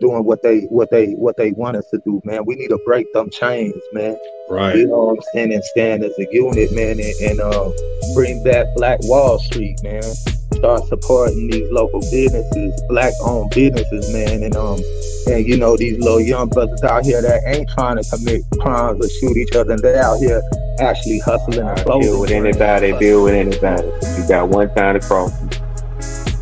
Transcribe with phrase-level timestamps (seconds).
[0.00, 2.44] doing what they what they what they want us to do, man.
[2.44, 4.16] We need to break them chains, man.
[4.48, 4.76] Right.
[4.76, 5.52] You know what I'm saying?
[5.52, 7.70] And stand as a unit, man, and, and uh,
[8.14, 10.02] bring back Black Wall Street, man.
[10.02, 14.80] Start supporting these local businesses, black owned businesses, man, and um
[15.26, 19.04] and you know these little young brothers out here that ain't trying to commit crimes
[19.04, 20.42] or shoot each other, and they're out here
[20.80, 22.10] actually hustling and closing.
[22.10, 23.86] Deal with anybody, deal with anybody.
[24.18, 25.32] You got one time to cross.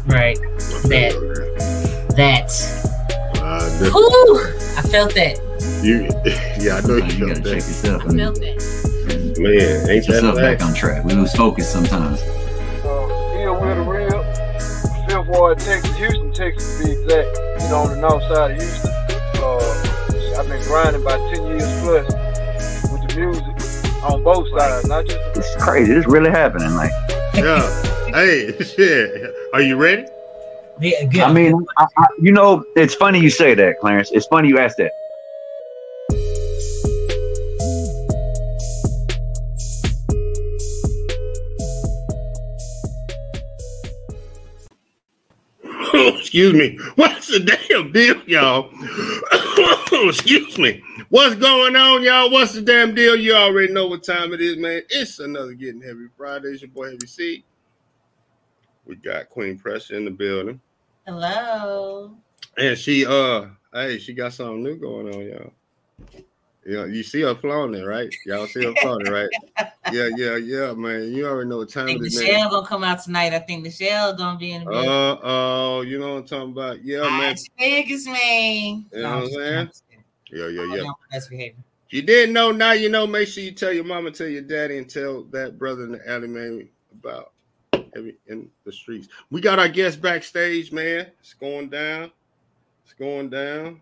[0.06, 0.38] Right.
[0.88, 1.12] That.
[2.16, 2.81] That.
[3.82, 5.38] The- Ooh, I felt that.
[5.82, 6.04] you,
[6.64, 8.02] yeah, I know You, you gotta got check yourself.
[8.02, 9.38] I I mean, felt that.
[9.38, 11.04] Man, ain't get yourself that back on track.
[11.04, 12.20] We lose focus sometimes.
[12.20, 14.22] uh, Ill Will the Real,
[15.08, 17.38] Fifth Ward, Texas, Houston, Texas to be exact.
[17.62, 18.90] You know, on the north side of Houston.
[19.42, 25.06] Uh, I've been grinding about 10 years plus with the music on both sides, not
[25.06, 25.92] just the It's crazy.
[25.92, 26.74] It's really happening.
[26.74, 26.92] Like,
[27.34, 27.60] Yeah.
[28.14, 29.34] hey, shit.
[29.52, 30.06] Are you ready?
[30.82, 31.20] Yeah, good.
[31.20, 34.10] I mean, I, I, you know, it's funny you say that, Clarence.
[34.10, 34.90] It's funny you ask that.
[45.94, 46.78] Oh, excuse me.
[46.96, 48.70] What's the damn deal, y'all?
[49.94, 50.82] Oh, excuse me.
[51.10, 52.30] What's going on, y'all?
[52.30, 53.14] What's the damn deal?
[53.14, 54.80] You already know what time it is, man.
[54.88, 56.48] It's another Getting Heavy Friday.
[56.48, 57.44] It's your boy Heavy C.
[58.86, 60.60] We got Queen Pressure in the building.
[61.06, 62.16] Hello.
[62.56, 65.52] And she uh hey, she got something new going on, y'all.
[66.64, 68.08] Know, you see her flaunting, right?
[68.24, 69.28] Y'all see her flaunting, right?
[69.90, 71.12] Yeah, yeah, yeah, man.
[71.12, 73.32] You already know what I time think it is, Michelle gonna come out tonight.
[73.32, 74.88] I think Michelle gonna be in the building.
[74.88, 76.84] Uh oh, you know what I'm talking about?
[76.84, 77.30] Yeah, man.
[77.30, 78.86] Las Vegas, man.
[78.92, 79.70] You know what I'm saying?
[80.30, 80.84] Yeah, yeah, yeah.
[81.10, 81.58] That's behavior.
[81.88, 83.06] If you didn't know, now you know.
[83.06, 86.08] Make sure you tell your mama, tell your daddy, and tell that brother in the
[86.08, 87.31] alley, man, about
[87.94, 89.08] every in the streets.
[89.30, 91.06] We got our guest backstage, man.
[91.20, 92.10] It's going down.
[92.84, 93.80] It's going down.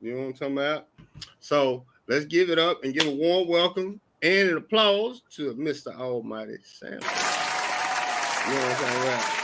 [0.00, 0.88] You know what I'm talking about?
[1.40, 5.94] So let's give it up and give a warm welcome and an applause to Mr.
[5.98, 6.92] Almighty Sam.
[6.92, 7.00] You know
[8.60, 9.40] what I'm talking about?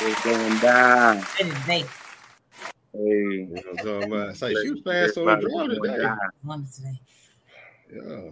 [0.00, 1.16] It's going down.
[1.18, 1.80] That is they.
[1.80, 1.86] Hey.
[2.94, 4.36] You know what I'm talking about?
[4.36, 6.08] Say she was fast on the draw today.
[6.42, 7.00] One today.
[7.92, 8.30] Yeah.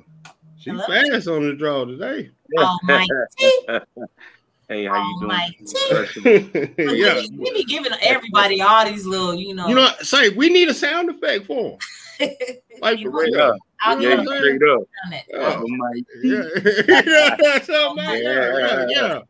[0.66, 0.84] She Hello?
[0.84, 2.28] fast on the draw today.
[2.58, 3.06] Oh, Almighty.
[4.68, 5.30] Hey, how you oh, doing?
[6.26, 6.98] Almighty.
[6.98, 7.22] yeah.
[7.38, 9.68] We be giving everybody all these little, you know.
[9.68, 11.78] You know, say we need a sound effect for
[12.18, 12.30] him.
[12.80, 13.56] Like You for know, real.
[13.82, 14.80] I'll You give know them straight up.
[14.80, 15.20] on.
[15.30, 15.54] Yeah.
[15.54, 16.04] Almighty.
[16.24, 16.42] Yeah.
[16.88, 18.86] yeah, something like that.
[18.90, 19.20] yeah,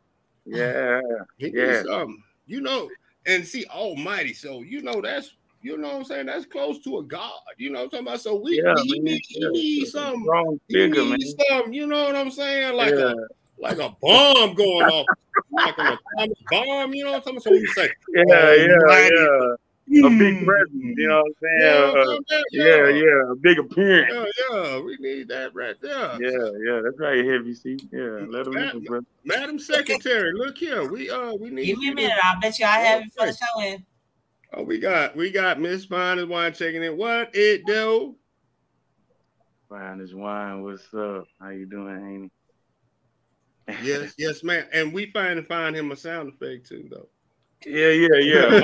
[0.47, 0.47] yeah.
[0.47, 1.01] Yeah.
[1.37, 1.83] He Yeah.
[1.83, 2.13] needs.
[2.47, 2.89] You know,
[3.27, 4.33] and see Almighty.
[4.33, 5.35] So you know that's
[5.67, 6.27] you know what I'm saying.
[6.27, 7.33] That's close to a God.
[7.59, 8.21] You know what I'm talking about.
[8.21, 9.05] So we Yeah, he man.
[9.05, 9.49] need, he Yeah.
[9.49, 10.23] need some.
[10.23, 11.19] Strong He figure, man.
[11.19, 11.73] need some.
[11.73, 12.77] You know what I'm saying?
[12.77, 13.13] Like yeah.
[13.13, 13.15] a
[13.59, 15.07] like a bomb going off,
[15.51, 16.95] like an atomic bomb.
[16.95, 17.43] You know what I'm talking about.
[17.43, 19.15] So we you say yeah, yeah, Almighty.
[19.17, 19.55] yeah.
[20.05, 21.61] A big "Hmm," presence, you know what I'm saying?
[21.61, 22.45] know Uh, talking about?
[22.53, 24.13] yeah, yeah, a big appearance.
[24.13, 26.21] Yeah, yeah, we need that right there.
[26.21, 27.79] Yeah, yeah, that's right, heavy C.
[27.93, 29.01] Yeah, let him know, bro.
[29.25, 30.85] Madam Secretary, look here.
[30.91, 32.19] We uh we need Give me a minute.
[32.23, 33.85] I'll bet you I have it for the show in.
[34.53, 36.97] Oh, we got we got Miss Fine is wine checking in.
[36.97, 38.17] What it do?
[39.69, 40.63] Fine as wine.
[40.63, 41.25] What's up?
[41.41, 42.31] How you doing,
[43.67, 43.77] Haney?
[43.83, 44.65] Yes, yes, ma'am.
[44.73, 47.09] And we find find him a sound effect too, though.
[47.67, 48.59] yeah, yeah, yeah.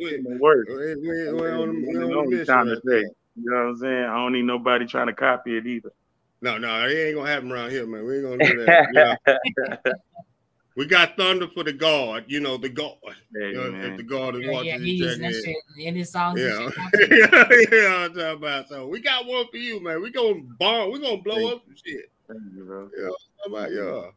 [0.00, 0.66] In work.
[0.68, 3.04] we, we, we on, we You on know a what I'm to say.
[3.36, 4.04] You know what I'm saying?
[4.04, 5.92] I don't need nobody trying to copy it either.
[6.40, 8.04] No, no, it ain't gonna happen around here, man.
[8.04, 9.18] We ain't gonna do that.
[10.78, 10.84] Yeah.
[10.84, 12.24] We got thunder for the guard.
[12.28, 12.94] You know the guard.
[13.34, 13.96] Hey, You know, if man.
[13.96, 15.44] the guard is Yeah, watching, yeah, he's he using checking that in.
[15.76, 16.40] shit in his songs.
[16.40, 17.96] Yeah, And yeah, yeah.
[17.96, 18.68] I'm talking about.
[18.68, 20.00] So we got one for you, man.
[20.02, 20.92] We gonna bomb.
[20.92, 22.04] We gonna blow Thank up some shit.
[22.28, 22.90] Thank you, bro.
[22.96, 23.08] Yeah,
[23.44, 24.12] how about y'all?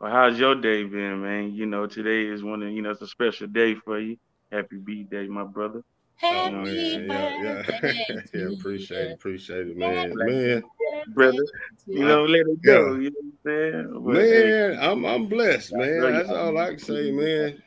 [0.00, 1.54] Well, how's your day been, man?
[1.54, 4.18] You know, today is one of you know it's a special day for you.
[4.52, 5.82] Happy B Day, my brother.
[6.16, 7.62] Happy Oh, yeah, yeah, yeah.
[7.80, 10.12] birthday yeah, to appreciate it, appreciate it, man.
[10.14, 10.62] Man,
[11.08, 11.44] Brother,
[11.86, 12.94] You know, let it go.
[12.94, 14.02] You know what I'm saying?
[14.04, 16.02] But, hey, man, I'm I'm blessed, man.
[16.02, 16.38] love That's y'all.
[16.38, 17.62] all I can say, man.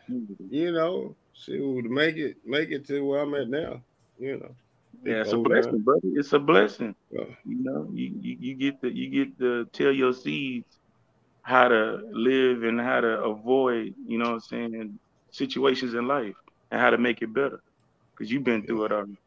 [0.50, 3.82] You know, see to make it make it to where I'm at now.
[4.18, 4.56] You know.
[5.04, 5.82] Yeah, it's a blessing, down.
[5.84, 6.02] brother.
[6.04, 6.96] It's a blessing.
[7.12, 7.24] Yeah.
[7.46, 10.80] You know, you, you you get to you get to tell your seeds
[11.44, 14.40] how to live and how to avoid, you know what I'm
[14.72, 15.00] saying,
[15.32, 16.36] situations in life
[16.72, 17.60] and how to make it better.
[18.20, 19.18] Because you've been through it already.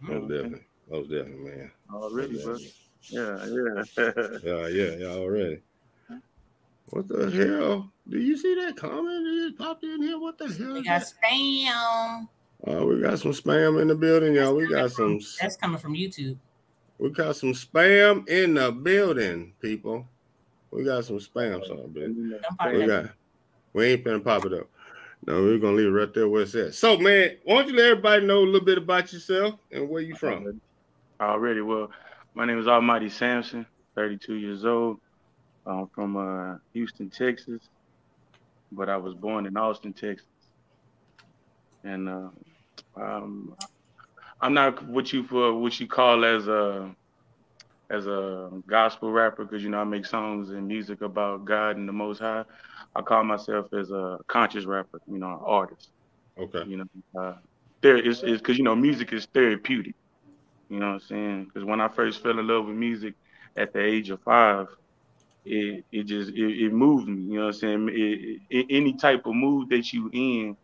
[0.00, 1.70] Most definitely, most definitely, man.
[1.94, 2.64] Already, Most brother.
[3.10, 4.38] Yeah, yeah.
[4.42, 5.62] Yeah, yeah, yeah, already.
[6.90, 7.92] What the hell?
[8.08, 10.18] Do you see that comment that just popped in here?
[10.18, 10.74] What the hell?
[10.74, 11.12] We got that?
[11.22, 12.28] spam.
[12.66, 14.56] Uh, we got some spam in the building, y'all.
[14.56, 16.36] We got some That's coming from YouTube.
[16.98, 20.08] we got some spam in the building, people.
[20.72, 22.32] We got some spam, son, bitch.
[22.58, 22.86] Don't We that.
[22.88, 23.10] got
[23.74, 24.66] we ain't finna pop it up.
[25.26, 26.74] No, we're gonna leave it right there where it's at.
[26.74, 30.02] So, man, why don't you let everybody know a little bit about yourself and where
[30.02, 30.60] you from?
[31.20, 31.90] Already, well,
[32.34, 35.00] my name is Almighty Sampson, 32 years old.
[35.66, 37.68] I'm from uh, Houston, Texas,
[38.72, 40.26] but I was born in Austin, Texas.
[41.84, 42.28] And uh,
[42.96, 43.54] um,
[44.40, 46.94] I'm not what you for what you call as a
[47.90, 51.88] as a gospel rapper because you know I make songs and music about God and
[51.88, 52.44] the Most High.
[52.94, 55.90] I call myself as a conscious rapper, you know, an artist.
[56.38, 56.64] Okay.
[56.66, 57.34] You know, uh,
[57.80, 59.94] there is is because you know music is therapeutic.
[60.68, 61.44] You know what I'm saying?
[61.44, 63.14] Because when I first fell in love with music
[63.56, 64.68] at the age of five,
[65.44, 67.22] it it just it, it moved me.
[67.22, 67.88] You know what I'm saying?
[67.92, 70.56] It, it, any type of mood that you in,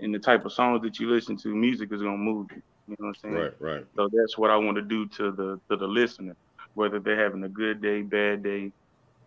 [0.00, 2.62] and the type of songs that you listen to, music is gonna move you.
[2.86, 3.34] You know what I'm saying?
[3.36, 3.86] Right, right.
[3.96, 6.34] So that's what I want to do to the to the listener,
[6.74, 8.70] whether they're having a good day, bad day,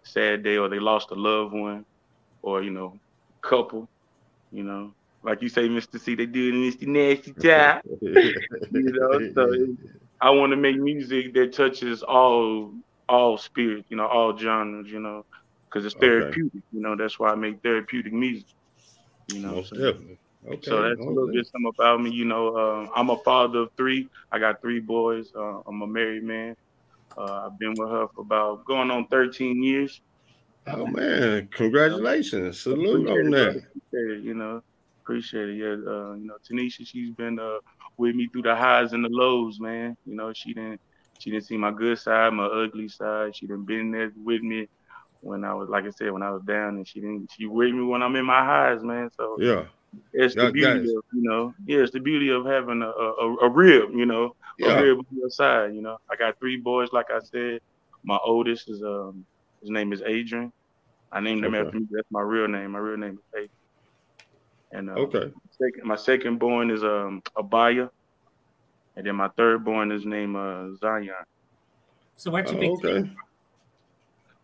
[0.04, 1.84] sad day, or they lost a loved one,
[2.42, 2.98] or you know,
[3.44, 3.88] couple.
[4.52, 4.94] You know,
[5.24, 6.00] like you say, Mr.
[6.00, 7.82] C, they do this nasty job.
[8.02, 8.34] you
[8.72, 9.78] know, so it-
[10.22, 12.74] I want to make music that touches all
[13.10, 15.24] all spirit, you know, all genres, you know,
[15.70, 16.06] because it's Okay.
[16.06, 16.64] therapeutic.
[16.72, 18.48] You know, that's why I make therapeutic music.
[19.28, 20.20] You know, Most so- definitely.
[20.46, 20.70] Okay.
[20.70, 22.12] so that's a little bit something about me.
[22.12, 24.08] You know, uh, I'm a father of three.
[24.32, 25.32] I got three boys.
[25.36, 26.56] Uh, I'm a married man.
[27.18, 30.00] Uh, I've been with her for about going on 13 years.
[30.68, 32.60] Oh man, congratulations.
[32.60, 33.64] Salute on that.
[33.94, 34.62] It, you know,
[35.04, 35.56] appreciate it.
[35.56, 37.58] Yeah, uh, you know, Tanisha, she's been uh,
[37.98, 39.96] with me through the highs and the lows, man.
[40.06, 40.82] You know, she didn't
[41.20, 43.36] she didn't see my good side, my ugly side.
[43.36, 44.68] She didn't been there with me
[45.22, 47.30] when I was, like I said, when I was down, and she didn't.
[47.32, 49.10] She with me when I'm in my highs, man.
[49.18, 49.66] So Yeah.
[50.14, 50.90] It's the beauty guys.
[50.90, 54.34] of you know, yeah, it's the beauty of having a a, a rib, you know,
[54.60, 54.80] Yeah.
[54.80, 55.74] a rib on your side.
[55.74, 57.60] You know, I got three boys, like I said.
[58.04, 59.26] My oldest is um
[59.62, 60.52] his name is Adrian.
[61.12, 61.66] I named him Okay.
[61.66, 61.86] after me.
[61.92, 62.72] That's my real name.
[62.72, 63.50] My real name is Adrian.
[64.72, 65.32] And uh, Okay.
[65.52, 67.90] second, my second born is um Abaya,
[68.96, 71.10] and then my third born is named uh, Zion.
[72.18, 73.10] So where'd you Oh, pick okay.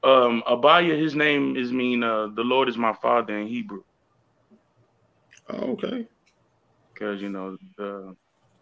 [0.03, 3.83] Um, Abaya, his name is mean uh, the Lord is my father in Hebrew.
[5.49, 6.07] Oh, okay.
[6.93, 8.15] because you know the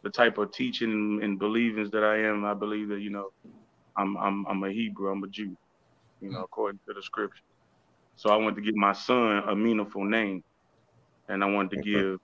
[0.04, 3.30] the type of teaching and believings that I am, I believe that you know
[3.98, 5.56] I'm I'm I'm a Hebrew, I'm a Jew,
[6.22, 7.44] you know, according to the scripture.
[8.18, 10.44] So I wanted to give my son a meaningful name,
[11.30, 12.06] and I wanted to Okay.
[12.08, 12.20] give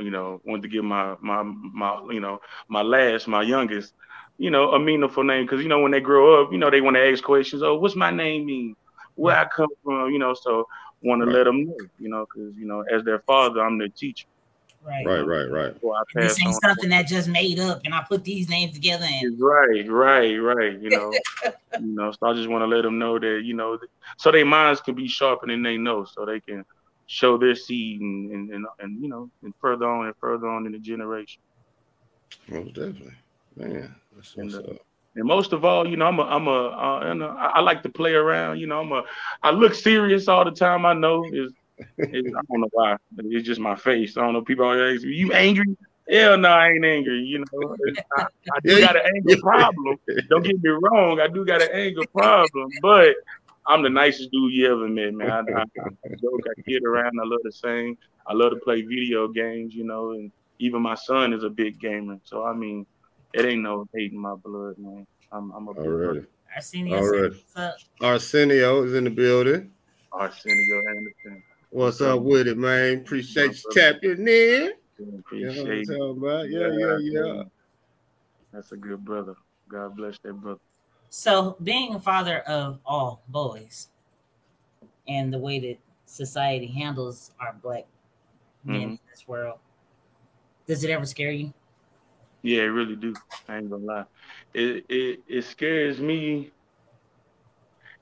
[0.00, 3.94] you know wanted to give my my my you know my last my youngest
[4.38, 6.82] you know a meaningful name because you know when they grow up you know they
[6.82, 8.76] want to ask questions oh what's my name mean
[9.16, 10.66] where I come from you know so
[11.02, 13.88] want to let them know you know because you know as their father I'm their
[13.88, 14.26] teacher
[14.82, 15.04] Right.
[15.04, 15.74] Right, right, right.
[15.76, 19.06] I This pass ain't something that just made up and I put these names together
[19.06, 20.80] and Right, right, right.
[20.80, 21.12] You know,
[21.44, 22.12] you know.
[22.12, 23.78] So I just want to let them know that you know,
[24.16, 26.64] so their minds can be sharpened and they know, so they can
[27.06, 30.64] show their seed and and and, and you know, and further on and further on
[30.64, 31.42] in the generation.
[32.48, 33.12] Most definitely.
[33.56, 34.76] Man, that's what's And, uh, up.
[35.16, 37.82] And most of all, you know, I'm a, I'm a, uh, and, uh, I like
[37.82, 38.58] to play around.
[38.58, 39.02] You know, I'm a,
[39.42, 40.86] I look serious all the time.
[40.86, 41.52] I know is,
[41.98, 42.96] is I don't know why.
[43.18, 44.16] It's just my face.
[44.16, 44.42] I don't know.
[44.42, 45.76] People always ask me, "You angry?"
[46.10, 47.20] Hell no, I ain't angry.
[47.22, 47.76] You know,
[48.18, 49.96] I, I do got an anger problem.
[50.28, 53.14] Don't get me wrong, I do got an anger problem, but
[53.66, 55.30] I'm the nicest dude you ever met, man.
[55.30, 57.96] I, I, I joke, I kid around, I love to sing,
[58.26, 61.78] I love to play video games, you know, and even my son is a big
[61.78, 62.18] gamer.
[62.24, 62.86] So I mean,
[63.34, 65.06] it ain't no hate in my blood, man.
[65.32, 66.26] I'm, I'm a big Already.
[66.54, 69.70] Arsenio All said, "What's up?" Arsenio is in the building.
[70.12, 71.42] Arsenio Anderson.
[71.70, 72.98] What's up with it, man?
[72.98, 74.26] Appreciate you tapping in.
[74.26, 75.86] You know what I'm Appreciate it.
[75.86, 76.50] talking about?
[76.50, 77.42] Yeah, yeah, yeah.
[78.52, 79.34] That's a good brother.
[79.68, 80.58] God bless that brother.
[81.10, 83.88] So, being a father of all boys,
[85.06, 87.86] and the way that society handles our black
[88.64, 88.84] men Mhm.
[88.92, 89.60] in this world,
[90.66, 91.52] does it ever scare you?
[92.42, 93.14] Yeah, it really do.
[93.48, 94.04] I ain't gonna lie.
[94.54, 96.50] It it it scares me.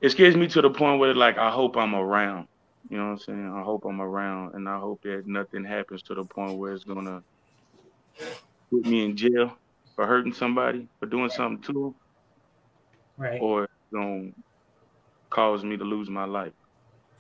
[0.01, 2.49] It scares me to the point where like I hope I'm around.
[2.89, 3.53] You know what I'm saying?
[3.55, 6.85] I hope I'm around and I hope that nothing happens to the point where it's
[6.85, 7.23] gonna
[8.71, 9.57] put me in jail
[9.95, 11.95] for hurting somebody, for doing something to them,
[13.17, 13.41] Right.
[13.43, 14.31] or it's gonna
[15.31, 16.53] cause me to lose my life.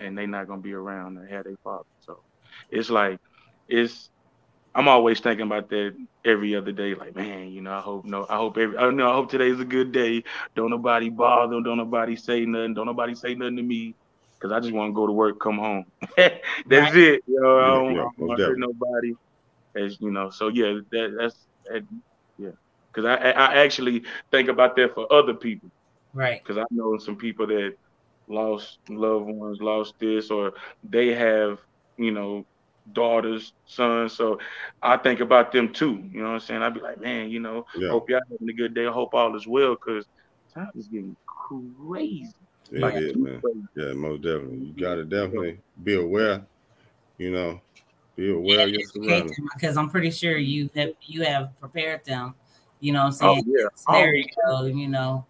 [0.00, 1.84] And they not gonna be around to have their father.
[2.00, 2.22] So
[2.70, 3.18] it's like
[3.68, 4.10] it's
[4.74, 5.94] I'm always thinking about that
[6.24, 6.94] every other day.
[6.94, 9.60] Like, man, you know, I hope no, I hope every, I know, I hope today's
[9.60, 10.22] a good day.
[10.54, 11.60] Don't nobody bother.
[11.60, 12.74] Don't nobody say nothing.
[12.74, 13.94] Don't nobody say nothing to me,
[14.40, 15.84] cause I just want to go to work, come home.
[16.16, 16.94] That's Right.
[16.94, 17.22] it.
[17.26, 19.12] You know, I Yeah, don't, yeah, I don't most hurt nobody.
[19.76, 21.82] As you know, so yeah, that that's that,
[22.38, 22.50] yeah.
[22.94, 25.70] Cause I I I actually think about that for other people
[26.12, 26.42] Right.
[26.42, 27.72] because I know some people that
[28.28, 31.58] lost loved ones, lost this, or they have,
[31.96, 32.44] you know,
[32.92, 34.12] daughters, sons.
[34.14, 34.38] So
[34.82, 36.02] I think about them too.
[36.12, 36.62] You know what I'm saying?
[36.62, 37.90] I'd be like, man, you know, Yeah.
[37.90, 38.86] hope y'all having a good day.
[38.86, 40.06] I hope all is well, cause
[40.54, 42.32] time is getting crazy.
[42.70, 43.42] It Like, is, man.
[43.76, 44.58] Yeah, most definitely.
[44.58, 46.44] You gotta definitely be aware.
[47.18, 47.60] You know,
[48.16, 49.36] be aware of your surroundings.
[49.54, 52.34] because I'm pretty sure you have you have prepared them.
[52.80, 53.44] You know what Oh I'm saying?
[53.46, 55.26] Oh, yeah, Scenario, you know.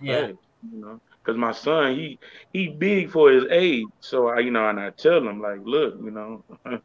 [0.00, 0.26] Yeah.
[0.26, 0.34] Hey,
[0.72, 2.18] you know, because my son, he
[2.52, 3.86] he big for his age.
[4.00, 6.44] So I, you know, and I tell him like, look, you know,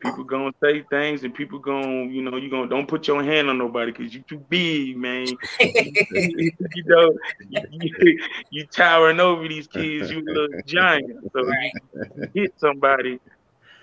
[0.00, 3.48] people gonna say things, and people gonna, you know, you gonna don't put your hand
[3.48, 5.26] on nobody because you too big, man.
[5.60, 5.92] you
[6.86, 7.12] know,
[7.48, 8.18] you,
[8.50, 11.30] you, towering over these kids, you little giant.
[11.32, 11.46] So
[12.16, 13.20] you hit somebody.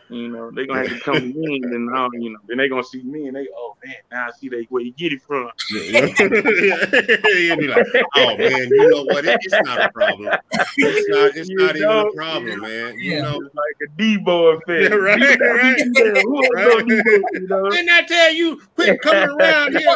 [0.10, 2.84] You know, they gonna have to come in and now, you know, then they gonna
[2.84, 5.50] see me and they, oh man, now I see they where you get it from.
[5.70, 7.86] You'll be like,
[8.16, 9.26] oh man, you know what?
[9.26, 10.32] It- it's not a problem.
[10.78, 11.36] It's not.
[11.36, 12.98] It's You not even a problem, man.
[12.98, 13.22] You Yeah.
[13.22, 13.40] know.
[13.42, 14.92] It's like a Debo effect.
[14.92, 15.78] Yeah, right, right.
[15.78, 16.86] Yeah, who Right.
[17.34, 17.70] you know?
[17.70, 19.90] Didn't I tell you quit coming around here?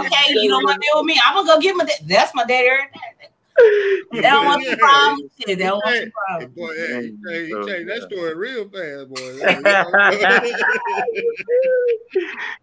[0.00, 1.20] Okay, you don't want to deal with me.
[1.24, 1.96] I'm gonna go get my dad.
[2.04, 2.68] That's my daddy.
[2.68, 2.88] right
[3.20, 3.28] there.
[4.12, 5.28] They don't want the problem.
[5.38, 6.52] Shit, They don't want the Hey, problem.
[6.54, 9.38] boy, hey, he changed, he changed that story real fast, boy.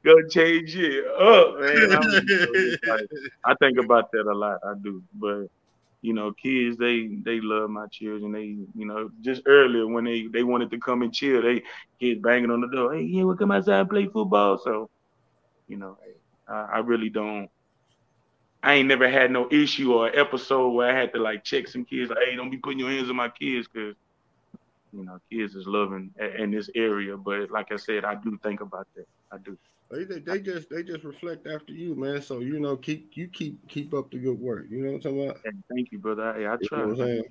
[0.05, 1.91] Go change it up, man.
[1.91, 2.27] I'm-
[3.45, 4.59] I think about that a lot.
[4.65, 5.45] I do, but
[6.01, 8.31] you know, kids they they love my children.
[8.31, 11.63] They you know just earlier when they they wanted to come and chill, they
[11.99, 12.93] kids banging on the door.
[12.93, 14.59] Hey, yeah, we'll come outside and play football.
[14.63, 14.89] So
[15.67, 15.97] you know,
[16.47, 17.49] I, I really don't.
[18.61, 21.85] I ain't never had no issue or episode where I had to like check some
[21.85, 22.09] kids.
[22.09, 23.95] Like, hey, don't be putting your hands on my kids, cause
[24.91, 27.15] you know, kids is loving a- in this area.
[27.15, 29.05] But like I said, I do think about that.
[29.31, 29.57] I do.
[29.91, 32.21] They, they, they just they just reflect after you, man.
[32.21, 34.65] So you know, keep you keep keep up the good work.
[34.69, 35.41] You know what I'm talking about?
[35.45, 36.33] And thank you, brother.
[36.35, 36.79] Hey, I You try.
[36.81, 37.23] know what I'm saying?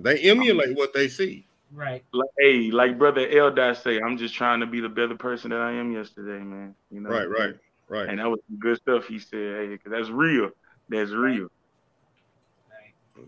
[0.00, 1.46] They emulate what they see.
[1.72, 2.04] Right.
[2.12, 5.60] Like, hey, like brother Eldar say, I'm just trying to be the better person that
[5.60, 6.74] I am yesterday, man.
[6.90, 7.54] You know, Right, right,
[7.88, 8.08] right.
[8.08, 9.68] And that was some good stuff he said.
[9.68, 10.50] Hey, 'cause that's real.
[10.88, 11.48] That's real.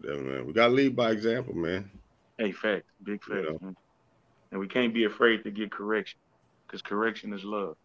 [0.05, 0.47] Yeah, man.
[0.47, 1.91] We gotta lead by example, man.
[2.37, 3.41] Hey, fact, big fact.
[3.41, 3.59] You know.
[3.61, 3.77] man.
[4.50, 6.19] And we can't be afraid to get correction,
[6.67, 7.77] because correction is love.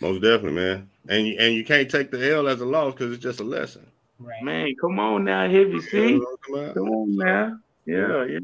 [0.00, 0.90] Most definitely, man.
[1.08, 3.44] And you, and you can't take the L as a loss because it's just a
[3.44, 3.86] lesson.
[4.18, 4.42] Right.
[4.42, 5.98] Man, come on now, heavy You C.
[5.98, 6.74] know what I'm talking about?
[6.74, 7.58] Come on now.
[7.86, 8.40] Yeah, yeah.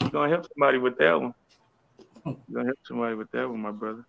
[0.00, 1.34] You're gonna help somebody with that one.
[2.24, 4.04] You're gonna help somebody with that one, my brother.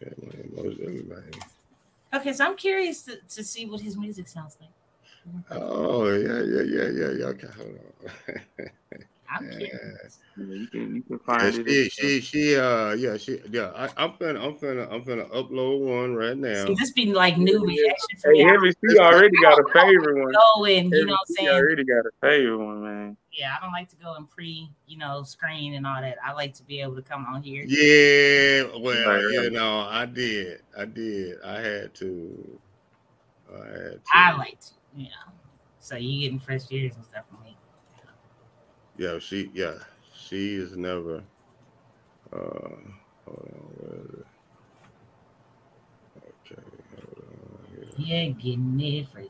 [0.00, 0.50] Yeah, man.
[0.56, 1.30] Most definitely, man.
[2.14, 4.70] Okay, so I'm curious to, to see what his music sounds like.
[5.50, 7.24] Oh yeah, yeah, yeah, yeah, yeah.
[7.26, 7.78] Okay, hold
[8.28, 8.98] on.
[9.34, 9.58] I'm Yeah.
[9.58, 10.18] curious.
[10.36, 11.66] Yeah, you can you can Yeah, find it.
[11.66, 13.70] she, she, she, uh, yeah, she, yeah.
[13.74, 16.66] I, I'm finna, I'm finna, I'm finna upload one right now.
[16.66, 18.44] See, this be like new reaction for Hey, me.
[18.44, 20.32] I Heavy C already got a favorite one.
[20.32, 21.58] go and you know what I'm Heavy C saying.
[21.58, 23.16] already got a favorite one, man.
[23.32, 26.18] Yeah, I don't like to go and pre, you know, screen and all that.
[26.24, 27.64] I like to be able to come on here.
[27.66, 29.52] Yeah, well, Right, you right.
[29.52, 32.60] know, I did, I did, I had to,
[33.52, 34.00] I had to.
[34.12, 35.32] I like to, you know.
[35.80, 37.53] So you getting fresh ears and stuff from me.
[38.96, 39.74] Yeah, she, yeah,
[40.14, 41.22] she is never.
[42.32, 42.38] Uh,
[43.24, 44.26] hold on, where is it?
[46.52, 46.62] Okay,
[46.96, 47.96] hold on.
[47.96, 48.26] Here.
[48.26, 49.26] Yeah, getting it fresh.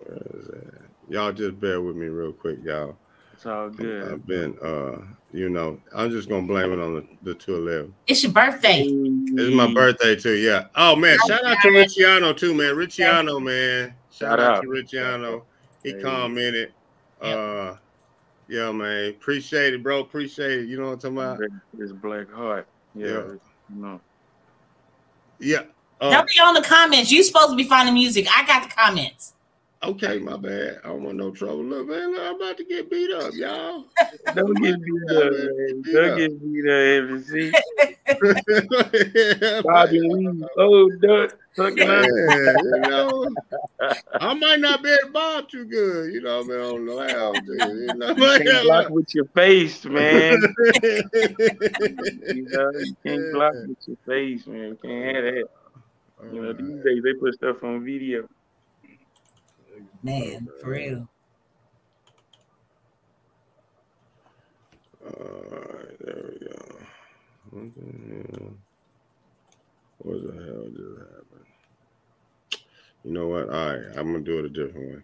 [0.00, 0.80] Where is that?
[1.08, 2.96] Y'all just bear with me real quick, y'all.
[3.32, 4.12] It's all good.
[4.12, 5.02] I've been, uh,
[5.32, 7.92] you know, I'm just gonna blame it on the, the 211.
[8.06, 8.84] It's your birthday.
[8.86, 10.66] It's my birthday too, yeah.
[10.76, 12.74] Oh man, shout out to Ricciano too, man.
[12.76, 13.94] Ricciano, man.
[14.10, 14.62] Shout Shout out out.
[14.62, 15.42] to Ricciano.
[15.84, 16.02] He Hey.
[16.02, 16.72] commented.
[17.20, 17.76] Uh
[18.48, 19.10] yeah, man.
[19.10, 20.00] Appreciate it, bro.
[20.00, 20.68] Appreciate it.
[20.68, 21.40] You know what I'm talking about?
[21.72, 22.66] This black heart.
[22.94, 23.06] Yeah.
[23.06, 23.12] Yeah.
[23.14, 23.38] You
[23.70, 24.00] know.
[25.38, 25.62] Yeah.
[26.00, 27.10] Uh, Don't be on the comments.
[27.10, 28.26] You supposed to be finding music.
[28.36, 29.33] I got the comments.
[29.84, 30.80] Okay, my bad.
[30.84, 31.64] I don't want no trouble.
[31.64, 33.84] Look, man, look, I'm about to get beat up, y'all.
[34.34, 35.82] Don't get beat up, man.
[35.92, 37.52] Don't get beat up, Heavy C.
[39.64, 40.44] Bobby Lee.
[40.58, 41.36] Oh, duck.
[41.56, 43.28] Fucking Yeah, you know,
[44.20, 47.36] I might not be able to bob too good, you know, man, on the loud,
[47.46, 50.42] you know, You can't block with your face, man.
[50.82, 51.04] You
[52.50, 54.70] know, you can't block with your face, man.
[54.70, 55.48] You can't have that.
[56.32, 58.28] You know, these days they put stuff on video.
[60.02, 61.08] Man, for real.
[65.04, 66.78] Alright, there we go.
[67.50, 67.82] What the
[68.38, 68.54] hell?
[69.98, 71.46] What the hell just happened?
[73.04, 73.48] You know what?
[73.50, 75.02] All right, I'm gonna do it a different way.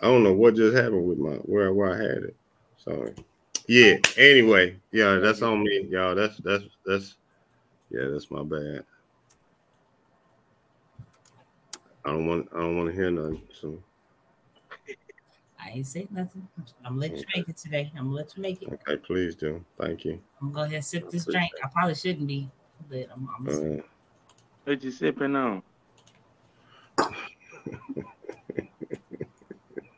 [0.00, 2.36] I don't know what just happened with my where where I had it.
[2.78, 3.12] So
[3.68, 3.96] yeah.
[4.16, 6.14] Anyway, yeah, that's on me, y'all.
[6.14, 7.16] That's that's that's
[7.90, 8.84] yeah, that's my bad.
[12.08, 13.42] I don't want I don't want to hear nothing.
[13.52, 13.82] So
[15.60, 16.48] I ain't saying nothing.
[16.82, 17.92] I'm gonna let you make it today.
[17.94, 18.68] I'm gonna let you make it.
[18.72, 19.62] Okay, please do.
[19.78, 20.18] Thank you.
[20.40, 21.52] I'm gonna go ahead and sip this drink.
[21.62, 22.48] I probably shouldn't be,
[22.88, 23.80] but I'm, I'm gonna sip.
[23.80, 23.86] Uh,
[24.64, 25.62] What you sipping on?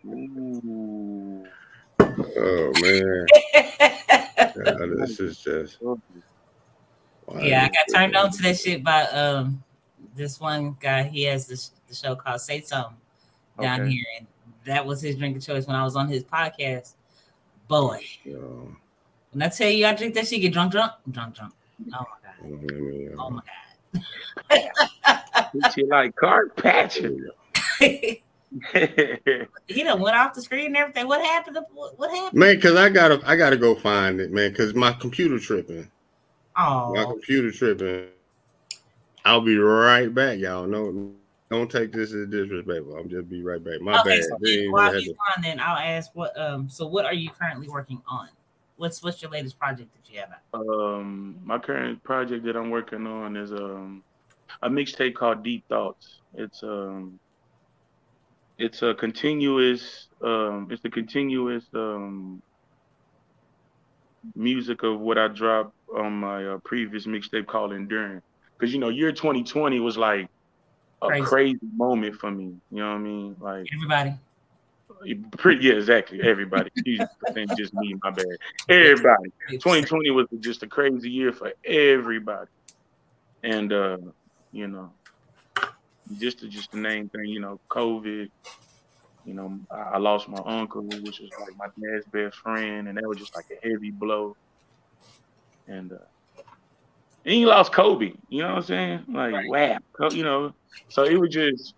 [0.07, 1.47] Ooh.
[2.00, 3.26] oh man,
[4.57, 5.79] God, this is just.
[5.81, 5.97] why
[7.40, 9.62] yeah, I got turned on to that shit by um
[10.14, 11.05] this one guy.
[11.05, 12.97] He has this the show called Say Something
[13.61, 13.90] down Okay.
[13.90, 14.26] here, and
[14.64, 16.95] that was his drink of choice when I was on his podcast.
[17.69, 18.75] Boy, Yo,
[19.33, 21.52] when I tell you I drink that shit, get drunk, drunk, drunk, drunk.
[21.95, 22.05] Oh
[22.43, 23.43] my let me, god, oh my
[25.52, 27.21] What you like card patches?
[27.81, 28.17] god.
[29.69, 31.07] he done went off the screen and everything.
[31.07, 31.57] What happened?
[31.57, 32.38] To, what, what happened?
[32.38, 34.52] Man, cause I gotta, I gotta go find it, man.
[34.55, 35.88] Cause my computer tripping.
[36.59, 38.09] Oh, My Oh, computer tripping.
[39.24, 40.66] I'll be right back, y'all.
[40.66, 41.10] No,
[41.50, 42.96] don't take this as disrespectful.
[42.96, 43.80] I'm just be right back.
[43.80, 44.16] My okay.
[44.16, 44.24] bad.
[44.24, 46.38] So They while had he's to- on, then I'll ask what.
[46.38, 46.68] Um.
[46.68, 48.28] So what are you currently working on?
[48.76, 50.66] What's what's your latest project that you have out?
[50.66, 54.02] Um, my current project that I'm working on is um
[54.62, 56.20] a mixtape called Deep Thoughts.
[56.34, 57.18] It's um
[58.58, 62.40] it's a continuous um it's the continuous um
[64.34, 68.22] music of what I dropped on my uh, previous mixtape called Enduring.
[68.61, 70.29] Because you know, year 2020 was like
[71.00, 71.25] a Crazy.
[71.25, 71.59] crazy.
[71.75, 72.55] moment for me.
[72.71, 73.37] You know what I mean?
[73.40, 74.14] Like Everybody.
[75.38, 76.21] pretty yeah, exactly.
[76.23, 76.71] Everybody.
[76.85, 77.09] Jesus,
[77.57, 78.26] just me, my bad.
[78.69, 79.31] Everybody.
[79.49, 82.50] 2020 was just a crazy year for everybody.
[83.43, 83.97] And uh,
[84.52, 84.93] you know,
[86.19, 88.29] just to just the name thing, you know, COVID,
[89.25, 92.99] you know, I, I lost my uncle, which was like my dad's best friend, and
[92.99, 94.37] that was just like a heavy blow.
[95.67, 95.97] And uh
[97.24, 99.04] and he lost Kobe, you know what I'm saying?
[99.12, 99.44] Like Right.
[99.44, 99.78] wow,
[100.10, 100.52] you know.
[100.88, 101.74] So it was just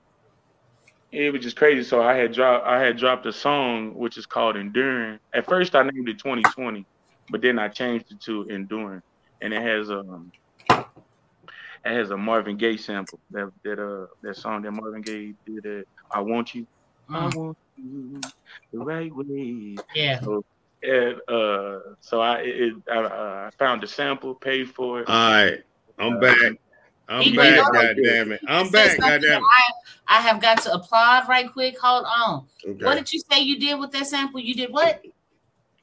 [1.13, 1.83] it was just crazy.
[1.83, 5.19] So I had dropped I had dropped a song which is called Enduring.
[5.35, 6.87] At first I named it 2020,
[7.31, 9.03] but then I changed it to Enduring.
[9.41, 10.33] And it has um
[11.85, 13.21] it has a Marvin Gaye sample.
[13.31, 15.83] That that uh that song that Marvin Gaye did uh,
[16.15, 16.67] I want you.
[17.15, 18.33] I Mm, want you
[18.73, 19.83] the right way.
[19.95, 20.21] yeah.
[20.83, 23.09] And uh so I it, I, uh,
[23.47, 25.09] I found the sample, paid for it.
[25.09, 25.63] All right,
[25.99, 26.37] I'm back.
[27.09, 27.57] I'm He back.
[27.57, 28.41] went God damn it.
[28.49, 28.97] I'm back.
[29.01, 29.43] something God
[30.09, 31.79] I, I have got to applaud right quick.
[31.81, 32.47] Hold on.
[32.65, 32.83] it.
[32.83, 34.41] What did you say you did with that sample?
[34.41, 35.03] You did what?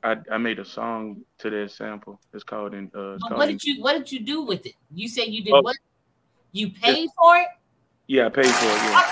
[0.04, 2.20] I, I made a song to that sample.
[2.34, 4.66] It's called in uh it's called what In- did you what did you do with
[4.66, 4.76] it?
[4.94, 5.62] You said you did Oh.
[5.62, 5.76] what?
[6.52, 7.48] You paid for it?
[8.08, 9.04] Yeah, I paid for it, yeah.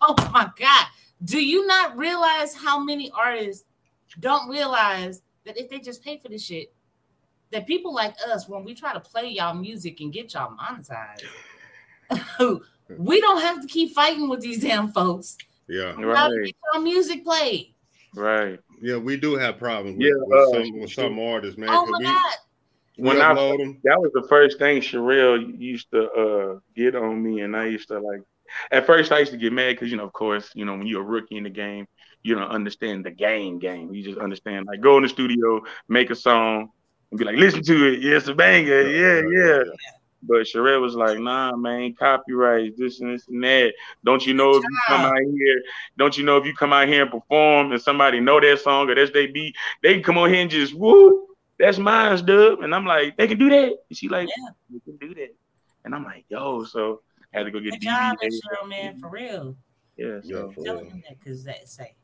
[0.00, 0.86] oh my god.
[1.24, 3.64] Do you not realize how many artists
[4.20, 6.72] don't realize that if they just pay for this shit,
[7.52, 11.24] that people like us, when we try to play y'all music and get y'all monetized,
[12.98, 15.36] we don't have to keep fighting with these damn folks.
[15.68, 15.92] Yeah.
[15.92, 17.74] How to Right, get y'all music played.
[18.14, 18.58] right.
[18.82, 21.68] Yeah, we do have problems with, Yeah, with, uh, some, with some artists, man.
[21.70, 22.34] Oh 'cause my we, god.
[22.96, 23.78] we When I- upload them.
[23.84, 27.88] That was the first thing Sherelle used to uh get on me, and I used
[27.88, 28.22] to like.
[28.70, 30.86] At first, I used to get mad because you know, of course, you know, when
[30.86, 31.86] you're a rookie in the game,
[32.22, 33.58] you don't understand the game.
[33.58, 33.94] Game.
[33.94, 36.70] You just understand like go in the studio, make a song,
[37.10, 38.00] and be like, listen to it.
[38.00, 38.88] Yeah, it's a banger.
[38.88, 39.62] Yeah, yeah.
[40.22, 43.72] But Sherelle was like, nah, man, copyright, this and this and that.
[44.04, 45.62] Don't you know if you come out here,
[45.96, 48.90] don't you know if you come out here and perform and somebody know that song
[48.90, 52.60] or that's they beat, they can come on here and just whoop, that's mine's dub.
[52.60, 53.72] And I'm like, they can do that.
[53.88, 54.50] And she like, Yeah.
[54.70, 55.34] they can do that.
[55.84, 57.00] And I'm like, yo, so
[57.32, 58.38] I had to go get Good job, DVDs.
[58.40, 59.56] Cheryl, man, for real.
[59.96, 60.90] Yeah, Yeah, so for Telling real.
[60.90, 61.94] them that because that say,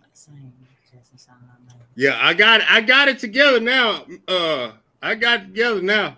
[0.00, 0.52] like saying,
[0.90, 1.84] Justin sound like me.
[1.96, 2.66] Yeah, I got it.
[2.70, 4.06] I got it together now.
[4.28, 6.16] Uh I got it together now.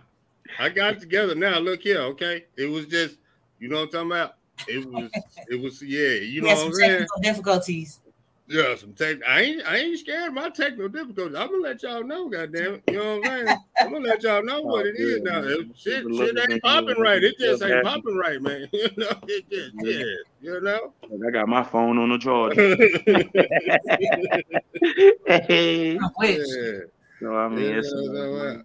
[0.58, 1.58] I got it together now.
[1.58, 2.44] Look here, okay?
[2.56, 3.16] It was just,
[3.58, 4.36] you know what I'm talking about?
[4.68, 5.10] It was
[5.48, 6.90] it was yeah, you know what some I'm saying?
[6.90, 8.00] technical difficulties.
[8.46, 9.16] Yeah, some tech.
[9.26, 11.34] I ain't I ain't scared of my technical difficulties.
[11.34, 12.82] I'm gonna let y'all know, goddamn it.
[12.88, 13.58] You know what I'm saying?
[13.80, 15.42] I'm gonna let y'all know what it is now.
[15.42, 17.22] It- shit, shit ain't popping right.
[17.24, 18.68] It just ain't popping right, man.
[18.72, 20.04] You know, it just yeah,
[20.42, 20.92] you know.
[21.26, 22.76] I got my phone on the charger.
[25.26, 25.98] hey.
[25.98, 26.38] I wish.
[26.46, 26.78] yeah.
[27.20, 28.58] So I mean, Yeah, it's, that's all right.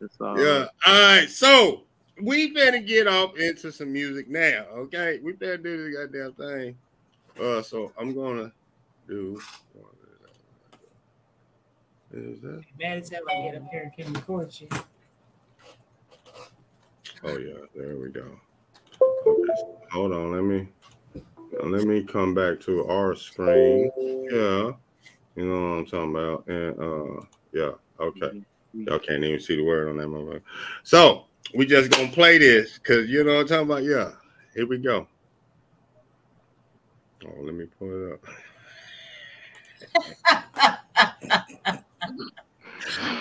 [0.00, 0.66] it's all Yeah.
[0.86, 1.28] All right.
[1.28, 1.82] So
[2.22, 4.64] we better get off into some music now.
[4.74, 5.20] Okay.
[5.22, 6.76] We better do this goddamn thing.
[7.40, 8.52] Uh, so I'm gonna
[9.08, 9.40] do.
[12.12, 12.62] Is that?
[12.78, 14.68] Bad as hell I get up here and can record you.
[17.24, 17.54] Oh yeah.
[17.74, 18.38] There we go.
[19.26, 19.62] Okay.
[19.90, 20.32] Hold on.
[20.32, 20.68] Let me.
[21.62, 23.90] Let me come back to our screen.
[24.30, 24.72] Yeah.
[25.34, 26.46] You know what I'm talking about.
[26.46, 27.72] And uh, yeah.
[28.00, 28.42] Okay.
[28.74, 30.42] Y'all can't even see the word on that motherfucker.
[30.84, 33.84] So we just gonna play this because you know what I'm talking about.
[33.84, 34.12] Yeah,
[34.54, 35.06] Here we go.
[37.26, 38.20] Oh, let me pull it up.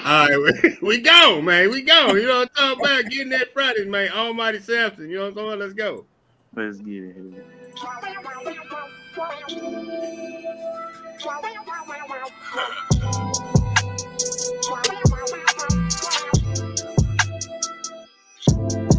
[0.06, 1.70] All right, we, we go, man.
[1.70, 2.13] We go.
[2.13, 3.12] You know what I'm talking about?
[3.12, 4.12] Getting that Friday, man.
[4.12, 5.10] Almighty Samson.
[5.10, 5.60] You know what I'm talking about?
[5.60, 6.06] Let's go.
[6.56, 7.04] Let's get
[18.89, 18.97] it.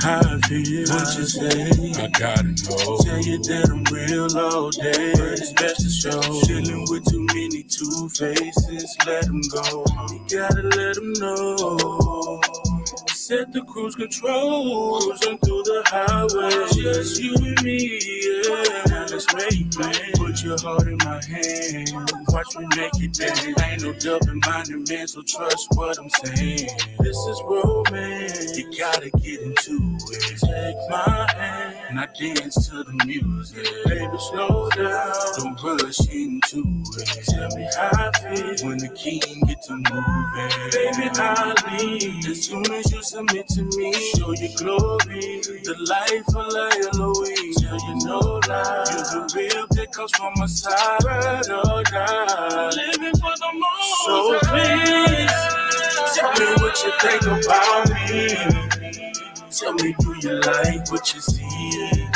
[0.00, 1.92] How I feel, what you say?
[2.02, 2.98] I gotta know.
[3.02, 6.20] Tell you that I'm real all day, but it's best to show.
[6.46, 9.84] Chilling with too many two faces, let them go.
[10.12, 12.40] You gotta let them know.
[13.28, 16.48] Set the cruise controls on through the highway.
[16.72, 18.84] Just you and me, yeah.
[18.86, 20.18] Now Let's make plans.
[20.18, 22.10] Put your heart in my hand.
[22.28, 23.44] Watch me make it dance.
[23.44, 26.70] Ain't no double-minded man, so trust what I'm saying.
[27.00, 28.56] This is romance.
[28.56, 30.40] You gotta get into it.
[30.40, 33.66] Take my hand and I dance to the music.
[33.86, 35.12] Baby, slow down.
[35.38, 37.24] Don't rush into it.
[37.28, 40.70] Tell me how I feel when the king get to moving.
[40.70, 43.92] Baby, I leave as soon as you submit to me.
[44.16, 45.40] Show your glory.
[45.64, 46.52] The life of
[46.92, 47.54] Elohim.
[47.54, 48.84] Tell you no lie.
[48.90, 51.04] You're the real that comes from my side.
[51.04, 52.70] Ride or die.
[52.76, 54.04] Living for the moment.
[54.04, 55.36] So please,
[56.16, 57.88] tell me what you think about
[58.68, 58.77] me.
[59.58, 62.08] Tell me, do you like what you see?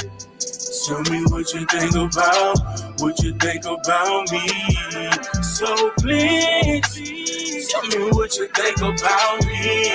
[0.87, 2.57] Tell me what you think about,
[3.01, 4.49] what you think about me.
[5.43, 9.89] So please, tell me what you think about me.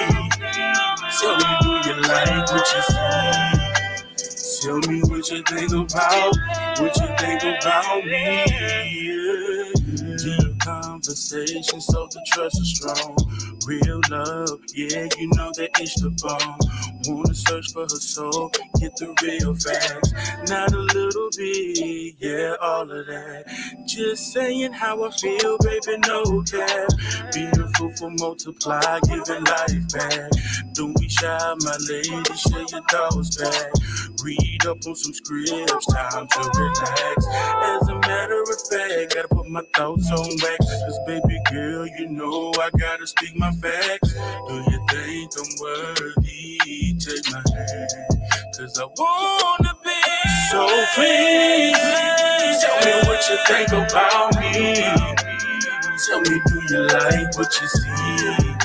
[1.20, 4.62] Tell me, do you like what you see?
[4.62, 6.36] Tell me what you think about,
[6.80, 8.44] what you think about me.
[9.06, 10.16] Yeah.
[10.18, 13.18] Deep conversation, so the trust is strong.
[13.68, 16.58] Real love, yeah, you know that it's the bomb.
[17.08, 18.50] Wanna search for her soul,
[18.80, 20.14] get the real facts.
[20.50, 23.46] Not a little bit, yeah, all of that.
[23.86, 26.90] Just saying how I feel, baby, no cap.
[27.34, 30.32] Beautiful for multiply, giving life back.
[30.74, 33.72] Don't be shy, my lady, share your thoughts back.
[34.24, 37.28] Read up on some scripts, time to relax.
[37.28, 40.66] As a matter of fact, gotta my thoughts on wax.
[40.66, 44.14] Cause baby girl, you know I gotta speak my facts.
[44.14, 46.60] Do you think I'm worthy?
[47.00, 47.90] Take my hand.
[48.58, 49.92] Cause I wanna be.
[50.52, 51.78] So please,
[52.62, 54.76] tell me what you think about me.
[56.08, 58.56] Tell me, do you like what you see?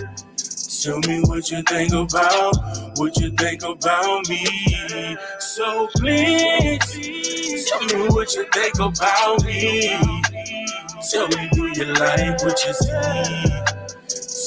[0.83, 2.57] Tell me what you think about,
[2.99, 5.17] what you think about me.
[5.41, 10.23] So please, tell me what you think about me.
[11.11, 13.51] Tell me, do you like what you see?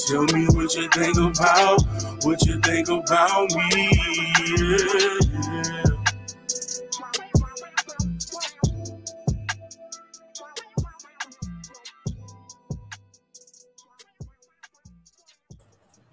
[0.08, 1.82] Tell me what you think about,
[2.24, 3.90] what you think about me.
[4.58, 5.94] Yeah.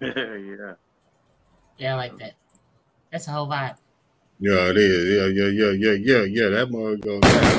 [0.02, 0.74] yeah.
[1.78, 2.34] Yeah, I like that.
[3.12, 3.76] That's a whole vibe.
[4.40, 5.04] Yeah, it is.
[5.16, 6.48] Yeah, yeah, yeah, yeah, yeah, yeah.
[6.50, 7.58] That mother goes down.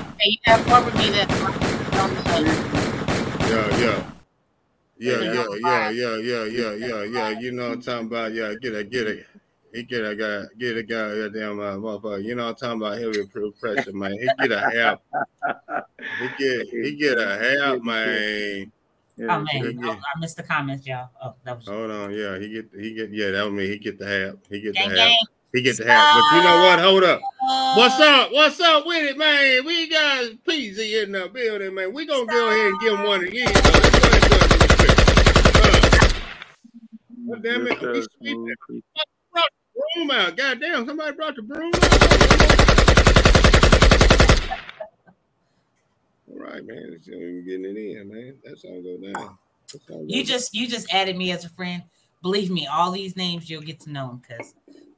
[0.00, 1.28] Hey, you have fun with me that
[3.50, 4.08] Yeah, yeah.
[4.98, 7.30] Yeah, yeah, yeah, yeah, yeah, yeah, yeah, yeah.
[7.40, 8.32] You know what I'm talking about?
[8.32, 9.26] Yeah, get it, get it.
[9.72, 12.22] He get a guy, get a guy, goddamn uh, motherfucker.
[12.22, 12.98] You know what I'm talking about?
[12.98, 14.12] Heavy proof pressure, man.
[14.12, 14.98] He get a half.
[16.20, 18.70] He get, he get a half, man.
[19.20, 19.70] Oh man, Yeah.
[19.84, 21.10] oh, I missed the comments, y'all.
[21.22, 23.66] Oh, that was Hold on, yeah, he get, he get, yeah, that was me.
[23.68, 24.34] He get the half.
[24.48, 24.96] He get the gang half.
[24.98, 25.16] gang.
[25.52, 26.14] He get the half.
[26.14, 26.80] But you know what?
[26.80, 27.20] Hold up.
[27.76, 28.32] What's up?
[28.32, 29.64] What's up with it, man?
[29.66, 31.92] We got Peasy in the building, man.
[31.92, 33.48] We gonna go ahead and give him one again.
[33.48, 34.98] So let's go ahead and do it real quick.
[35.56, 37.80] Uh, God damn it.
[37.82, 38.42] We, we
[39.32, 40.36] brought the broom out.
[40.36, 41.92] God damn, somebody brought the broom out.
[46.30, 46.90] All right, man.
[46.94, 48.36] It's even getting it in, man.
[48.44, 49.16] That's all go down.
[49.16, 49.38] All
[49.86, 50.26] go You down.
[50.26, 51.82] just you just added me as a friend.
[52.22, 54.54] Believe me, all these names you'll get to know them because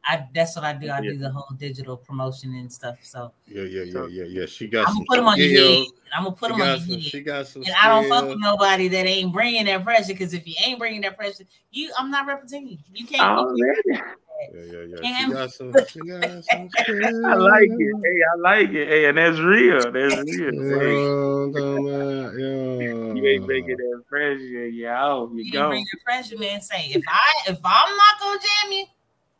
[0.07, 0.90] I that's what I do.
[0.90, 2.99] I do the whole digital promotion and stuff.
[3.03, 4.47] So Yeah, yeah, yeah, yeah, yeah.
[4.47, 5.79] She got I'm gonna put them on your skills.
[5.79, 5.87] head.
[6.17, 7.07] I'm gonna put them on got your head.
[7.07, 10.12] she got some And I don't fuck with nobody that ain't bringing that pressure.
[10.12, 12.79] Because if you ain't bringing that pressure, you I'm not representing you.
[12.93, 13.23] You can't.
[13.23, 14.14] Oh, Already.
[14.53, 15.27] Yeah, yeah, yeah.
[15.27, 15.73] She got some.
[15.88, 16.69] She got some.
[16.88, 17.95] I like it.
[18.05, 18.88] Hey, I like it.
[18.88, 19.90] Hey, and that's real.
[19.90, 20.55] That's real.
[20.55, 23.14] Yeah, I'm talking about, yeah.
[23.14, 24.69] you ain't making that pressure.
[24.69, 25.31] You out.
[25.33, 25.69] You You ain't go.
[25.71, 26.61] bring the pressure, man.
[26.61, 28.85] Say if I if I'm not gonna jam you,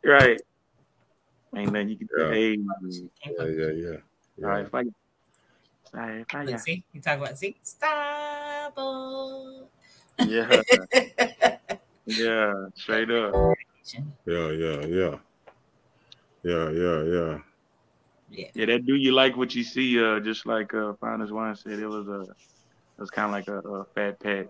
[0.05, 0.39] Right.
[1.55, 2.23] Ain't nothing you can do.
[2.23, 2.29] Yeah.
[2.31, 2.57] Hey.
[3.23, 3.99] can't Yeah, yeah,
[4.37, 4.45] yeah.
[4.45, 4.83] All right, fire.
[5.93, 6.57] All right, Look, fire.
[6.59, 8.77] see, you talk about see, stop.
[10.19, 10.61] Yeah.
[12.07, 12.67] Yeah.
[12.75, 13.33] Straight up.
[14.25, 15.15] Yeah, yeah, yeah.
[16.43, 17.39] Yeah, yeah, yeah.
[18.29, 18.47] Yeah.
[18.53, 19.99] Yeah, that do you like what you see?
[19.99, 23.47] Uh, just like uh, Finest Wine said, it was a, it was kind of like
[23.47, 24.49] a, a Fat Pat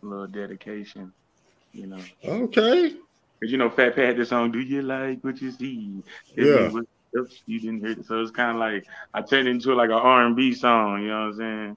[0.00, 1.12] little dedication,
[1.72, 2.00] you know.
[2.24, 2.96] Okay.
[3.40, 6.02] Cause you know, Fat Pat had this song, "Do you like what you see?"
[6.34, 6.68] Yeah.
[6.70, 6.86] What-
[7.46, 10.26] you didn't hear it, so it's kind of like I turned into like an R
[10.26, 11.02] and B song.
[11.02, 11.76] You know what I'm saying?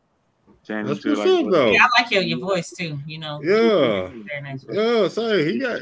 [0.65, 1.71] Turned That's into what's like up, though.
[1.71, 2.99] Yeah, I like your, your voice too.
[3.07, 3.41] You know.
[3.41, 4.09] Yeah.
[4.41, 4.65] Nice.
[4.69, 5.81] Yeah, say he got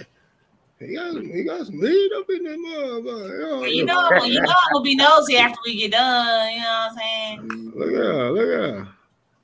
[0.79, 3.61] he got he got some lead up in that motherfucker.
[3.61, 6.51] Well, you know, well, you know, I'm gonna be nosy after we get done.
[6.53, 7.71] You know what I'm saying?
[7.75, 8.87] Look at look at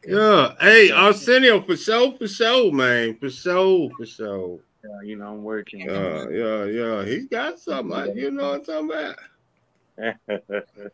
[0.08, 0.54] Yeah.
[0.60, 3.18] Hey, Arsenio for sure, for sure, man.
[3.18, 4.60] For sure, for sure.
[4.84, 5.80] Yeah, you know, I'm working.
[5.82, 7.06] Yeah, yeah, yeah.
[7.06, 9.16] He got something, like, you know what I'm talking
[9.98, 10.64] about?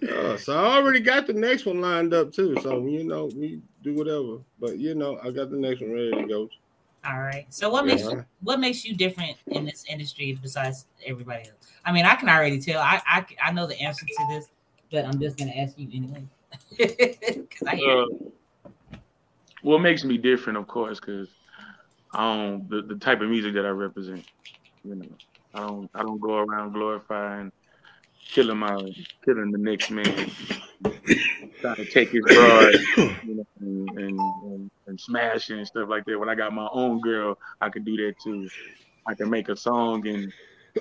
[0.00, 2.56] Yeah, so I already got the next one lined up too.
[2.62, 4.38] So you know, we do whatever.
[4.60, 6.48] But you know, I got the next one ready to go.
[7.04, 7.46] All right.
[7.50, 11.72] So what makes you what makes you different in this industry besides everybody else?
[11.84, 12.80] I mean, I can already tell.
[12.80, 14.46] I I, I know the answer to this,
[14.90, 16.24] but I'm just gonna ask you anyway.
[16.78, 18.06] Because I hear Uh,
[19.62, 21.28] what makes me different, of course, because
[22.14, 24.24] I don't the, the type of music that I represent.
[24.84, 25.08] You know,
[25.54, 27.50] I don't I don't go around glorifying
[28.32, 28.76] killing my
[29.24, 30.30] killing the next man,
[31.60, 32.74] trying to take his broad,
[33.22, 36.18] you know, and, and, and, and smash and stuff like that.
[36.18, 38.48] When I got my own girl, I could do that too.
[39.06, 40.32] I can make a song and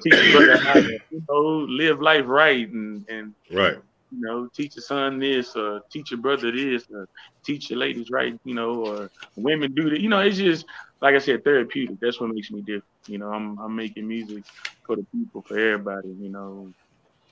[0.04, 3.78] teach a brother how to you know live life right and and Right.
[4.12, 7.08] you know, teach your son this, or teach your brother this, or
[7.46, 10.00] teach your ladies right, you know, or women do that.
[10.00, 10.66] You know, it's just
[11.02, 12.00] like I said, therapeutic.
[12.00, 12.84] That's what makes me different.
[13.08, 14.44] You know, I'm I'm making music
[14.86, 16.10] for the people, for everybody.
[16.20, 16.74] You know,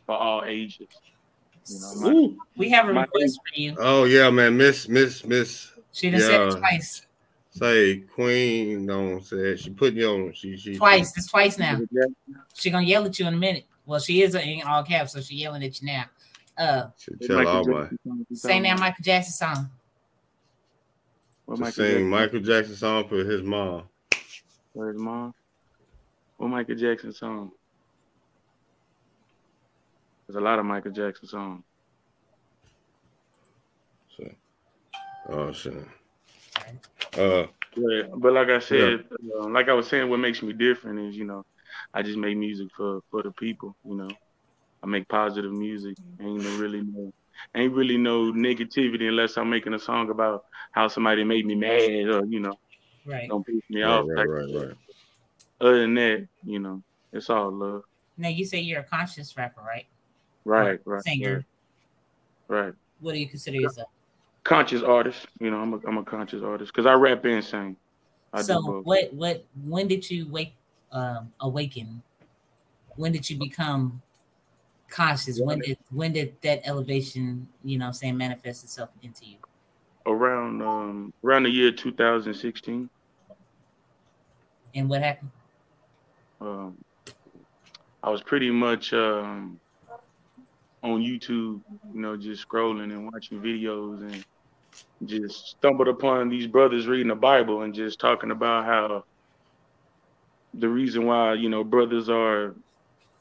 [0.05, 0.87] for all ages.
[1.67, 2.37] You know, my, Ooh.
[2.57, 3.75] we have a My- request for you.
[3.79, 4.55] Oh yeah, man.
[4.55, 7.05] Miss Miss Miss She done said it twice.
[7.51, 11.17] say Queen don't say she put you on she she Twice.
[11.17, 11.79] It's twice now.
[12.53, 13.65] She gonna yell at you in a minute.
[13.87, 16.05] Well, she is in all caps, so she yelling at you now.
[16.57, 17.89] Uh, she tell all my
[18.33, 19.69] sing that Michael Jackson song.
[21.45, 22.09] What Michael sing Jackson?
[22.09, 23.83] Michael Jackson song for his mom.
[24.73, 25.33] Where's mom?
[26.37, 27.51] What Michael Jackson song?
[30.27, 31.63] There's a lot of Michael Jackson songs.
[34.17, 34.29] So,
[35.29, 35.73] oh shit.
[37.17, 39.05] Uh But, but like I said,
[39.37, 41.45] uh, like I was saying, what makes me different is, you know,
[41.93, 43.75] I just make music for for the people.
[43.85, 44.09] You know,
[44.81, 45.97] I make positive music.
[46.19, 47.13] Ain't no really no,
[47.55, 52.09] ain't really no negativity unless I'm making a song about how somebody made me mad
[52.09, 52.57] or you know,
[53.05, 53.29] Right.
[53.29, 54.05] don't piss me right, off.
[54.07, 54.77] right, type right, right.
[55.61, 56.81] Other than that, you know,
[57.13, 57.83] it's all love.
[58.17, 59.85] Now you say you're a conscious rapper, right?
[60.43, 61.45] Right, right, Singer.
[62.47, 62.65] right.
[62.65, 62.73] right.
[62.99, 63.89] What do you consider yourself?
[64.43, 65.27] Conscious artist.
[65.39, 67.75] You know, I'm a I'm a conscious artist because I rap and sing.
[68.33, 70.53] I so what what when did you wake
[70.91, 72.01] um awaken?
[72.95, 74.01] When did you become
[74.95, 75.39] conscious?
[75.39, 79.37] When did when did that elevation, you know, I'm saying manifest itself into you?
[80.05, 82.89] Around um around the year 2016.
[84.75, 85.31] And what happened?
[86.41, 86.77] um,
[88.03, 89.59] I was pretty much um,
[90.83, 91.61] on YouTube,
[91.93, 94.25] you know, just scrolling and watching videos and
[95.05, 99.03] just stumbled upon these brothers reading the Bible and just talking about how
[100.53, 102.55] the reason why, you know, brothers are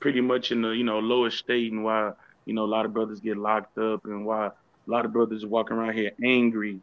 [0.04, 2.12] pretty much in the, you know, lowest state and why,
[2.44, 4.52] you know, a lot of brothers get locked up and why a
[4.86, 6.78] lot of brothers walking around here angry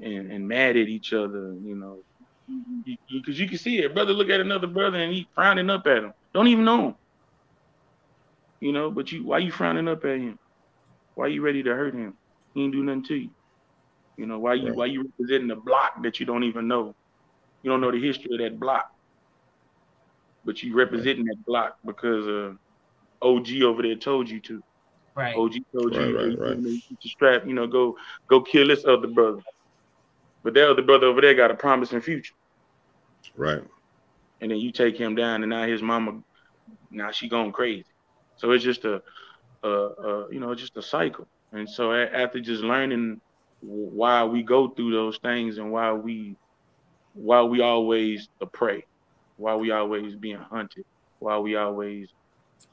[0.00, 1.98] and, and mad at each other, you know,
[2.48, 2.82] mm-hmm.
[2.84, 3.92] because you, 'cause you can see it.
[3.92, 6.12] Brother look at another brother and he frowning up at him.
[6.32, 6.94] Don't even know him.
[8.60, 10.38] You know, but you why you frowning up at him?
[11.16, 12.14] Why you ready to hurt him?
[12.54, 13.30] He ain't do nothing to you.
[14.16, 14.76] You know, why you Right.
[14.76, 16.94] why you representing the block that you don't even know?
[17.64, 18.95] You don't know the history of that block.
[20.46, 22.54] But you representing that block because uh
[23.22, 24.62] OG over there told you to.
[25.16, 25.36] Right.
[25.36, 26.58] OG told you, Right, right, you right.
[26.58, 27.96] know, you to strap, you know, go
[28.28, 29.42] go kill this other brother.
[30.44, 32.34] But that other brother over there got a promising future.
[33.36, 33.62] Right.
[34.40, 36.22] and then you take him down, and now his mama,
[36.90, 37.84] now she going crazy.
[38.36, 39.02] So it's just a,
[39.62, 41.28] a, a you know, just a cycle.
[41.52, 43.20] And so after just learning
[43.60, 46.36] why we go through those things and why we,
[47.14, 48.84] why we always the prey,
[49.36, 50.84] why we always being hunted,
[51.18, 52.10] why we always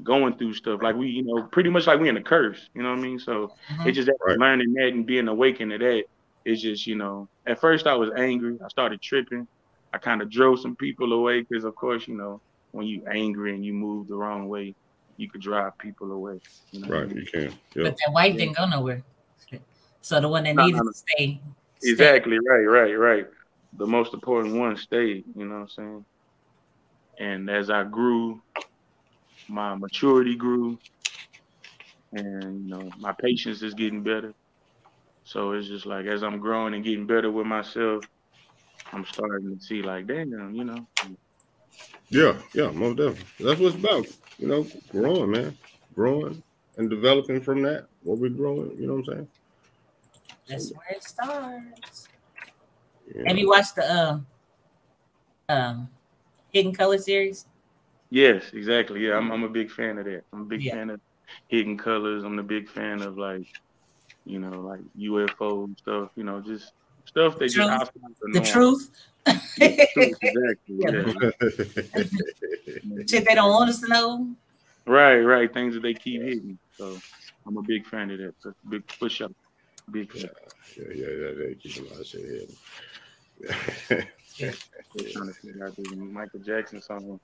[0.02, 2.68] going through stuff like we, you know, pretty much like we in a curse.
[2.74, 3.20] You know what I mean?
[3.20, 3.88] So Mhm.
[3.88, 4.38] it's just that Right.
[4.38, 6.04] learning that and being awakened to that.
[6.46, 8.58] It's just, you know, at first I was angry.
[8.64, 9.48] I started tripping.
[9.94, 13.54] I kind of drove some people away because, of course, you know, when you angry
[13.54, 14.74] and you move the wrong way,
[15.18, 16.40] you could drive people away.
[16.72, 17.08] You know what I Right.
[17.10, 17.18] mean?
[17.18, 17.60] You can.
[17.76, 17.84] Yeah.
[17.84, 19.04] But that wife didn't go nowhere.
[20.02, 20.92] So the one that No, needed no, no.
[20.92, 21.42] to stay.
[21.80, 21.92] stay.
[21.92, 22.38] Exactly.
[22.40, 22.66] Right.
[22.66, 22.94] Right.
[22.98, 23.28] Right.
[23.78, 25.24] The most important one stayed.
[25.36, 26.06] You know what I'm saying?
[27.20, 28.42] And as I grew,
[29.48, 30.78] my maturity grew,
[32.14, 34.34] and you know my patience is getting better.
[35.26, 38.04] So it's just like as I'm growing and getting better with myself,
[38.92, 40.88] I'm starting to see like, damn, you know,
[42.10, 43.46] Yeah, yeah, most definitely.
[43.46, 44.06] That's what it's about.
[44.38, 45.58] You know, growing, man.
[45.96, 46.44] Growing
[46.78, 47.88] and developing from that.
[48.04, 49.28] What we're growing, you know what I'm saying?
[50.48, 52.10] That's where it starts.
[53.16, 53.24] Yeah.
[53.28, 54.28] Have you watched the um
[55.50, 55.90] um
[56.54, 57.46] Hidden Color series?
[58.10, 59.06] Yes, exactly.
[59.06, 60.24] Yeah, I'm I'm a big fan of that.
[60.32, 60.76] I'm a big Yeah.
[60.76, 61.02] fan of
[61.48, 62.24] hidden colors.
[62.24, 63.48] I'm a big fan of like,
[64.26, 66.12] you know, like UFO stuff.
[66.16, 66.74] You know, just
[67.06, 67.70] stuff that just Truth.
[67.70, 68.46] outside the, The norm.
[68.46, 68.92] truth.
[69.58, 70.76] Yeah, truth, exactly.
[70.78, 71.14] Yeah.
[71.96, 73.04] Yeah.
[73.10, 74.28] Shit they don't want us to know.
[74.86, 75.52] Right, right.
[75.52, 76.60] Things that they keep hidden.
[76.78, 77.00] So
[77.48, 78.36] I'm a big fan of that.
[78.42, 79.32] So big push up.
[79.92, 80.30] Big fan.
[80.78, 82.48] Yeah, yeah, yeah, they keep a lot of shit
[83.50, 84.08] hidden.
[84.40, 84.54] They're
[85.12, 87.20] trying to figure out this Michael Jackson song.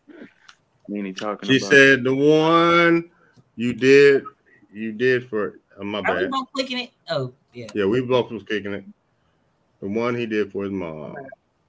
[0.88, 3.10] Then he talking she about said the one
[3.56, 4.24] you did,
[4.74, 6.32] you did for oh, my Are we bad.
[6.32, 6.91] both clicking it?
[7.10, 7.67] Oh, yeah.
[7.74, 8.86] Yeah, we both was kicking it.
[9.82, 11.15] The one he did for his mom.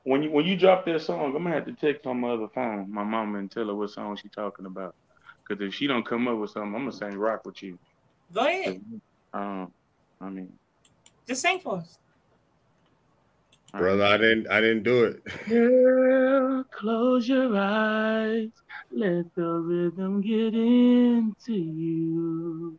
[0.04, 2.48] when you when you drop that song, I'm gonna have to text on my other
[2.48, 4.94] phone, my mama, and tell her what song she talking about.
[5.46, 7.78] Cause if she don't come up with something, I'm gonna sing rock with you.
[8.32, 8.80] Go ahead.
[9.32, 9.72] Um,
[10.20, 10.52] I mean,
[11.26, 11.98] Just sing for us.
[13.72, 15.22] Brother, I didn't I didn't do it.
[15.48, 18.48] Girl, close your eyes.
[18.90, 22.78] Let the rhythm get into you.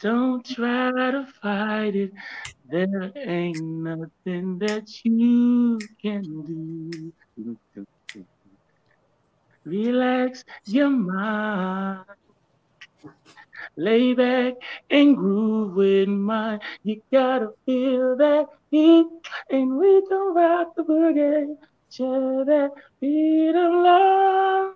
[0.00, 2.12] Don't try to fight it.
[2.68, 7.12] There ain't nothing that you can do.
[9.64, 12.04] Relax your mind.
[13.76, 14.54] Lay back
[14.90, 16.60] and groove with mine.
[16.82, 19.06] You gotta feel that heat,
[19.50, 21.56] and we can rock the boogie.
[21.90, 22.70] Share that
[23.00, 24.74] beat of love.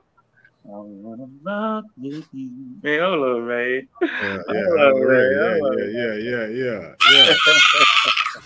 [0.66, 2.50] I wanna rock with you.
[2.82, 3.88] Man, hold on, man.
[4.00, 7.34] Yeah, yeah, love yeah, yeah, yeah, yeah, yeah, yeah.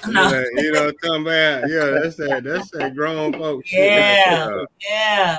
[0.07, 0.31] No.
[0.31, 1.65] Yeah, you know, come back.
[1.69, 2.43] Yeah, that's that.
[2.45, 3.69] That's that grown folks.
[3.69, 3.91] shit.
[3.91, 4.65] Yeah.
[4.89, 5.39] Yeah.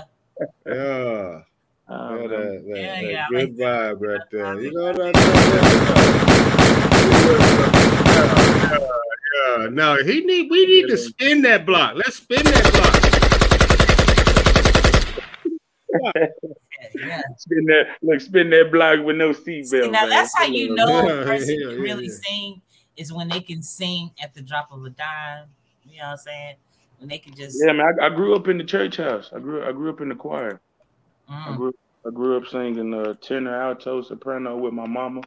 [0.66, 1.42] Yeah, yeah.
[1.90, 4.62] Um, oh, Yeah, that, that, Yeah, that yeah, good like vibe right there.
[4.62, 5.64] You know what I'm saying?
[8.52, 8.88] Yeah,
[9.58, 9.68] yeah.
[9.72, 10.52] No, he need.
[10.52, 11.96] We need to spin that block.
[11.96, 12.96] Let's spin that block.
[16.96, 17.22] Yeah.
[17.38, 19.66] spin that look, spin that block with no seatbelt.
[19.66, 20.10] See, now man.
[20.10, 22.14] that's how you know Yeah, a person yeah, can yeah, really yeah.
[22.22, 22.62] sing
[22.98, 25.46] is when they can sing at the drop of a dime.
[25.90, 26.56] You know what I'm saying?
[27.00, 27.98] When they can just Yeah, man.
[28.00, 29.32] I, I grew up in the church house.
[29.36, 30.62] I grew I grew up in the choir.
[31.46, 31.74] I mm, grew
[32.08, 35.22] I grew up singing uh, tenor, alto, soprano with my mama.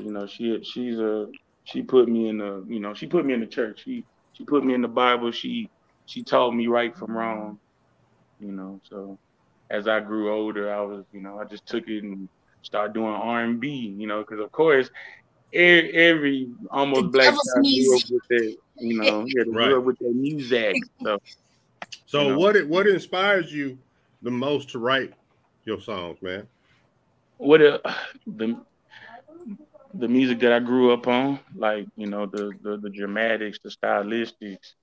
[0.00, 1.26] You know, she she's a
[1.64, 3.82] she put me in the you know she put me in the church.
[3.84, 5.30] She she put me in the Bible.
[5.32, 5.70] She
[6.06, 7.58] she taught me right from wrong.
[8.38, 9.18] You know, so
[9.70, 12.28] as I grew older, I was you know I just took it and
[12.62, 13.94] started doing R and B.
[13.98, 14.90] You know, because of course
[15.52, 18.56] every, every almost The black devil's child grew up with that.
[18.80, 19.66] You know, yeah, they Right.
[19.66, 20.76] grew up with that music.
[21.04, 21.18] So
[22.06, 22.38] So You know.
[22.38, 22.66] what?
[22.68, 23.78] What inspires you
[24.22, 25.14] the most to write
[25.64, 26.46] your songs, man?
[27.40, 27.80] what a,
[28.26, 28.60] the
[29.94, 33.70] the music that I grew up on, like you know the the, the dramatics, the
[33.70, 34.74] stylistics,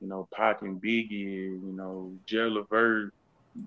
[0.00, 3.12] you know Pac and Biggie, you know Jerry Levert,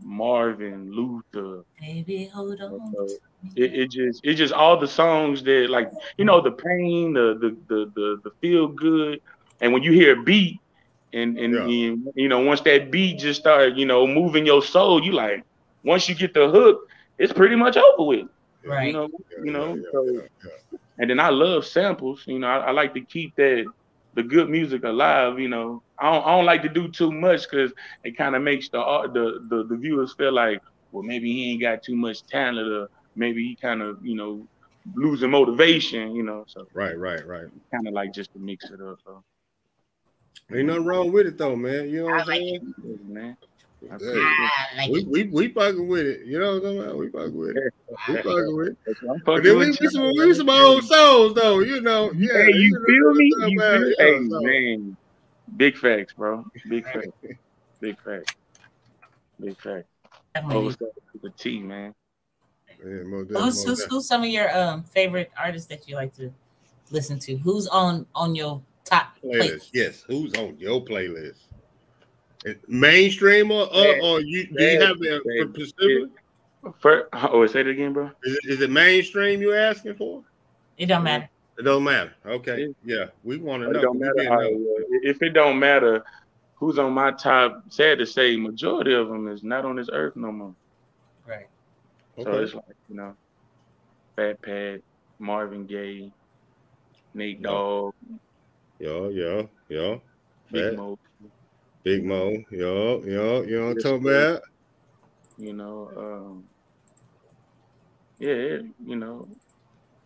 [0.03, 1.63] Marvin, Luther.
[1.79, 2.93] baby, hold on.
[2.95, 3.07] So
[3.55, 7.38] it, it just it just all the songs that like you know the pain, the
[7.39, 9.21] the the the, the feel good,
[9.62, 10.60] and when you hear a beat.
[11.13, 11.63] And and, Yeah.
[11.63, 15.43] and, you know once that beat just start you know moving your soul, you like
[15.84, 16.80] once you get the hook,
[17.17, 18.28] it's pretty much over with.
[18.65, 18.88] Right.
[18.88, 19.76] You know, Yeah, you know.
[19.76, 20.78] yeah, so- yeah, yeah.
[21.00, 22.24] and then I love samples.
[22.28, 23.65] You know, I, I like to keep that
[24.13, 25.39] the good music alive.
[25.39, 27.71] You know, I don't, I don't like to do too much because
[28.04, 30.60] it kind of makes the, art- the the the viewers feel like,
[30.91, 34.47] well, maybe he ain't got too much talent, or maybe he kind of you know
[34.95, 36.15] losing motivation.
[36.15, 37.47] You know, so Right, right, right.
[37.74, 38.97] kind of like just to mix it up.
[39.06, 39.24] So,
[40.53, 41.89] Ain't nothing wrong with it though, man.
[41.89, 42.73] You know what I I'm like saying?
[42.83, 43.37] yeah, man.
[43.81, 44.21] Hey, appreciate it.
[44.21, 46.25] I like we, we we fucking with it.
[46.25, 46.97] You know what I'm talking about?
[46.97, 47.73] We fucking with it.
[48.07, 48.77] We fucking with it.
[48.86, 51.59] That's I'm But fucking then we, with we, some, we some old souls though.
[51.59, 52.11] You know.
[52.11, 52.34] Yeah.
[52.34, 53.25] Hey, you know feel me?
[53.25, 53.79] You about?
[53.79, 53.89] feel?
[53.89, 54.97] Yeah, Hey, man.
[55.57, 56.45] Big facts, bro.
[56.69, 57.07] Big facts.
[57.79, 58.36] Big facts.
[59.39, 59.88] Big facts.
[60.34, 60.57] Definitely.
[60.57, 60.89] Always got
[61.21, 61.93] the T, man.
[62.79, 65.95] Yeah, most Who's, definitely, most who's, who's some of your um favorite artists that you
[65.95, 66.32] like to
[66.91, 67.38] listen to?
[67.38, 69.39] Who's on on your top playlist.
[69.41, 69.69] playlist?
[69.73, 70.03] Yes.
[70.07, 71.39] Who's on your playlist?
[72.67, 75.43] Mainstream or, or, or you do you have a Yeah.
[75.53, 76.09] specific?
[76.79, 78.09] First, oh, say it again, bro.
[78.23, 80.23] Is it, is it mainstream you're asking for?
[80.77, 81.29] It don't matter.
[81.57, 82.13] It don't matter.
[82.25, 82.73] Okay.
[82.84, 83.82] Yeah, we want to It know.
[83.82, 84.13] don't matter.
[84.15, 84.38] didn't know.
[84.39, 86.03] right, if it don't matter,
[86.55, 87.63] who's on my top.
[87.69, 90.55] Sad to say, majority of them is not on this earth no more.
[91.27, 91.47] Right.
[92.17, 92.43] So Okay.
[92.43, 93.15] it's like you know,
[94.15, 94.82] Fat Pat,
[95.19, 96.11] Marvin Gaye,
[97.13, 97.43] Nate Yeah.
[97.49, 97.93] Dogg,
[98.82, 99.95] Yeah, yeah, yeah.
[100.51, 100.75] Big Fat.
[100.75, 100.97] Mo.
[101.84, 102.43] Big Moe.
[102.49, 104.41] Yo, yo, you know what I'm talking about?
[105.38, 106.43] You know, um,
[108.17, 109.27] yeah, you know.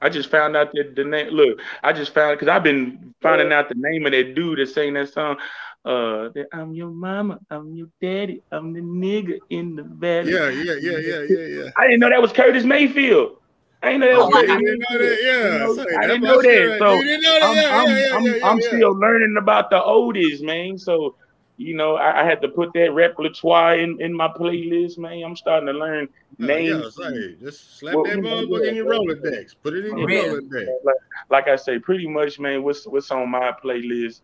[0.01, 1.29] I just found out that the name.
[1.29, 4.67] Look, I just found because I've been finding out the name of that dude that
[4.67, 5.37] sang that song.
[5.85, 10.33] Uh, that I'm your mama, I'm your daddy, I'm the nigga in the valley.
[10.33, 11.69] Yeah, yeah, yeah, yeah, yeah, yeah.
[11.77, 13.37] I didn't know that was Curtis Mayfield.
[13.85, 15.19] Oh, I didn't know that Oh, was I You Curtis didn't know that?
[15.19, 15.19] Mayfield.
[15.21, 15.51] Yeah.
[15.51, 16.67] You know, say, I that's didn't my know shit that.
[16.67, 16.97] right So there.
[16.97, 17.43] You didn't know that?
[17.43, 18.67] I'm, Yeah, I'm, yeah, yeah, I'm, yeah, I'm yeah.
[18.67, 20.77] still learning about the oldies, man.
[20.77, 21.15] So,
[21.57, 25.23] you know, I, I had to put that repertoire in, in my playlist, man.
[25.23, 26.97] I'm starting to learn oh, Yeah, names.
[26.99, 28.99] yeah, say, just slap Well, that you know, motherfucker in your yeah.
[28.99, 29.55] Rolodex.
[29.63, 30.25] Put it in uh, your Real.
[30.41, 30.67] Rolodex.
[30.83, 30.95] Like,
[31.29, 34.21] like I say, pretty much, man, what's what's on my playlist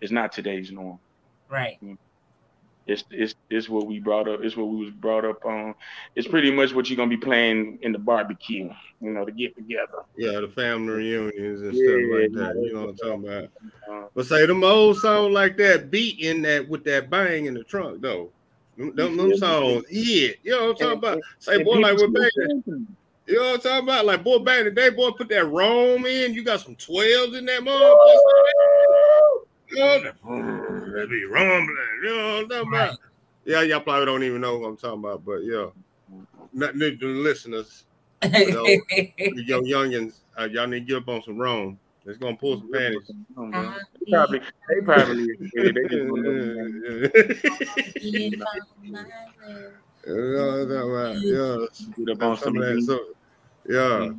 [0.00, 0.98] is not today's norm.
[1.48, 1.78] Right.
[1.82, 1.96] Mm.
[2.88, 4.40] It's it's it's what we brought up.
[4.42, 5.74] It's what we was brought up on.
[6.16, 8.70] It's pretty much what you're gonna be playing in the barbecue,
[9.02, 10.04] you know, to get together.
[10.16, 12.62] Yeah, the family reunions and Yeah, stuff like that.
[12.64, 13.50] You know what I'm talking about?
[13.90, 17.52] Uh, But say them old songs like that beat in that with that bang in
[17.54, 18.30] the trunk though.
[18.78, 20.30] Them, them, songs, yeah.
[20.44, 21.18] You know what I'm talking And- about?
[21.40, 22.32] Say and boy, like with still back,
[23.26, 24.04] you know what I'm talking about?
[24.06, 26.32] Like boy, back in the day, boy, put that Rome in.
[26.32, 29.27] You got some 12s in that motherfucker.
[29.70, 31.76] You know, that, that be rumbling.
[32.02, 32.98] You know what I'm talking about?
[33.44, 35.66] Yeah, y'all probably don't even know what I'm talking about, but yeah.
[36.52, 37.84] Not the the listeners,
[38.20, 41.78] the young youngins, uh, y'all need to get up on some Rome.
[42.06, 43.10] It's gonna pull some panties.
[43.36, 43.74] Man.
[44.06, 47.10] They probably, they probably, they just gonna
[50.06, 51.14] You know what I'm talking about?
[51.20, 51.66] Yeah,
[51.96, 52.82] get up on some some of of that.
[52.86, 52.98] So,
[53.68, 54.10] yeah,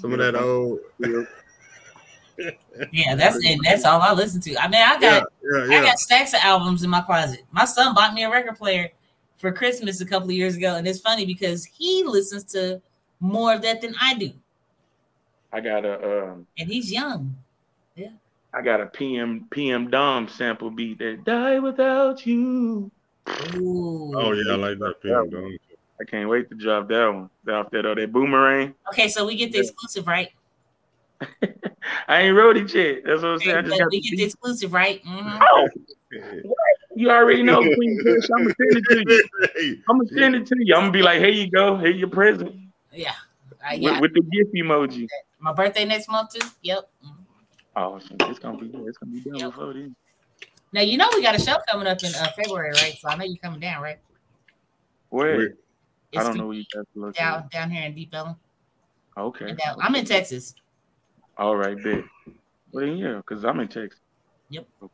[0.00, 0.78] some of that old.
[2.92, 4.56] Yeah, that's and that's all I listen to.
[4.56, 7.42] I mean, I Yeah, got yeah, I got stacks of albums in my closet.
[7.50, 8.90] My son bought me a record player
[9.38, 12.80] for Christmas a couple of years ago, and it's funny because he listens to
[13.20, 14.32] more of that than I do,
[15.52, 17.36] I got a, um, and he's young.
[17.96, 18.10] Yeah.
[18.52, 22.90] I got a PM PM Dawn sample beat that die without you.
[23.56, 24.12] Ooh.
[24.16, 25.30] Oh yeah, I like that film.
[25.30, 25.50] Though.
[26.00, 27.30] I can't wait to drop that one.
[27.54, 28.74] Off that, oh, that boomerang.
[28.88, 30.30] Okay, so we get the exclusive, right?
[32.08, 33.02] I ain't wrote it yet.
[33.04, 33.56] That's what I'm saying.
[33.56, 35.02] I Okay, just got we get the exclusive, right?
[35.04, 35.38] Mhm.
[35.50, 35.68] Oh,
[36.94, 38.28] you already know, Queen Kush.
[38.36, 39.82] I'm gonna send it to you.
[39.88, 40.74] I'm gonna send it to you.
[40.74, 41.76] I'm gonna be like, here you go.
[41.76, 42.54] Here your present
[42.92, 43.10] Yeah.
[43.60, 44.00] Uh, with, yeah.
[44.00, 45.06] with the gift emoji.
[45.40, 46.46] My birthday next month too.
[46.62, 46.88] Yep.
[47.76, 48.08] Oh, it's
[48.38, 49.50] gonna be it's gonna be done Yep.
[49.50, 49.94] before then.
[50.72, 52.96] Now you know we got a show coming up in uh, February, right?
[53.00, 53.98] So I know you're coming down, right?
[55.10, 55.38] Where?
[55.38, 55.48] Wait.
[56.16, 57.14] I don't know where you guys look.
[57.14, 58.36] down down here in Deep Ellum.
[59.16, 59.50] Okay.
[59.50, 60.54] And, I'm in Texas.
[61.38, 62.04] All right, big.
[62.72, 64.00] Well, then, yeah, because I'm in Texas.
[64.50, 64.66] Yep.
[64.82, 64.90] Of.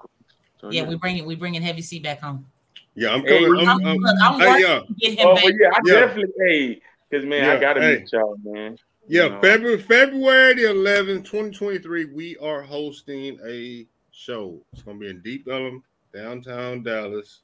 [0.60, 1.24] So, Yeah, we bring it.
[1.24, 2.46] We bringing Heavy C back home.
[2.94, 3.60] Yeah, I'm Hey, coming.
[3.60, 5.44] I'm, I'm, I'm, look, I'm hey, working yeah, to get him Oh, back.
[5.44, 6.06] but yeah, I Yeah.
[6.06, 7.98] definitely, hey, because man, I gotta hey.
[8.00, 8.78] meet y'all, man.
[9.08, 9.24] yeah.
[9.24, 9.40] You know.
[9.40, 12.04] February February the 11th, 2023.
[12.06, 14.60] We are hosting a show.
[14.72, 15.82] It's gonna be in Deep Ellum,
[16.14, 17.40] downtown Dallas.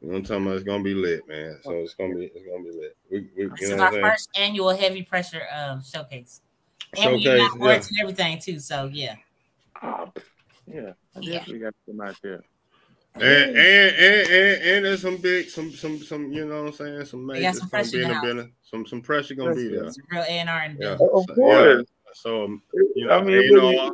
[0.00, 0.54] You know what I'm talking about?
[0.56, 1.58] It's gonna be lit, man.
[1.62, 2.96] So it's gonna be it's gonna be lit.
[3.10, 4.04] We, we This you is our what I'm saying?
[4.04, 6.40] first annual heavy pressure um, showcase.
[7.02, 8.58] And we Showcase, got awards and everything too.
[8.58, 9.16] So yeah.
[9.82, 10.10] Ah,
[10.66, 11.38] yeah, I Yeah.
[11.38, 12.40] definitely got to come out there.
[13.16, 16.72] And and, and and and there's some big some some some you know what I'm
[16.72, 18.50] saying some They major got some gonna pressure be in in the the.
[18.62, 19.84] Some some pressure gonna be there.
[19.84, 20.92] It's real A and R in the Yeah.
[20.94, 21.84] Of So, course.
[22.14, 23.92] So um, you know, I mean, it A&R,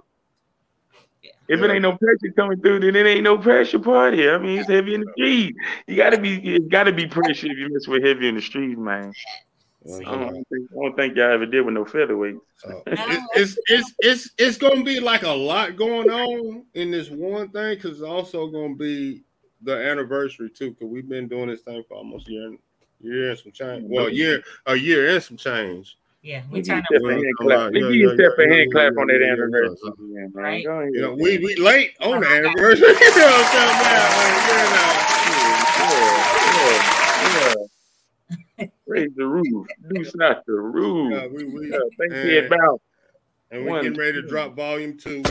[1.49, 4.29] if it ain't no pressure coming through, then it ain't no pressure party.
[4.29, 5.55] I mean, it's heavy in the street.
[5.89, 8.79] You gotta be, it's gotta be pressure if you mess with heavy in the street,
[8.79, 9.13] man.
[9.85, 12.41] You know I don't, think, I don't think y'all ever did with no featherweights.
[12.59, 17.09] So, it- it's it's it's it's gonna be like a lot going on in this
[17.11, 19.23] one thing because it's also gonna be
[19.63, 20.71] the anniversary too.
[20.71, 22.59] Because we've been doing this thing for almost a year, and-
[23.01, 23.85] year and some change.
[23.89, 25.97] Well, a year a year and some change.
[26.23, 27.73] Yeah, We we turn step a hand clap.
[27.73, 29.93] We yeah, give a yeah, step a hand clap on that yeah, yeah, anniversary.
[30.13, 30.21] yeah.
[30.21, 30.27] Yeah.
[30.35, 30.63] Right.
[30.93, 32.89] You know, we we late on the anniversary.
[33.01, 35.21] you know what I'm talking about?
[35.81, 36.21] Yeah,
[37.41, 37.55] yeah, yeah.
[38.87, 39.67] Raise the roof.
[39.89, 41.13] Loose not the roof.
[41.13, 42.81] Yeah, we we Yeah, think and- it about.
[43.51, 45.23] and we're One, getting ready to drop volume two.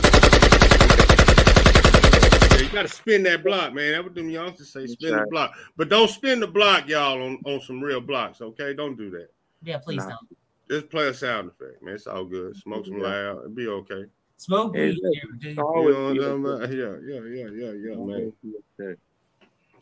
[2.52, 3.92] Yeah, you gotta spin that block, man.
[3.92, 4.86] That's what them youngsters say.
[4.86, 8.40] Spin the block, but don't spin the block, y'all, on, on some real blocks.
[8.40, 9.28] Okay, don't do that.
[9.62, 10.10] Yeah, please Nah.
[10.10, 10.28] don't.
[10.70, 11.94] Just play a sound effect, man.
[11.94, 12.56] It's all good.
[12.56, 13.02] Smoke some Yeah.
[13.04, 13.38] loud.
[13.38, 14.04] It'll be okay.
[14.36, 14.80] Smoke weed.
[15.02, 15.20] Exactly.
[15.40, 15.50] yeah.
[15.50, 16.50] You Always know be I'm okay.
[16.50, 16.70] talking about?
[16.70, 17.98] Yeah, yeah, yeah, yeah, yeah, man.
[17.98, 19.00] Always be okay.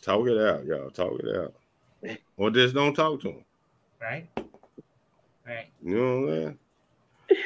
[0.01, 0.91] Talk it out, y'all.
[0.91, 1.55] Talk it out.
[2.37, 3.45] Or just don't talk to them.
[4.01, 4.29] Right.
[5.47, 5.69] Right.
[5.83, 6.59] You know what I'm
[7.31, 7.39] saying?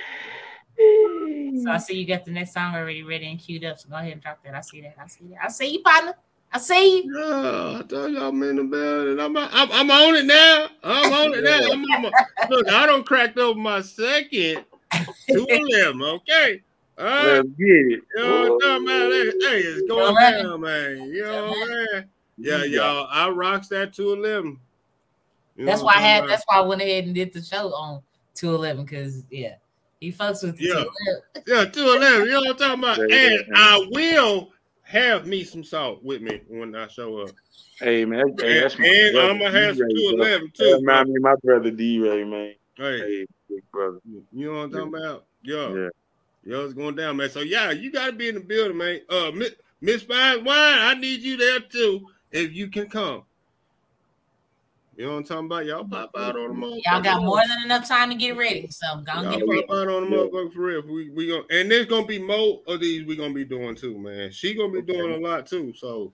[1.64, 3.78] So I see you got the next song already ready and queued up.
[3.78, 4.54] So go ahead and drop that.
[4.54, 4.96] I see that.
[5.00, 5.44] I see that.
[5.44, 6.14] I see you, partner.
[6.50, 7.18] I see you.
[7.18, 9.20] Yeah, I told y'all I'm in the building.
[9.20, 10.68] I'm, I'm, I'm on it now.
[10.82, 11.72] I'm on it now.
[11.72, 12.10] I'm on my,
[12.50, 14.64] look, I don't cracked over my second
[15.28, 16.02] two eleven.
[16.02, 16.62] Okay.
[16.98, 17.24] All right.
[17.26, 18.00] Let's get it.
[18.16, 19.12] You know what I'm talking about?
[19.12, 21.08] Hey, hey, it's going down, man.
[21.10, 22.04] You know what I'm saying?
[22.42, 23.06] Yeah, y'all.
[23.10, 24.58] I rocks that 211.
[25.56, 26.18] You That's know why I had.
[26.20, 28.02] talking That's why I went ahead and did the show on
[28.34, 29.54] two eleven because yeah,
[30.00, 30.84] he fucks with the Yeah.
[31.44, 31.44] 211.
[31.46, 32.26] Yeah, 211.
[32.26, 32.98] You know what I'm talking about?
[33.10, 33.54] Yeah, And yeah.
[33.54, 34.50] I will
[34.82, 37.30] have me some salt with me when I show up.
[37.78, 40.24] Hey man, hey, that's my And brother, I'm gonna have some D-Ray, bro.
[40.24, 40.76] 211 That too.
[40.80, 42.54] remind me my brother D Ray, man.
[42.76, 43.98] Hey, Hey, big brother.
[44.06, 45.24] you know what I'm talking about?
[45.42, 45.74] Yeah.
[45.74, 45.88] Yeah.
[46.44, 47.30] Yo, it's going down, man.
[47.30, 49.00] So yeah, you gotta be in the building, man.
[49.08, 53.22] Uh Miss Miss Fine Wine, I need you there too, if you can come.
[54.96, 55.64] You know what I'm talking about?
[55.66, 56.80] Y'all pop out on the motherfucker.
[56.84, 59.62] Y'all got more than enough time to get ready, so go and get ready.
[59.62, 60.22] pop out on the Yeah.
[60.24, 60.82] motherfucker for real.
[60.82, 63.98] We we gonna and there's gonna be more of these We're gonna be doing too,
[63.98, 64.30] man.
[64.30, 65.72] She gonna be doing a lot too.
[65.74, 66.12] So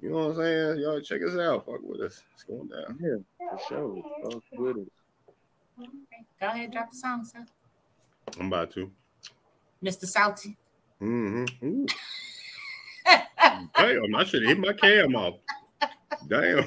[0.00, 0.80] you know what I'm saying?
[0.80, 1.66] Y'all check us out.
[1.66, 2.22] Fuck with us.
[2.34, 2.98] It's going down.
[3.00, 4.02] Yeah, for sure.
[4.22, 4.88] Fuck with it.
[6.40, 7.44] Go ahead, drop the song, sir.
[8.40, 8.90] I'm about to.
[9.82, 10.06] Mr.
[10.06, 10.56] Salty.
[11.00, 11.84] Mm-hmm.
[13.54, 13.68] Ooh.
[13.76, 15.34] Damn, I should have hit my cam off.
[16.28, 16.64] Damn.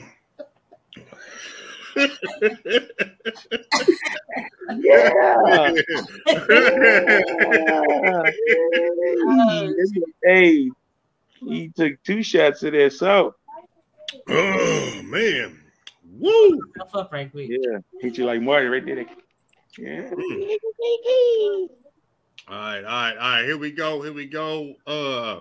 [4.79, 5.73] Yeah.
[10.23, 10.69] hey,
[11.39, 13.35] he took two shots of that so.
[14.29, 15.59] oh man.
[16.19, 16.59] Woo!
[16.77, 17.49] Puff up right quick.
[17.49, 19.05] Yeah, hit you like Marty right there.
[19.77, 20.09] Yeah.
[22.49, 23.45] All right, all right, all right.
[23.45, 24.01] Here we go.
[24.01, 24.73] Here we go.
[24.85, 25.39] Uh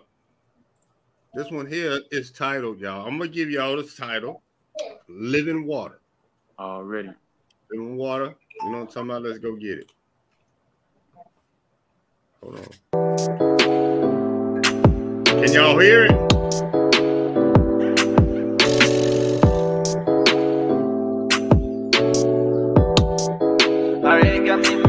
[1.37, 3.07] this one here is titled, y'all.
[3.07, 4.41] I'm gonna give y'all this title.
[5.07, 6.01] Living Water.
[6.59, 7.11] Already.
[7.71, 8.35] Living Water.
[8.63, 9.23] You know what I'm talking about?
[9.23, 9.93] Let's go get it.
[12.43, 12.65] Hold on.
[15.27, 16.13] Can y'all hear it?
[24.03, 24.86] Already got me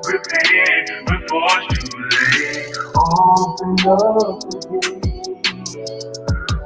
[0.06, 2.76] Repent before it's too late.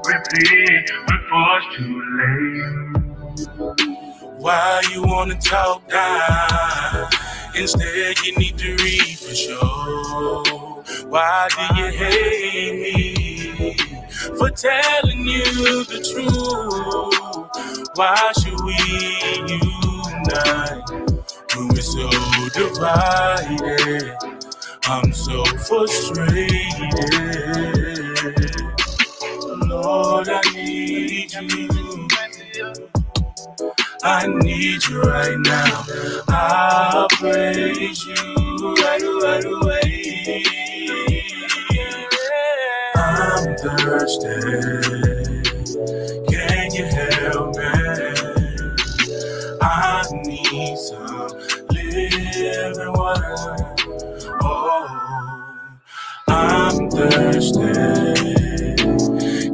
[0.06, 2.82] Repent before it's too late.
[4.38, 7.08] Why you wanna talk down?
[7.56, 10.44] Instead, you need to read for sure.
[11.08, 13.87] Why do you hate me
[14.38, 15.44] for telling you
[15.84, 17.18] the truth?
[17.96, 18.76] Why should we
[19.48, 20.90] unite
[21.56, 22.10] when we're so
[22.54, 24.14] divided?
[24.84, 26.94] I'm so frustrated.
[29.68, 32.08] Lord, I need you.
[34.02, 35.84] I need you right now.
[36.28, 40.07] I'll praise you right, right away.
[43.60, 44.28] Thirsty.
[46.30, 47.64] Can you help me?
[49.60, 51.30] I need some
[51.70, 53.76] living water.
[54.42, 54.86] Oh,
[56.28, 57.72] I'm thirsty.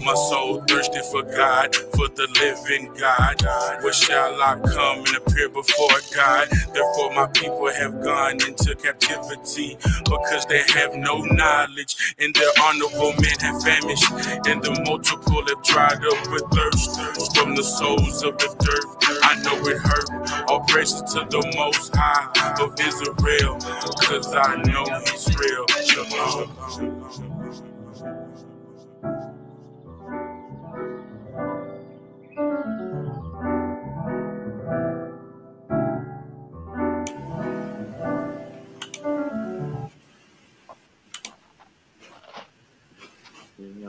[0.10, 3.45] My soul thirsty for God, for the living God.
[3.84, 6.49] Where shall I come and appear before God?
[6.74, 13.14] Therefore, my people have gone into captivity because they have no knowledge, and their honorable
[13.22, 14.10] men have famished,
[14.49, 16.89] and the multiple have dried up with thirst
[17.36, 18.88] from the souls of the dirt.
[19.22, 20.49] I know it hurt.
[20.49, 25.68] All praises to the Most High of Israel, because I know He's real.
[25.86, 27.38] Shalom.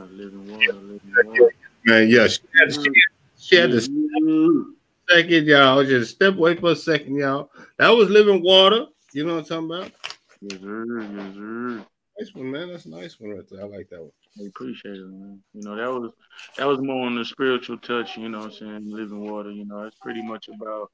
[0.09, 1.53] Yeah, living water, living water.
[1.85, 2.85] Man, yeah, she had, she mm-hmm.
[2.85, 4.75] had, she had to
[5.09, 5.83] second, y'all.
[5.83, 7.49] Just step away for a second, y'all.
[7.77, 8.85] That was living water.
[9.13, 9.91] You know what I'm talking about?
[10.41, 11.01] Yes, sir.
[11.01, 11.85] Yes, sir.
[12.19, 12.71] Nice one, man.
[12.71, 13.61] That's a nice one right there.
[13.61, 14.11] I like that one.
[14.39, 15.41] I appreciate it, man.
[15.53, 16.11] You know, that was
[16.57, 18.81] that was more on the spiritual touch, you know what I'm saying?
[18.85, 20.91] Living water, you know, it's pretty much about,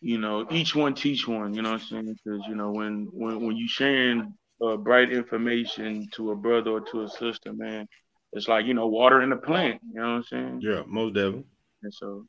[0.00, 2.18] you know, each one teach one, you know what I'm saying?
[2.24, 4.32] Because, you know, when when when you sharing
[4.64, 7.86] uh, bright information to a brother or to a sister, man,
[8.32, 10.64] it's like, you know, watering the plant, you know what I'm saying?
[10.64, 11.44] Yeah, most definitely.
[11.82, 12.26] And so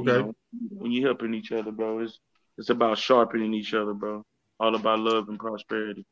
[0.00, 0.12] you Okay.
[0.12, 0.34] know,
[0.70, 2.18] when you're helping each other, bro, it's
[2.58, 4.22] it's about sharpening each other, bro.
[4.60, 6.04] All about love and prosperity.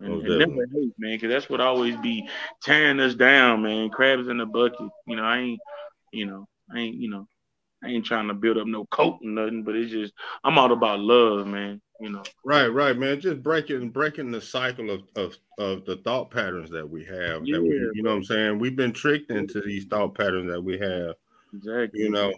[0.00, 2.28] And, and never hate, man, because that's what always be
[2.62, 3.90] tearing us down, man.
[3.90, 4.88] Crabs in the bucket.
[5.06, 5.60] You know, I ain't,
[6.12, 7.26] you know, I ain't, you know,
[7.82, 10.12] I ain't trying to build up no coat or nothing, but it's just
[10.42, 11.80] I'm all about love, man.
[12.04, 12.22] You know.
[12.44, 13.18] Right, right, man.
[13.18, 17.40] Just breaking breaking the cycle of of, of the thought patterns that we have.
[17.40, 18.58] that we, Yeah, you know what I'm saying?
[18.58, 21.14] We've been tricked into these thought patterns that we have.
[21.54, 22.02] Exactly.
[22.02, 22.34] You know.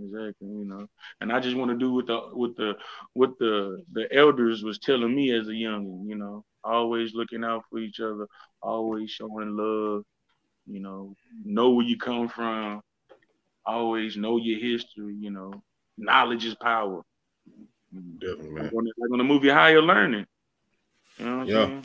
[0.00, 0.86] Exactly, you know,
[1.20, 2.74] and I just want to do what the what the
[3.12, 7.64] what the the elders was telling me as a youngin, you know, always looking out
[7.68, 8.26] for each other,
[8.62, 10.04] always showing love,
[10.66, 12.80] you know, know where you come from,
[13.66, 15.52] always know your history, you know,
[15.98, 17.02] knowledge is power.
[17.92, 18.64] Definitely, man.
[18.64, 20.26] Like on the, like on the movie Higher Learning,
[21.18, 21.80] you know Yeah.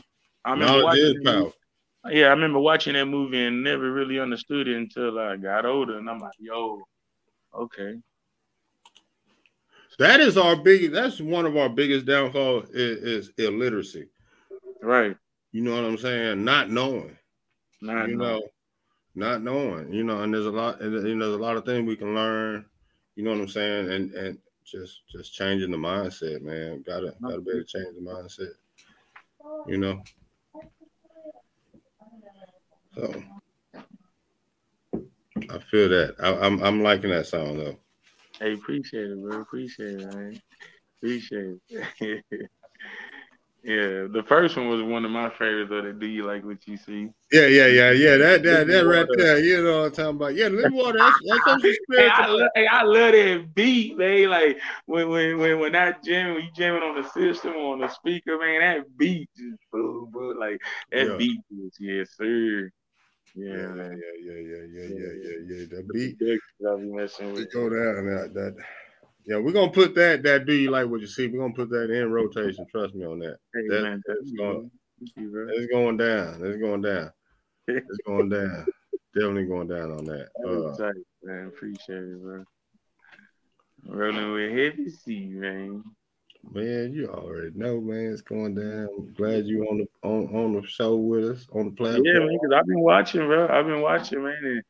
[0.46, 1.54] I remember Knowledge watching that movie-
[2.18, 5.98] Yeah, I remember watching that movie and never really understood it until I got older,
[5.98, 6.82] and I'm like, yo,
[7.54, 7.96] okay.
[10.00, 10.94] That is our biggest.
[10.94, 14.08] That's one of our biggest downfall is, is illiteracy.
[14.82, 15.18] Right.
[15.52, 16.44] You know what I'm saying?
[16.44, 17.18] Not knowing.
[17.82, 18.18] Not you knowing.
[18.18, 18.42] know,
[19.16, 19.92] not knowing.
[19.92, 20.82] You know, and there's a lot.
[20.82, 22.66] And you know, there's a lot of things we can learn.
[23.16, 23.90] You know what I'm saying?
[23.92, 24.38] And and
[24.70, 26.84] just just changing the mindset, man.
[26.86, 28.52] Gotta gotta be able to change the mindset.
[29.68, 30.04] You know.
[32.96, 33.24] So
[35.50, 36.16] I feel that.
[36.20, 37.78] I, I'm I'm liking that song though.
[38.40, 39.42] Hey, appreciate it, bro.
[39.42, 40.42] Appreciate it, man.
[40.98, 42.50] Appreciate it.
[43.68, 45.70] yeah, the first one was one of my favorites.
[45.70, 47.10] Though, the Do You Like What You See?
[47.34, 48.16] Yeah, yeah, yeah, yeah.
[48.16, 49.40] That that that right there.
[49.40, 50.36] You know what I'm talking about?
[50.36, 51.00] Yeah, living water.
[51.00, 51.60] That's that's some
[51.92, 52.08] Hey.
[52.08, 54.30] I, love, hey, I love that beat, man.
[54.30, 57.90] Like when when when when that jam, when you jamming on the system on the
[57.90, 60.40] speaker, man, that beat just boom, boom.
[60.40, 60.62] Like
[60.94, 61.18] that Yeah.
[61.18, 62.72] beat is yes, sir.
[63.36, 64.02] Yeah, Yeah, yeah, man.
[64.24, 65.66] yeah, yeah, yeah, yeah, yeah, yeah, yeah.
[65.72, 66.40] That beat.
[66.66, 67.52] I'll be messing with.
[67.52, 68.56] go down that that.
[69.28, 70.24] Yeah, we're gonna put that.
[70.24, 71.28] That do you like what you see?
[71.28, 72.66] We're gonna put that in rotation.
[72.72, 73.38] Trust me on that.
[73.54, 74.72] Hey, That- man, that's going-
[75.18, 76.40] you, going down.
[76.44, 77.12] It's going down.
[77.68, 78.66] It's going down.
[79.14, 80.30] Definitely going down on that.
[80.48, 81.48] Uh, tight, man.
[81.48, 82.46] Appreciate it, bro.
[83.86, 85.84] Rolling with heavy C, man.
[86.52, 88.12] man, you already know, man.
[88.14, 88.88] It's going down.
[88.98, 92.06] I'm glad you on the on, on the show with us on the platform.
[92.06, 93.48] Yeah, man, because I've been watching, bro.
[93.50, 94.64] I've been watching, man, and,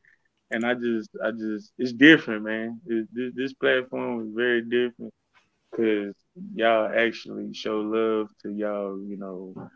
[0.50, 2.80] and I just, I just, it's different, man.
[2.86, 5.12] It, this, this platform is very different
[5.70, 6.14] because
[6.54, 9.70] y'all actually show love to y'all, you know.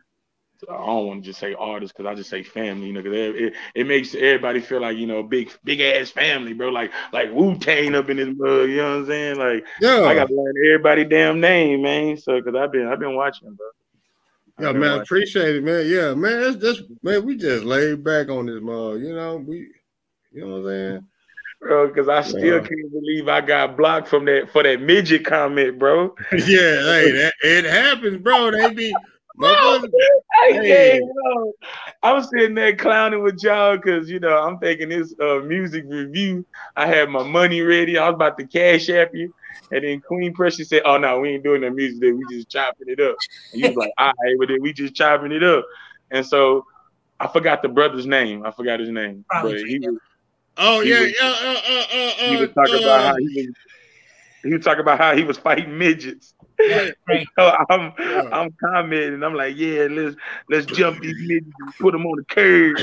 [0.70, 3.18] I don't want to just say artists because I just say family, you know, because
[3.18, 6.68] it, it, it makes everybody feel like you know big big ass family, bro.
[6.68, 9.38] Like like Wu Tang up in this mug, you know what I'm saying?
[9.38, 12.16] Like Yeah, I gotta learn everybody damn name, man.
[12.16, 13.66] So because I've been I've been watching, bro.
[14.58, 14.90] I've yeah, man.
[14.90, 15.02] watching.
[15.02, 15.86] Appreciate it, man.
[15.88, 16.42] Yeah, man.
[16.44, 17.26] It's just man.
[17.26, 19.00] We just laid back on this mug.
[19.00, 19.68] You know, we.
[20.32, 21.06] You know what I'm saying?
[21.60, 22.58] bro, because I still Yeah.
[22.60, 26.14] can't believe I got blocked from that for that midget comment, bro.
[26.32, 28.50] yeah, hey, that, it happens, bro.
[28.50, 28.94] They be.
[29.38, 29.92] motherfuckers-
[30.42, 30.98] I Hey.
[30.98, 31.52] can't, bro.
[32.02, 35.84] I was sitting there clowning with y'all because you know I'm taking this uh, music
[35.86, 36.44] review.
[36.76, 37.96] I had my money ready.
[37.96, 39.32] I was about to cash app you,
[39.70, 42.00] and then Queen Precious said, "Oh no, we ain't doing that music.
[42.00, 42.12] Day.
[42.12, 43.16] We just chopping it up."
[43.52, 45.64] And you was like, "All right, but then we just chopping it up."
[46.10, 46.64] And so
[47.20, 48.44] I forgot the brother's name.
[48.44, 49.96] I forgot his name, Probably but he was
[50.58, 51.28] Oh He yeah, was- yeah.
[51.28, 53.54] Uh, uh, uh, he uh, was talking uh, about how he was.
[54.44, 56.34] He was talking about how he was fighting midgets.
[56.58, 57.26] Right, right.
[57.38, 58.28] So I'm Yeah.
[58.32, 59.22] I'm commenting.
[59.22, 60.16] I'm like, yeah, let's
[60.50, 62.76] let's jump these midgets and put them on the curb.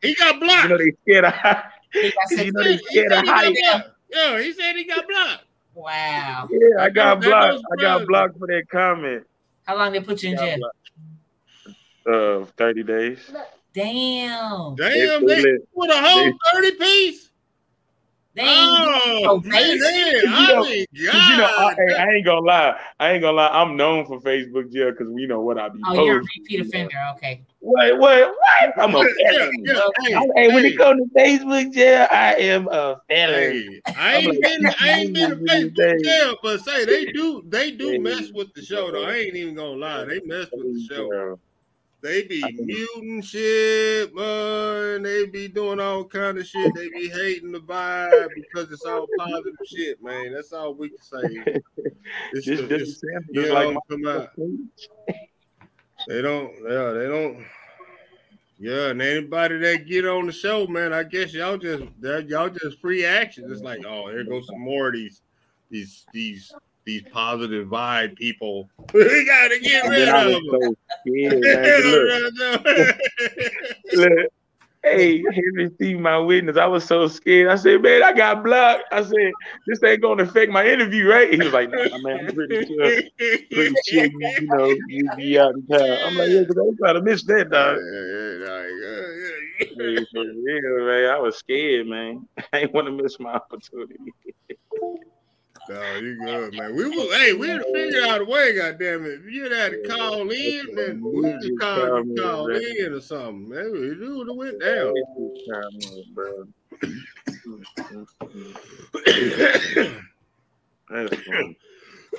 [0.00, 0.62] he got blocked.
[0.62, 0.68] You blocked.
[0.68, 1.64] know they scared of height.
[1.92, 3.56] He got You know they He scared said of he got height.
[3.72, 3.88] blocked.
[4.10, 5.44] Yeah, he said he got blocked.
[5.74, 6.48] Wow.
[6.50, 7.64] Yeah, I got that blocked.
[7.72, 9.26] I got blocked for that comment.
[9.64, 10.58] How long they put you in jail?
[10.58, 10.76] blocked.
[12.06, 13.30] Uh, thirty days.
[13.74, 14.76] Damn.
[14.76, 17.28] Damn, They- they, they- with a whole they- thirty piece.
[18.34, 22.24] They ain't Oh, no man, You I know- mean, you know, I, God, I ain't
[22.24, 22.80] gonna lie.
[22.98, 23.48] I ain't gonna lie.
[23.48, 25.78] I'm known for Facebook jail because we know what I be.
[25.86, 26.42] Oh, you're a posting.
[26.42, 26.96] repeat offender.
[27.16, 27.42] Okay.
[27.60, 28.78] Wait, wait, What?
[28.78, 29.50] I'm a yeah, felon.
[29.64, 33.34] yeah, hey, I'm- Hey, when it comes to Facebook jail, I am a felon.
[33.34, 37.12] hey, I ain't like, been, I ain't been to these Facebook jail, but say they
[37.12, 39.04] do, they do mess with the show though.
[39.04, 41.38] I ain't even gonna lie, they mess with the show.
[42.02, 45.02] They be muting shit, man.
[45.04, 46.74] They be doing all kind of shit.
[46.74, 50.32] They be hating the vibe because it's all positive shit, man.
[50.32, 51.20] That's all we can say.
[52.32, 53.00] It's This the- it's-
[53.32, 54.30] just know, like come out.
[56.08, 57.44] They don't, yeah, they don't.
[58.58, 62.80] Yeah, and anybody that get on the show, man, I guess y'all just y'all just
[62.80, 63.44] free action.
[63.52, 65.22] It's like, oh, here goes some more of these,
[65.70, 66.52] these, these,
[66.84, 68.68] these positive vibe people.
[68.94, 70.44] We gotta get rid of them.
[70.50, 70.74] so
[71.06, 72.34] scared.
[72.34, 72.96] Look,
[73.94, 74.32] look,
[74.84, 75.22] hey,
[75.56, 77.48] and Steve, my witness, I was so scared.
[77.48, 78.84] I said, man, I got blocked.
[78.92, 79.32] I said,
[79.66, 81.32] this ain't gonna affect my interview, right?
[81.32, 85.38] He was like, nah, man, I'm pretty sure, pretty sure you, you know, you be
[85.38, 85.98] out in town.
[86.04, 87.78] I'm like, yeah, because I was trying to miss that, dog.
[89.58, 91.10] Hey, for real, man.
[91.10, 92.26] I was scared, man.
[92.52, 93.96] I ain't want to miss my opportunity.
[95.68, 96.74] No, you good, man.
[96.74, 97.10] We will.
[97.12, 98.54] Hey, we would figure out a way.
[98.56, 99.20] Goddamn it!
[99.24, 102.62] If you had to call in, then we Yeah, just call call call man.
[102.78, 103.48] in or something.
[103.48, 104.92] Man, we do it went down.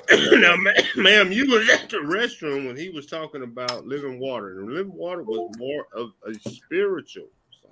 [0.10, 4.60] Now, ma- ma'am, you was at the restroom when he was talking about living water,
[4.60, 7.28] and living water was more of a spiritual
[7.62, 7.72] song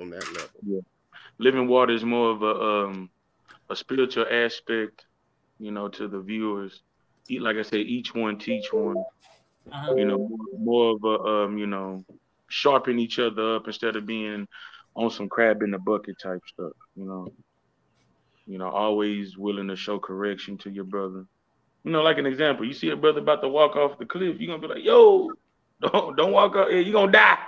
[0.00, 0.50] on that level.
[0.66, 0.80] Yeah.
[1.38, 3.10] Living water is more of a um
[3.74, 5.04] a spiritual aspect,
[5.58, 6.82] you know, to the viewers.
[7.28, 8.96] Like I say, each one teach one.
[9.72, 9.94] Uh-huh.
[9.96, 12.04] You know, more, more of a um, you know,
[12.48, 14.46] sharpen each other up instead of being
[14.94, 16.76] on some crab in the bucket type stuff.
[16.94, 17.28] You know,
[18.46, 21.24] you know, always willing to show correction to your brother.
[21.82, 24.36] You know, like an example, you see a brother about to walk off the cliff,
[24.38, 25.30] you're gonna be like, "Yo,
[25.80, 27.38] don't don't walk up, you're gonna die."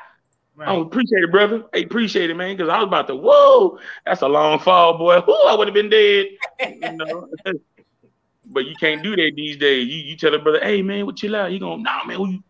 [0.58, 0.80] I Right.
[0.80, 1.64] appreciate it, brother.
[1.74, 5.20] I appreciate it, man, because I was about to, whoa, that's a long fall, boy.
[5.26, 6.26] Whoo, I would have been dead.
[6.60, 7.28] You know.
[8.46, 9.88] but you can't do that these days.
[9.88, 11.50] You you tell a brother, hey man, what chill out.
[11.50, 12.42] He gonna, nah, man, you,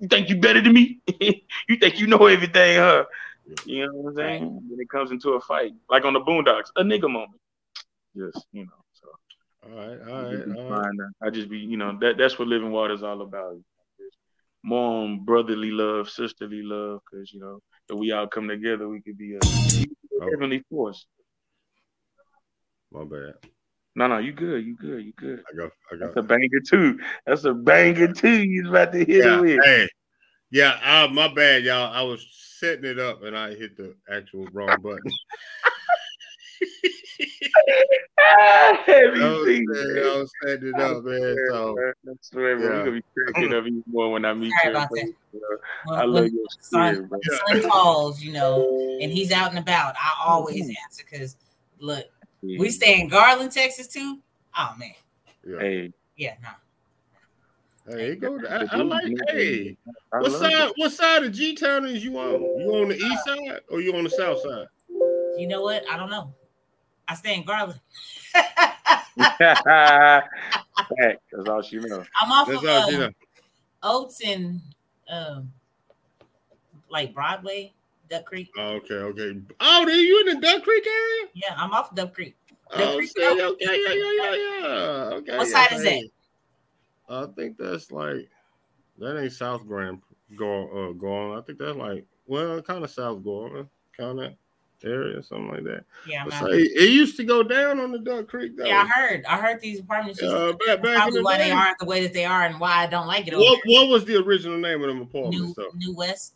[0.00, 1.00] you think you better than me?
[1.68, 3.04] you think you know everything, huh?
[3.64, 4.60] You know what I'm saying?
[4.68, 7.40] When it comes into a fight, like on the Boondocks, a nigga moment.
[8.16, 9.08] Just you know, so
[9.64, 10.92] All right, all right, all right.
[11.22, 13.56] I just be, you know, that that's what living water is all about.
[14.66, 19.00] More on brotherly love, sisterly love, because you know, if we all come together, we
[19.00, 19.40] could be a
[20.20, 20.30] Oh.
[20.30, 21.06] heavenly force.
[22.90, 23.34] My bad.
[23.94, 25.44] No, no, you good, you good, you good.
[25.48, 26.18] I got, I That's got.
[26.18, 26.98] a banger too.
[27.26, 28.40] That's a banger too.
[28.42, 29.60] He's about to hit Yeah, it with.
[29.64, 29.88] hey,
[30.50, 30.80] yeah.
[30.82, 31.92] Uh, my bad, y'all.
[31.92, 32.26] I was
[32.58, 35.12] setting it up and I hit the actual wrong button.
[38.86, 40.04] Heavy I was, C, man, man.
[40.04, 41.36] I was setting up, man.
[41.50, 42.78] So I swear, bro, yeah.
[42.78, 44.78] we gonna be cracking up even more when I meet Sorry you.
[44.78, 44.98] about bro.
[45.02, 45.96] that.
[45.96, 47.18] I love when your son, spirit, bro.
[47.18, 51.36] when son calls, you know, and he's out and about, I always answer because
[51.78, 52.04] look,
[52.42, 54.18] we stay in Garland, Texas too.
[54.56, 54.90] Oh man,
[55.46, 55.58] yeah.
[55.58, 56.48] Hey, yeah, no.
[57.88, 58.40] Hey, it go.
[58.48, 59.04] I, I like.
[59.28, 59.76] Hey,
[60.12, 60.72] I what love side?
[60.76, 62.42] What side of G Town is you on?
[62.60, 64.66] You on the east side or you on the south side?
[65.36, 65.84] You know what?
[65.88, 66.34] I don't know.
[67.08, 67.80] I stay in Garland.
[68.34, 70.24] it.
[71.32, 72.04] That's all she know.
[72.20, 73.10] I'm off That's of all you um, know.
[73.82, 74.60] Oaks and
[75.08, 75.52] um,
[76.90, 77.72] like Broadway,
[78.10, 78.50] Duck Creek.
[78.56, 79.40] Oh, okay, okay.
[79.60, 81.28] Oh, then you in the Duck Creek area?
[81.34, 82.36] Yeah, I'm off Duck Creek.
[82.70, 83.52] Duck Oh, Creek, see, no.
[83.52, 84.66] okay, yeah, yeah, yeah, yeah.
[85.16, 85.38] Okay.
[85.38, 86.10] What yeah, side is hey.
[87.08, 88.28] I think that's like
[88.98, 90.00] that ain't South Grand
[90.36, 91.38] going uh going.
[91.38, 94.32] I think that's like well, kind of South going, kind of
[94.84, 95.84] area, something like that.
[96.06, 96.32] Yeah, out.
[96.50, 98.66] say, it used to go down on the Duck Creek though.
[98.66, 99.24] Yeah, I heard.
[99.26, 100.20] I heard these apartments.
[100.20, 101.50] used to- Uh, back, back probably the why they day.
[101.52, 103.36] are the way that they are, and why I don't like it.
[103.36, 105.36] What what was the original name of them apartments?
[105.38, 105.70] New though?
[105.74, 106.34] New West.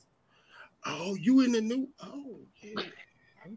[0.87, 1.89] Oh, you in the new?
[2.03, 2.83] Oh, yeah.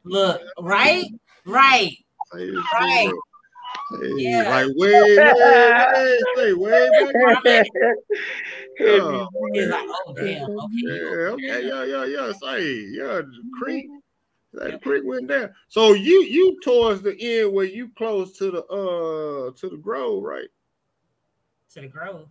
[0.03, 1.05] Look, right,
[1.45, 1.91] right.
[2.34, 3.11] Say, Right.
[4.01, 4.49] Hey, Yeah.
[4.49, 4.91] like way,
[6.36, 7.65] way, way, way back.
[8.77, 10.81] Heavy Oh, like, oh damn, okay.
[10.84, 12.31] Yeah, okay, yeah, yeah, yeah.
[12.34, 13.41] Say, yeah, the
[14.54, 15.54] That creek went down.
[15.68, 20.24] So you you towards the end where you close to the uh to the grove,
[20.24, 20.47] right?
[21.74, 22.28] To the Grove.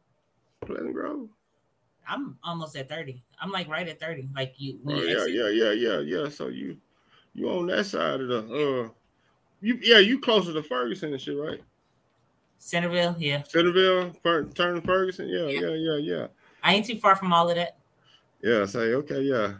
[0.61, 1.29] Pleasant Grove.
[2.09, 3.23] I'm almost at 30.
[3.41, 4.29] I'm like right at 30.
[4.37, 5.35] Like you Oh, you yeah, exit.
[5.35, 6.29] yeah, yeah, yeah, yeah.
[6.29, 6.77] So you
[7.35, 8.89] you on that side of the uh
[9.61, 11.61] you yeah, you closer to Ferguson and shit, right?
[12.59, 13.43] Centerville, yeah.
[13.43, 15.29] Centerville, Fer- turn Ferguson.
[15.29, 15.61] Yeah, Yeah.
[15.61, 16.27] yeah, yeah, yeah.
[16.63, 17.79] I ain't too far from all of that.
[18.43, 19.55] Yeah, say okay, yeah.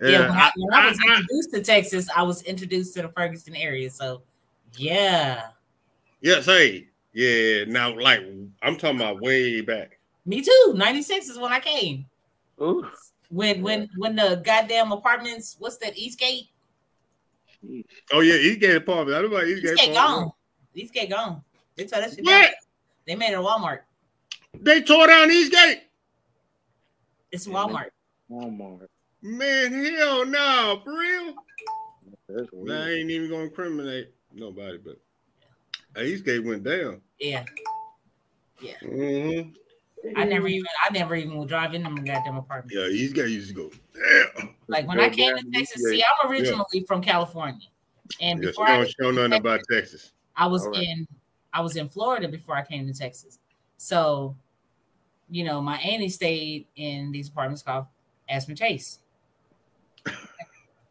[0.00, 3.02] Yeah, when, I, when I I- was I- introduced to Texas, I was introduced to
[3.02, 3.90] the Ferguson area.
[3.90, 4.22] So
[4.76, 5.48] yeah.
[6.20, 7.64] yeah, say yeah.
[7.64, 8.20] Now, like
[8.62, 9.98] I'm talking about way back.
[10.24, 10.74] Me too.
[10.76, 12.04] 96 is when I came.
[12.60, 12.86] Ooh.
[13.30, 16.48] When when when the goddamn apartments, what's that, Eastgate?
[18.12, 19.16] Oh yeah, Eastgate apartment.
[19.18, 20.22] I know about Eastgate Eastgate apartment.
[20.24, 20.32] gone.
[20.74, 21.42] Eastgate gone.
[21.76, 22.40] They tore that shit down.
[22.42, 22.54] What?
[23.06, 23.80] They made it a Walmart.
[24.60, 25.82] They tore down Eastgate.
[27.32, 27.90] It's Walmart.
[28.30, 28.86] Walmart.
[29.22, 31.34] Man, hell no, for real.
[32.28, 34.98] That's Nah, I ain't even gonna incriminate nobody, but
[36.02, 37.00] Eastgate went down.
[37.18, 37.44] Yeah.
[38.82, 39.40] hmm
[40.16, 42.74] I never even I never even would drive in them goddamn apartments.
[42.74, 44.54] Yeah, Eastgate used to go damn.
[44.68, 46.00] Like when Go I came to Texas, Eastgate.
[46.00, 47.66] see, I'm originally from California.
[48.20, 50.12] And Yeah, she before I, don't show nothing about Texas.
[50.36, 50.82] I was All right.
[50.82, 51.08] in
[51.52, 53.38] I was in Florida before I came to Texas.
[53.78, 54.36] So,
[55.30, 57.86] you know, my auntie stayed in these apartments called
[58.28, 59.00] Aspen Chase.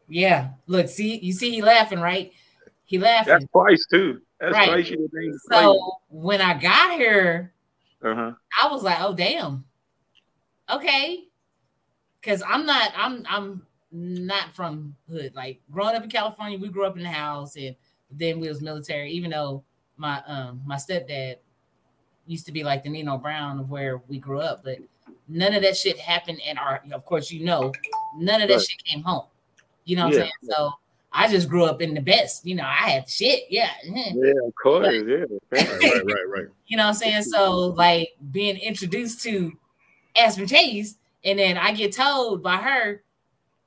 [0.08, 0.50] Yeah.
[0.66, 2.32] Look, see, you see he laughing, right?
[2.84, 3.32] He laughing.
[3.32, 4.20] That's twice too.
[4.40, 4.68] That's Right.
[4.68, 5.78] twice you named so
[6.08, 7.52] when I got here,
[8.02, 8.32] Uh huh.
[8.62, 9.64] I was like, oh damn.
[10.70, 11.24] Okay.
[12.22, 15.34] Cause I'm not, I'm I'm not from hood.
[15.34, 17.74] Like growing up in California, we grew up in the house and
[18.10, 19.64] then we was military, even though
[19.96, 21.36] my um my stepdad
[22.26, 24.78] used to be like the Nino Brown of where we grew up, but
[25.28, 27.72] none of that shit happened in our of course you know,
[28.16, 28.66] none of that Right.
[28.66, 29.26] shit came home.
[29.84, 30.32] You know what I'm saying?
[30.42, 30.72] So
[31.12, 32.46] I just grew up in the best.
[32.46, 33.44] You know, I had shit.
[33.50, 33.70] Yeah.
[33.84, 34.86] Yeah, of course.
[35.06, 35.24] Yeah.
[35.50, 36.46] Right, right, right, right.
[36.66, 37.22] You know what I'm saying?
[37.22, 39.52] So like being introduced to
[40.16, 43.02] Aspen Chase, and then I get told by her,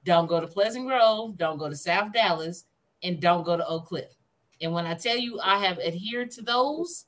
[0.06, 2.66] don't go to Pleasant Grove, don't go to South Dallas,
[3.04, 4.14] and don't go to Oak Cliff.
[4.62, 7.06] And when I tell you I have adhered to those,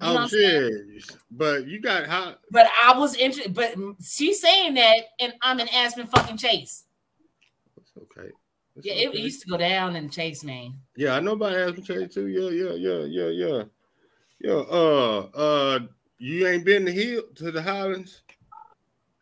[0.00, 1.00] you know Oh I'm saying?
[1.00, 1.16] shit!
[1.30, 2.36] But you got how?
[2.50, 6.84] But I was interested, but she's saying that, and I'm in Aspen fucking Chase.
[7.76, 8.30] It's okay.
[8.76, 9.18] It's Yeah, it okay.
[9.18, 10.74] used to go down in Chase, man.
[10.96, 12.28] Yeah, I know about Aspen Chase too.
[12.28, 13.62] Yeah, yeah, yeah, yeah, yeah.
[14.40, 14.52] Yeah.
[14.52, 15.78] Uh, uh,
[16.18, 18.22] you ain't been to hill to the Highlands,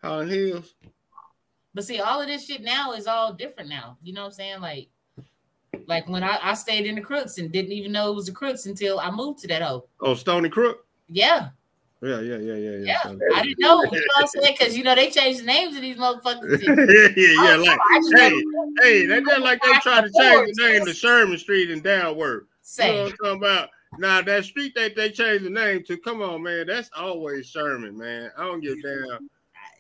[0.03, 0.75] Highland Hills.
[1.75, 3.99] But see, all of this shit now is all different now.
[4.03, 4.61] You know what I'm saying?
[4.61, 4.89] Like,
[5.87, 8.33] like when I, I stayed in the Crooks and didn't even know it was the
[8.33, 9.89] Crooks until I moved to that hole.
[10.01, 10.87] Oh, Stony Crook.
[11.09, 11.51] Yeah,
[12.03, 12.79] Yeah, yeah, yeah, yeah, yeah.
[13.07, 13.17] yeah.
[13.35, 13.83] I didn't know.
[13.85, 14.57] You know what I'm saying?
[14.59, 16.63] Because you know they changed the names of these motherfuckers.
[16.67, 17.57] yeah, yeah, yeah.
[17.57, 20.85] Like, I just hey, never hey, that's just like they tried to change the name
[20.87, 22.35] to Sherman Street in Downward.
[22.35, 23.03] You know say.
[23.03, 23.69] what I'm talking about?
[23.99, 27.97] Now that street that they changed the name to, come on, man, that's always Sherman,
[27.97, 28.31] man.
[28.37, 29.31] I don't give a damn.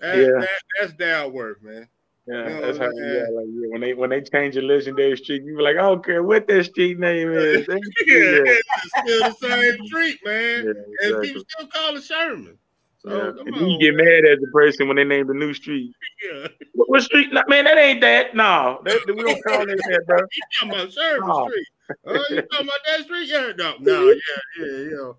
[0.00, 0.40] That, Yeah.
[0.40, 0.48] that,
[0.80, 1.88] that's Downward, man.
[2.28, 2.94] Yeah, You that's how man.
[2.96, 5.82] yeah, like yeah, when they when they change a legendary street, you be like, I
[5.82, 7.66] don't care what that street name is.
[7.68, 10.64] Yeah, yeah, it's still the same street, man.
[10.64, 10.74] yeah, exactly.
[10.74, 11.28] And exactly.
[11.28, 12.58] people still call it Sherman.
[12.98, 13.42] So Yeah.
[13.46, 15.92] And on, you get mad as a person when they name the new street.
[16.24, 16.48] Yeah.
[16.74, 17.32] What, what street?
[17.32, 18.34] Nah, Man, that ain't that.
[18.34, 20.18] No, that, we don't call it that, bro.
[20.32, 21.48] You talking about Sherman Oh.
[21.48, 21.66] Street?
[22.06, 23.28] Oh, you talking about that street?
[23.28, 24.14] Yeah, no, no, yeah,
[24.58, 25.12] yeah, yeah,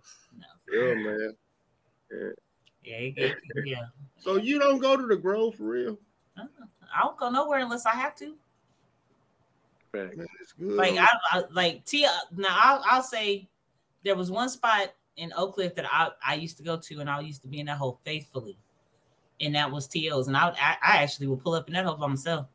[0.74, 1.34] yeah, man.
[2.84, 3.86] Yeah, it- it- yeah.
[4.18, 5.98] So you don't go to the Grove for real?
[6.96, 8.36] I don't go nowhere unless I have to.
[9.92, 10.18] Fact.
[10.18, 10.74] Man, it's good.
[10.74, 12.06] Like I, I like T.
[12.06, 13.48] Uh, now I'll, I'll say
[14.04, 17.10] there was one spot in Oak Cliff that I, I used to go to, and
[17.10, 18.58] I used to be in that hole faithfully,
[19.42, 20.28] and that was TO's.
[20.28, 22.48] And I, I I actually will pull up in that hole by myself.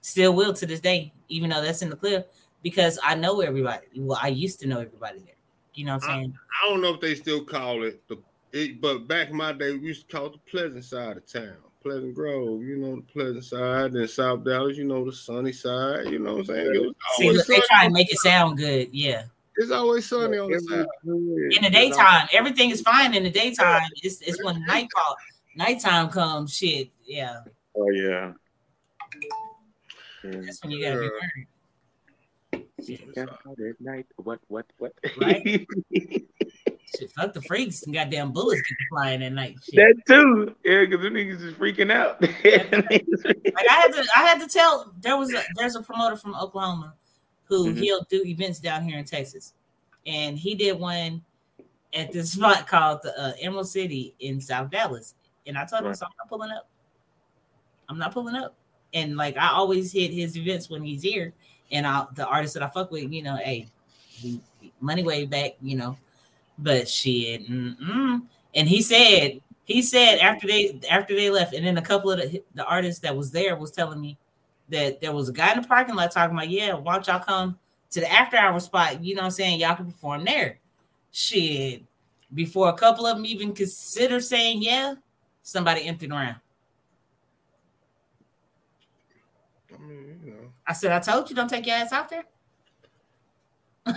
[0.00, 2.26] Still will to this day, even though that's in the cliff,
[2.62, 3.86] because I know everybody.
[3.96, 5.34] Well, I used to know everybody there.
[5.74, 6.38] You know what I'm saying?
[6.62, 8.18] I don't know if they still call it the,
[8.52, 11.26] it, but back in my day, we used to call it the pleasant side of
[11.26, 11.56] town.
[11.84, 16.06] Pleasant Grove, you know, the pleasant side, and South Dallas, you know, the sunny side.
[16.06, 16.74] You know what I'm saying?
[16.74, 18.88] It was See, always look, they try and make it sound good.
[18.90, 19.24] Yeah.
[19.56, 20.86] It's always sunny on the side.
[21.04, 23.12] In the daytime, everything is fine.
[23.12, 25.14] In the daytime, it's it's when nightfall,
[25.56, 26.56] nighttime comes.
[26.56, 27.40] Shit, yeah,
[27.76, 28.32] Oh yeah.
[30.24, 30.40] Yeah.
[30.40, 31.10] that's when you gotta be Yeah.
[31.10, 32.68] worried.
[32.84, 34.06] Shit, Down at night.
[34.16, 34.40] What?
[34.48, 34.66] What?
[34.78, 34.94] What?
[35.18, 35.66] Right.
[36.98, 39.56] shit, fuck the freaks and goddamn bullets get flying at night.
[39.62, 39.74] Shit.
[39.76, 40.54] that too.
[40.64, 42.20] Yeah, because the niggas is freaking out.
[42.22, 44.92] Like I had to, I had to tell.
[45.00, 46.94] There was a there's a promoter from Oklahoma
[47.44, 47.78] who Mhm.
[47.78, 49.52] he'll do events down here in Texas,
[50.06, 51.22] and he did one
[51.94, 55.14] at this spot called the uh, Emerald City in South Dallas.
[55.46, 55.96] And I told him, Right.
[55.96, 56.68] so I'm not pulling up.
[57.88, 58.54] I'm not pulling up.
[58.94, 61.32] And like I always hit his events when he's here,
[61.70, 63.66] and I the artists that I fuck with, you know, hey,
[64.80, 65.96] money way back, you know.
[66.58, 68.22] But shit, mm-mm.
[68.54, 72.18] and he said he said after they after they left, and then a couple of
[72.18, 74.18] the, the artists that was there was telling me
[74.68, 77.20] that there was a guy in the parking lot talking about, yeah, why don't y'all
[77.20, 77.58] come
[77.90, 79.02] to the after hour spot?
[79.02, 79.60] You know what I'm saying?
[79.60, 80.58] Y'all can perform there.
[81.10, 81.82] Shit.
[82.32, 84.94] Before a couple of them even consider saying yeah,
[85.42, 86.36] somebody emptied around.
[89.72, 90.52] I mean, you know.
[90.66, 92.24] I said, I told you don't take your ass out there.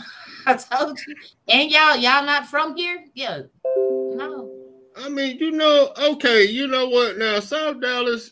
[0.48, 1.16] I told you.
[1.50, 3.04] And y'all, y'all not from here?
[3.14, 3.42] Yeah.
[3.66, 4.50] No.
[4.96, 7.18] I mean, you know, okay, you know what?
[7.18, 8.32] Now, South Dallas,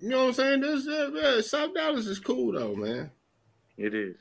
[0.00, 0.60] you know what I'm saying?
[0.60, 3.10] This uh, yeah, South Dallas is cool though, man.
[3.78, 4.16] it is.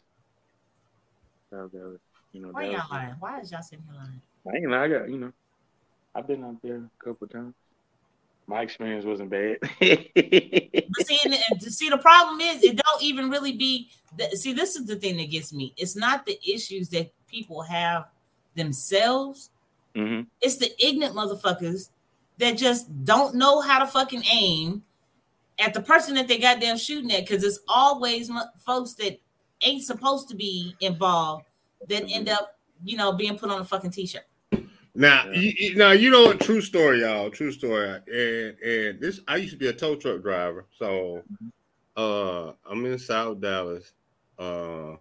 [1.51, 1.99] South Dallas,
[2.31, 3.15] You know, Why Dallas- y'all lying?
[3.19, 4.21] Why is y'all sitting here lying?
[4.47, 4.81] I ain't know.
[4.81, 5.33] I got you know.
[6.13, 7.55] I've been out there a couple times.
[8.47, 9.57] My experience wasn't bad.
[10.97, 13.89] But see, and, and see, the problem is it don't even really be.
[14.17, 15.73] The, see, this is the thing that gets me.
[15.77, 18.05] It's not the issues that people have
[18.55, 19.49] themselves.
[19.95, 21.89] hmm It's the ignorant motherfuckers
[22.37, 24.83] that just don't know how to fucking aim
[25.59, 27.21] at the person that they goddamn shooting at.
[27.27, 29.19] Because it's always folks that
[29.61, 31.45] ain't supposed to be involved
[31.89, 34.25] that end up, you know, being put on a fucking t-shirt.
[34.95, 36.39] Now, you, you- now you know what?
[36.39, 37.29] True story, y'all.
[37.29, 37.89] True story.
[37.89, 41.21] And and this, I used to be a tow truck driver, so
[41.97, 43.91] uh, I'm in South Dallas.
[44.39, 44.95] Uh,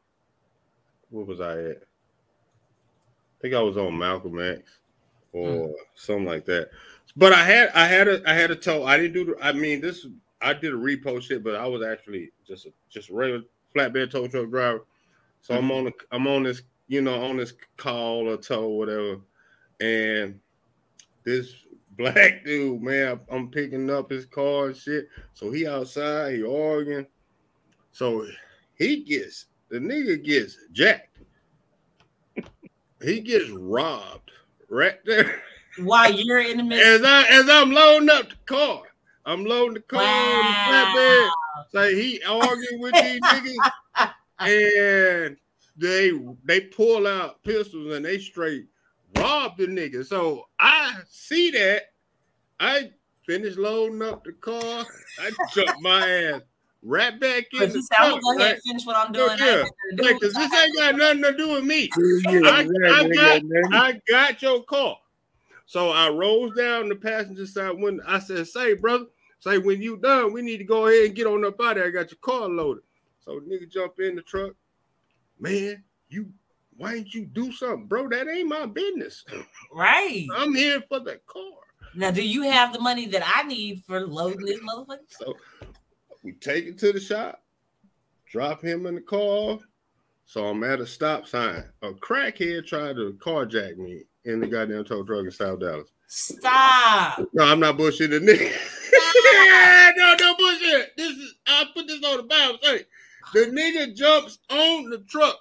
[1.11, 1.77] where was I at?
[1.77, 4.79] I think I was on Malcolm X
[5.33, 6.71] or something like that.
[7.17, 8.85] But I had, I had a, I had a tow.
[8.85, 9.25] I didn't do.
[9.27, 10.07] The, I mean, this,
[10.41, 13.43] I did a repo shit, but I was actually just a, just a regular
[13.77, 14.85] flatbed tow truck driver.
[15.41, 19.19] So I'm on, a, I'm on this, you know, on this call or tow, whatever
[19.81, 20.39] and
[21.25, 21.55] this
[21.97, 25.09] black dude, man, I'm picking up his car and shit.
[25.35, 27.07] So he outside, he arguing.
[27.93, 28.27] So
[28.77, 31.19] he gets the nigga gets jacked.
[33.03, 34.31] he gets robbed
[34.69, 35.43] right there.
[35.79, 38.83] While you're in the middle, As I as I'm loading up the car,
[39.27, 41.27] I'm loading the car on the flatbed.
[41.27, 41.65] wow.
[41.73, 43.21] So he arguing with these
[44.01, 45.37] niggas, and
[45.77, 46.13] they
[46.45, 48.67] they pull out pistols and they straight
[49.17, 50.05] rob the nigga.
[50.05, 51.83] So I see that.
[52.61, 52.91] I
[53.27, 54.87] finish loading up the car.
[55.19, 56.41] I jump my ass
[56.83, 58.23] right back in But the you said, I'm truck.
[58.23, 58.55] gonna go ahead right?
[58.55, 59.41] and finish what I'm doing.
[59.41, 61.91] I yeah, ain't do Like, cause this ain't got nothing to do with me.
[62.47, 63.43] I, I got
[63.73, 64.97] I got your car.
[65.67, 69.07] So I rose down the passenger side when I said, say, brother,
[69.41, 71.87] say when you done, we need to go ahead and get on up out there.
[71.87, 72.85] I got your car loaded.
[73.25, 74.53] So the nigga jump in the truck.
[75.41, 76.29] Man, you
[76.77, 78.09] why didn't you do something, bro?
[78.09, 79.25] That ain't my business.
[79.73, 80.29] Right.
[80.37, 81.43] I'm here for the car.
[81.97, 84.99] Now, do you have the money that I need for loading this motherfucker?
[85.09, 85.35] So
[86.23, 87.43] we take it to the shop,
[88.31, 89.59] drop him in the car.
[90.27, 91.65] So I'm at a stop sign.
[91.83, 95.91] A crackhead tried to carjack me in the goddamn tow truck in South Dallas.
[96.07, 97.21] Stop.
[97.33, 98.53] No, I'm not bullshitting the nigga.
[99.35, 100.97] yeah, no, no bullshit.
[100.97, 102.59] This is I put this on the Bible.
[102.63, 102.85] Say
[103.33, 105.37] the nigga jumps on the truck.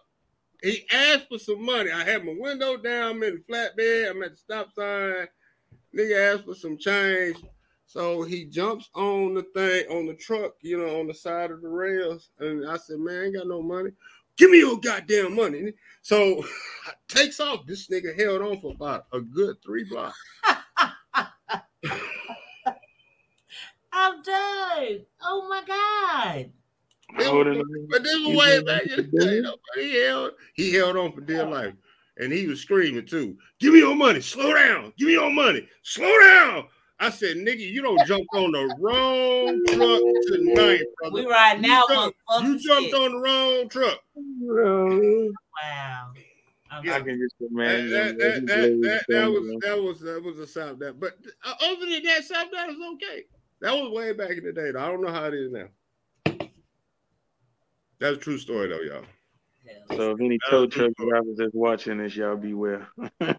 [0.63, 1.91] He asked for some money.
[1.91, 5.27] I had my window down, I'm in the flatbed, I'm at the stop sign.
[5.95, 7.37] Nigga asked for some change.
[7.85, 11.61] So he jumps on the thing on the truck, you know, on the side of
[11.61, 12.29] the rails.
[12.39, 13.91] And I said, Man, I ain't got no money.
[14.37, 15.73] Give me your goddamn money.
[16.01, 16.43] So
[16.87, 17.67] I takes off.
[17.67, 20.17] This nigga held on for about a good three blocks.
[23.95, 25.05] I'm done.
[25.21, 26.51] Oh my god.
[27.17, 29.41] Holding But this was way back in the day.
[29.41, 29.55] though.
[29.75, 31.73] He held, he held on for dear life.
[32.17, 33.37] And he was screaming too.
[33.59, 34.21] Give me your money.
[34.21, 34.93] Slow down.
[34.97, 35.67] Give me your money.
[35.81, 36.65] Slow down.
[36.99, 41.13] I said, nigga, you don't jump on the wrong truck tonight, brother.
[41.13, 41.83] We right now.
[41.89, 42.93] you, jumped, you jumped Shit.
[42.93, 43.99] on the wrong truck.
[44.15, 46.11] Wow.
[46.71, 46.95] I'm Yeah.
[46.95, 47.91] I can just That, imagine.
[47.91, 50.99] that, that, that, that, that was that was that was a South that.
[50.99, 51.13] But
[51.45, 53.23] uh, other than that, South that is okay.
[53.61, 54.71] That was way back in the day.
[54.71, 54.79] Though.
[54.83, 55.67] I don't know how it is now.
[58.03, 59.05] That's a true story though, y'all.
[59.95, 62.85] So if any tow truck drivers that's watching this, y'all beware.
[62.99, 63.35] You know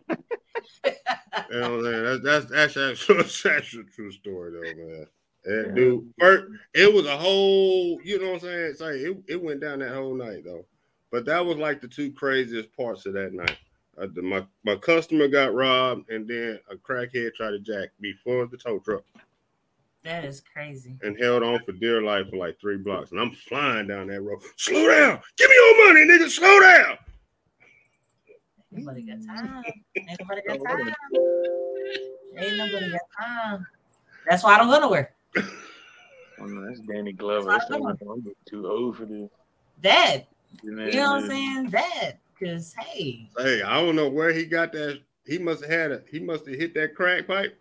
[1.51, 2.05] what I'm saying?
[2.23, 5.07] That's that's that's actually that's a true story though, man.
[5.45, 8.71] And dude, first, it was a whole, you know what I'm saying?
[8.71, 10.65] It's like it, it went down that whole night though.
[11.13, 13.59] But that was like the two craziest parts of that night.
[13.99, 18.15] Uh, the, my my customer got robbed, and then a crackhead tried to jack me
[18.25, 19.05] for the tow truck
[20.05, 20.97] That is crazy.
[21.03, 23.11] and held on for dear life for like three blocks.
[23.11, 24.43] And I'm flying down that road.
[24.57, 25.19] Slow down!
[25.39, 26.29] Give me your money, nigga!
[26.29, 26.99] Slow down!
[28.77, 29.65] Ain't nobody got time.
[29.97, 30.95] Ain't nobody got time.
[32.37, 33.67] Ain't nobody got time.
[34.27, 35.15] That's why I don't go nowhere.
[35.37, 37.53] Oh, no, that's Danny Glover.
[37.53, 39.31] That's not, I'm too old for this.
[39.81, 40.25] That.
[40.63, 41.71] You You know what I'm saying?
[41.71, 42.13] That.
[42.39, 45.01] Because, hey, Hey, I don't know where he got that.
[45.25, 46.03] He must have had a.
[46.11, 47.59] He must have hit that crack pipe.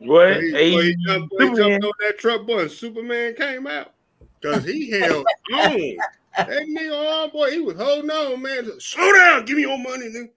[0.00, 0.42] What?
[0.42, 3.92] He, he jumped, he jumped on that truck, boy, and Superman came out
[4.40, 5.96] because he held on.
[6.36, 8.70] That nigga, oh boy, he was holding on, man.
[8.80, 10.30] Slow down, give me your money, nigga.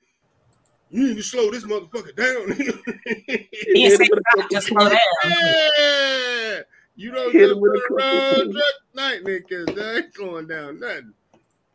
[0.90, 2.52] You need to slow this motherfucker down.
[3.74, 4.08] he said,
[4.52, 5.00] just slow down.
[5.26, 6.60] yeah,
[6.96, 9.96] you don't Hit him with a put couple around of- truck night, nigga, because that
[10.04, 11.14] ain't slowing down nothing.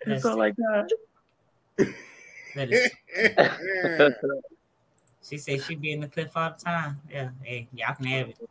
[0.03, 0.91] It's all like that.
[2.55, 4.09] That is, yeah.
[5.29, 7.01] She said she'd be in the cliff all the time.
[7.11, 8.49] Yeah, hey, y'all can have it.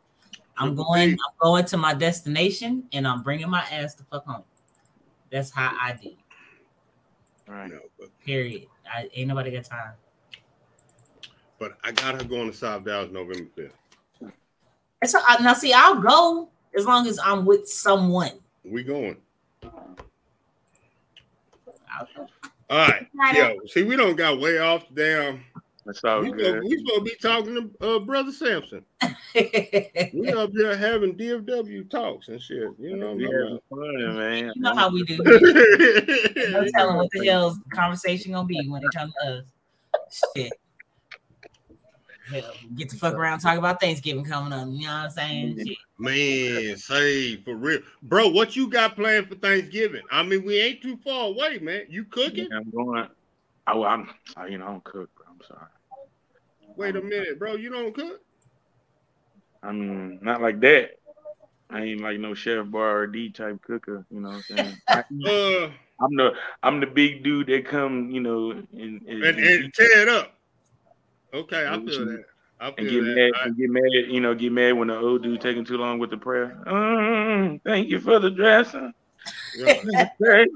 [0.56, 1.10] I'm going.
[1.10, 4.42] I'm going to my destination, and I'm bringing my ass the fuck home.
[5.30, 6.10] That's how I do.
[7.46, 7.70] Right.
[7.70, 8.66] No, but, Period.
[8.92, 9.92] I ain't nobody got time.
[11.58, 13.72] but I got her going to South Dallas November 5th.
[15.00, 18.32] And so I, now, see, I'll go as long as I'm with someone.
[18.64, 19.16] We going.
[22.70, 23.06] All right.
[23.34, 25.44] Yo, see, we don't got way off the damn.
[25.88, 26.44] That's all We, good.
[26.44, 28.84] supposed, we supposed to be talking to uh, Brother Samson.
[30.12, 32.68] We up here having DFW talks and shit.
[32.78, 34.52] You know We what I'm having man.
[34.54, 35.16] you know how we do.
[35.24, 40.24] talking No telling what the hell's conversation gonna be when it comes to us.
[40.36, 40.52] Shit.
[42.30, 44.68] Hell, get the fuck around talk about Thanksgiving coming up.
[44.70, 45.66] You know what I'm saying?
[45.66, 45.78] Shit.
[45.96, 48.28] Man, say for real, bro.
[48.28, 50.02] What you got planned for Thanksgiving?
[50.12, 51.86] I mean, we ain't too far away, man.
[51.88, 52.48] You cooking?
[52.52, 53.08] I'm going.
[53.66, 55.10] I, I'm, I, you know, I don't cook.
[55.16, 55.26] Bro.
[55.30, 55.68] I'm sorry.
[56.78, 57.56] Wait a minute, bro.
[57.56, 58.20] You don't cook?
[59.64, 60.90] I mean, not like that.
[61.68, 64.06] I ain't like no Chef Boyardee type cooker.
[64.10, 64.76] You know what I'm saying?
[65.26, 65.70] Uh,
[66.00, 70.02] I'm the I'm the big dude that come, you know, and and, and, and tear
[70.02, 70.32] it up.
[71.34, 72.24] Okay, I feel that.
[72.60, 73.32] I and get mad that.
[73.36, 75.98] I- and get mad, you know, get mad when the old dude taking too long
[75.98, 76.62] with the prayer.
[76.68, 78.92] Mm, thank you for the dressing.
[79.56, 80.44] yeah.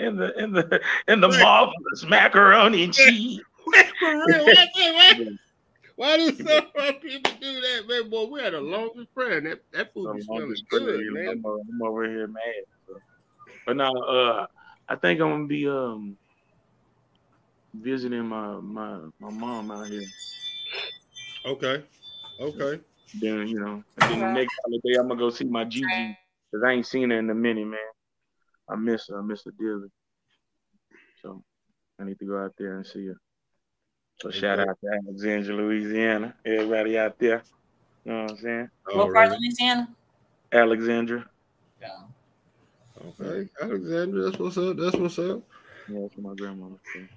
[0.00, 3.40] And the and the and the marvelous macaroni and cheese.
[3.98, 5.12] For real, why, why,
[5.96, 8.10] why do some people do that, man?
[8.10, 9.46] Boy, we had a longest friend.
[9.46, 11.28] That that food be smelling good, pretty- man.
[11.28, 12.42] I'm, over- I'm over here mad.
[12.86, 13.00] so.
[13.66, 14.46] But now, uh,
[14.88, 16.16] I think I'm gonna be um
[17.74, 20.02] visiting my my my mom out here.
[21.46, 21.84] Okay,
[22.40, 22.80] okay.
[23.20, 25.86] Then you know, and then the next holiday I'm gonna go see my Gigi
[26.50, 27.78] because I ain't seen her in a minute, man.
[28.68, 29.18] I miss her.
[29.18, 29.88] I miss her dearly.
[31.22, 31.42] So
[31.98, 33.16] I need to go out there and see her.
[34.20, 36.34] So shout out to Alexandria, Louisiana.
[36.44, 37.42] Everybody out there.
[38.04, 38.70] You know what I'm saying?
[38.92, 39.88] What part of Louisiana?
[40.52, 41.24] Alexandria.
[41.80, 41.88] Yeah.
[43.20, 44.76] Okay, Alexandria, that's what's up.
[44.76, 45.40] That's what's up.
[45.88, 47.08] Yeah, that's what my grandmama said.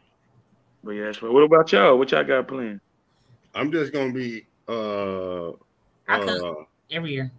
[0.83, 1.97] But yeah, that's what, what about y'all?
[1.97, 2.81] What y'all got planned?
[3.55, 5.51] I'm just gonna be uh
[6.07, 6.53] I uh
[6.91, 7.31] every year.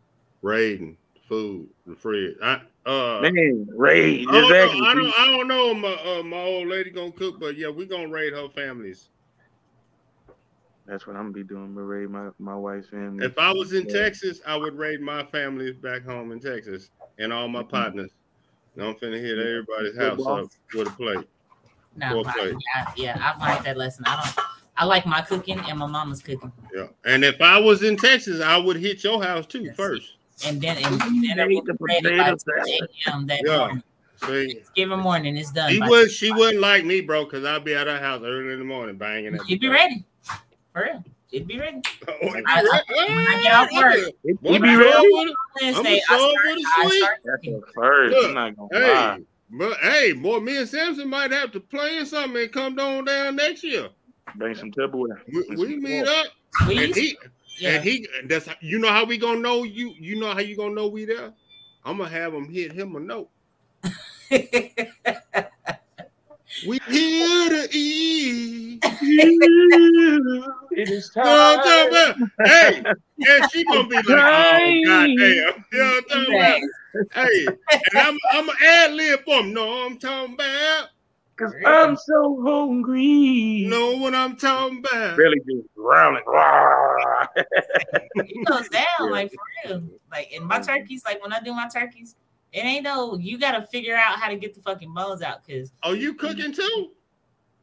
[0.42, 0.96] raiding
[1.28, 2.36] food, the fridge.
[2.42, 4.26] I uh Man, raid.
[4.28, 4.80] I don't, Exactly.
[4.80, 7.68] know, I don't I don't know my uh, my old lady gonna cook, but yeah,
[7.68, 9.08] we gonna raid her families.
[10.86, 11.64] That's what I'm gonna be doing.
[11.64, 13.24] I'm raid my, my wife's family.
[13.24, 14.02] If I was in Yeah.
[14.02, 17.68] Texas, I would raid my family back home in Texas and all my Mhm.
[17.68, 18.10] partners.
[18.74, 21.28] Now I'm finna hit everybody's house up with a plate.
[21.96, 24.04] No, Well I, yeah, yeah, I've learned that lesson.
[24.06, 24.46] I don't.
[24.76, 26.86] I like my cooking and my mama's cooking, Yeah.
[27.04, 29.76] And if I was in Texas, I would hit your house too Yes.
[29.76, 30.16] first.
[30.44, 33.26] and then and You dinner made will the be ready by potato 10 a.m.
[33.26, 33.58] that Yeah.
[33.58, 33.82] morning.
[34.16, 35.70] See, Thanksgiving morning, it's done.
[35.70, 38.52] she by would she wouldn't like me, bro, because I'd be at her house early
[38.54, 40.04] in the morning banging at She'd be ready.
[40.72, 41.04] For real.
[41.30, 41.80] She'd be ready.
[41.80, 42.14] door.
[42.22, 42.62] Oh, you I- I-
[42.98, 43.14] ready?
[43.14, 44.92] when I get off work, He, Boy, he be you ready.
[44.92, 45.36] sure with it?
[45.62, 46.98] Wednesday, I sure start, with a I sweet.
[47.02, 48.14] start That's first.
[48.14, 49.18] Look, I'm not gonna Hey, lie.
[49.50, 53.36] but hey, boy, me and Samson might have to plan something and come on down
[53.36, 53.88] next year.
[54.36, 55.20] Bring some Tupperware.
[55.32, 56.26] We, we some meet salt.
[56.26, 56.32] up,
[56.68, 57.16] We and he
[57.58, 57.70] yeah.
[57.70, 58.08] and he.
[58.26, 59.94] That's you know how we gonna know you.
[59.98, 61.32] You know how you gonna know we there.
[61.84, 63.28] I'm gonna have him hit him a note.
[66.66, 68.80] We here to eat.
[68.84, 71.90] It is You know I'm time.
[71.90, 72.16] talking about?
[72.46, 72.82] Hey,
[73.28, 75.18] and she gonna be like, oh goddamn.
[75.18, 76.60] You know what I'm talking about?
[77.14, 79.52] Hey, and I'm I'm an ad lib for him.
[79.52, 80.88] No, I'm talking about.
[81.36, 83.02] Cause I'm so hungry.
[83.02, 85.16] You know what I'm talking about.
[85.16, 86.22] Really just growling.
[86.26, 87.26] Rawr.
[88.14, 89.40] It goes down like for
[89.70, 89.82] real.
[90.10, 92.14] Like in my turkeys, like when I do my turkeys,
[92.52, 93.16] it ain't no.
[93.18, 96.14] You got to figure out how to get the fucking bones out because Oh, you
[96.14, 96.90] cooking too?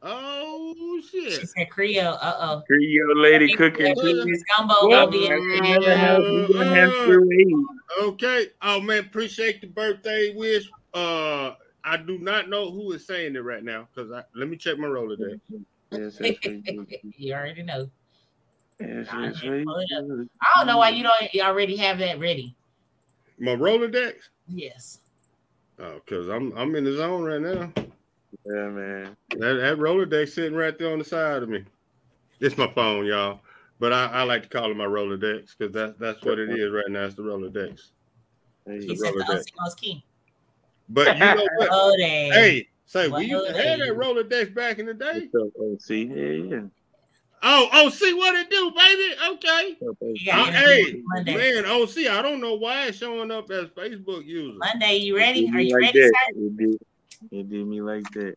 [0.02, 1.48] Oh she shit.
[1.50, 2.14] said Creole.
[2.22, 2.62] Uh oh.
[2.66, 3.94] Creole lady cooking.
[3.94, 5.76] This gumbo gonna be in that's there.
[5.76, 7.54] another house we gonna have to raid.
[8.00, 8.46] Okay.
[8.62, 10.70] Oh man, appreciate the birthday wish.
[10.94, 11.52] Uh,
[11.84, 14.78] I do not know who is saying it right now because I let me check
[14.78, 15.38] my Rolodex.
[15.90, 16.38] Yes, that's
[17.18, 17.90] you already know.
[18.80, 20.28] Yes, Nah, that's man, pull it right.
[20.40, 22.56] I don't know why you don't you already have that ready.
[23.38, 24.14] My Rolodex.
[24.50, 25.00] Yes.
[25.78, 27.72] Oh, cause I'm I'm in the zone right now.
[28.44, 29.16] Yeah, man.
[29.30, 31.64] That that Rolodex sitting right there on the side of me.
[32.40, 33.40] It's my phone, y'all.
[33.78, 36.50] But I, I like to call it my roller Rolodex because that's that's what it
[36.50, 37.04] is right now.
[37.04, 37.90] It's the Rolodex.
[38.66, 39.04] There you He go.
[39.04, 39.44] said the Rolodex.
[39.44, 40.04] Osimo's key.
[40.88, 41.68] But you know what?
[41.70, 44.30] Oh, hey, say we used to oh, have that Rolodex.
[44.30, 45.28] Rolodex back in the day.
[45.30, 45.90] What's up, OC?
[45.90, 46.62] Yeah, yeah.
[47.42, 49.14] Oh, oh, see what it do, baby.
[49.34, 49.76] Okay.
[49.78, 50.08] What's up, OC?
[50.14, 51.36] You got Uh, hey, Monday.
[51.36, 54.58] man, oh, see, I don't know why it's showing up as Facebook user.
[54.58, 55.44] Monday, you ready?
[55.44, 56.12] It did Are you like ready, that.
[56.34, 56.40] sir?
[56.46, 56.78] It did.
[57.32, 58.34] It did me like that.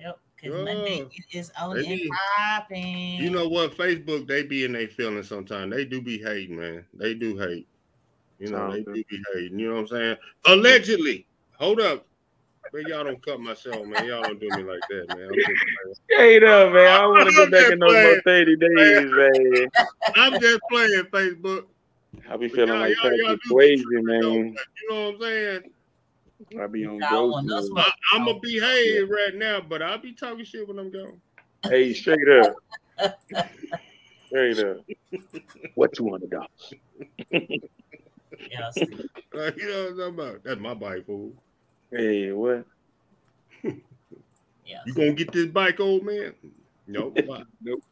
[0.00, 0.18] Yep.
[0.36, 0.64] Because Yeah.
[0.64, 2.00] Monday it is on and
[2.36, 3.14] popping.
[3.16, 3.76] You know what?
[3.76, 5.72] Facebook, they be in their feelings sometimes.
[5.74, 6.84] They do be hating, man.
[6.94, 7.66] They do hate.
[8.38, 9.04] You know, they do be
[9.34, 9.58] hating.
[9.58, 10.16] You know what I'm saying?
[10.46, 11.26] Allegedly.
[11.58, 12.06] Hold up.
[12.72, 14.06] Man, y'all don't cut my show, man.
[14.06, 15.28] Y'all don't do me like that, man.
[15.28, 16.00] I'm just.
[16.04, 16.86] Straight up, man.
[16.86, 19.68] I don't want to go back in no more 30 days, man.
[20.16, 21.64] I'm just playing Facebook.
[22.28, 24.22] I be But feeling y'all- like y'all- y'all Patrick do man.
[24.22, 24.56] You
[24.90, 25.62] know what I'm saying?
[26.60, 27.84] I be on Y'all ghost mode.
[27.84, 31.20] I, I'm gonna behave right now, but I'll be talking shit when I'm gone.
[31.64, 32.56] Hey, straight up.
[34.26, 34.76] Straight up.
[35.74, 36.46] What you want to
[37.30, 37.48] do?
[38.50, 39.04] Yeah, Steve.
[39.32, 40.44] Like, you know what I'm talking about?
[40.44, 41.32] That's my bike, fool.
[41.90, 42.64] Hey, what?
[43.62, 44.80] yeah.
[44.86, 46.34] You gonna get this bike, old man?
[46.86, 47.14] Nope.
[47.26, 47.42] Bye.
[47.62, 47.82] Nope.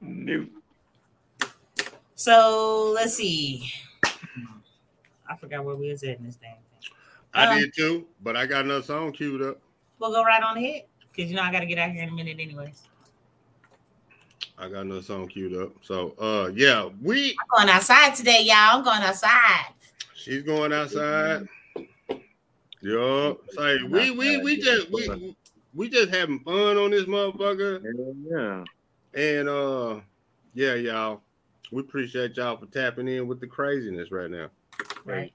[0.00, 0.48] Nope.
[2.14, 3.70] So let's see.
[4.04, 6.54] I forgot where we was at in this thing.
[7.34, 9.58] I Um, did too, but I got another song queued up.
[9.98, 12.08] We'll go right on ahead because you know I got to get out here in
[12.10, 12.82] a minute, anyways.
[14.56, 15.72] I got another song queued up.
[15.82, 18.78] So, uh, yeah, we I'm going outside today, y'all.
[18.78, 19.72] I'm going outside.
[20.14, 21.48] she's going outside.
[22.84, 23.40] Yup.
[23.56, 25.34] Say we we we just we
[25.74, 27.82] we just having fun on this motherfucker.
[28.30, 28.64] Yeah.
[29.14, 30.00] And uh
[30.52, 31.22] yeah, y'all.
[31.72, 34.48] We appreciate y'all for tapping in with the craziness right now.
[35.06, 35.32] Right?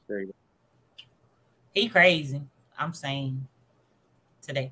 [1.71, 2.41] He crazy.
[2.77, 3.45] I'm saying
[4.41, 4.71] today.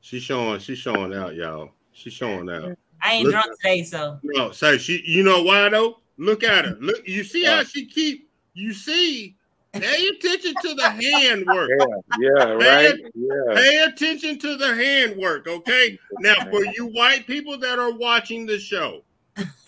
[0.00, 1.70] She's showing, she's showing out, y'all.
[1.92, 2.76] She's showing out.
[3.02, 6.00] I ain't Look- drunk today, so No, say she you know why though?
[6.16, 6.78] Look at her.
[6.80, 9.36] Look, you see how she keep you see
[9.80, 11.70] pay attention to the handwork.
[11.78, 13.00] Yeah, yeah, right.
[13.14, 13.54] Yeah.
[13.54, 15.98] Pay attention to the handwork, okay?
[16.20, 19.02] Now, for you white people that are watching the show,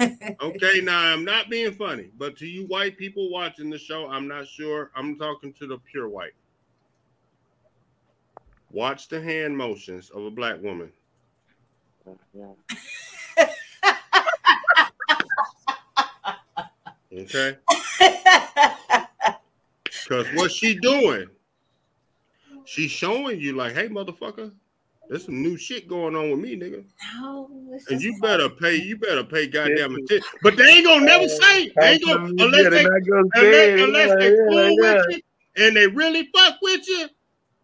[0.01, 4.29] okay, now I'm not being funny, but to you white people watching the show, I'm
[4.29, 4.91] not sure.
[4.95, 6.35] I'm talking to the pure white.
[8.71, 10.93] Watch the hand motions of a black woman.
[17.19, 17.57] Okay,
[20.09, 21.27] because what she doing?
[22.65, 24.53] She's showing you like, hey, motherfucker,
[25.09, 26.85] there's some new shit going on with me, nigga.
[27.17, 30.23] no, And just you better pay, you better pay goddamn attention.
[30.43, 32.85] But they ain't gonna never say, they ain't gonna unless they
[33.35, 35.21] unless, unless they fool with you
[35.57, 37.09] and they really fuck with you,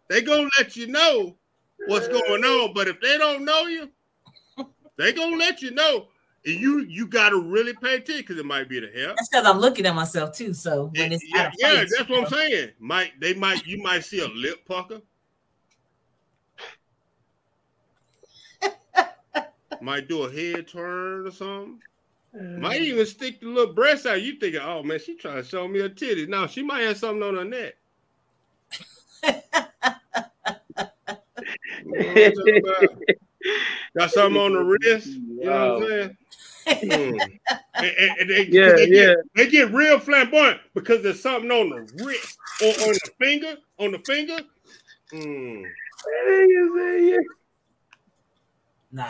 [0.09, 1.35] they gonna let you know
[1.87, 2.73] what's going on.
[2.73, 3.89] But if they don't know you,
[4.97, 6.07] they gonna let you know.
[6.45, 9.13] And you you gotta really pay attention because it might be the hell.
[9.15, 10.53] That's because I'm looking at myself too.
[10.53, 12.71] So when it's Yeah, out of yeah, that's what I'm saying.
[12.79, 15.01] Might they might you might see a lip pucker.
[19.81, 21.79] might do a head turn or something.
[22.33, 22.85] Might uh.
[22.85, 24.21] even stick the little breast out.
[24.21, 26.27] You thinking, oh man, she trying to show me her titties.
[26.27, 27.75] Now she might have something on her neck.
[31.85, 32.89] You know what I'm talking about?
[33.97, 35.19] Got something on the wrist.
[35.43, 36.17] You know what I'm saying?
[36.89, 37.39] Mm.
[37.75, 39.05] And, and- and they, Yeah, they, yeah.
[39.07, 43.57] Get, they get real flamboyant because there's something on the wrist or on the finger.
[43.77, 44.39] On the finger.
[45.13, 45.65] Mm.
[48.91, 49.09] nah.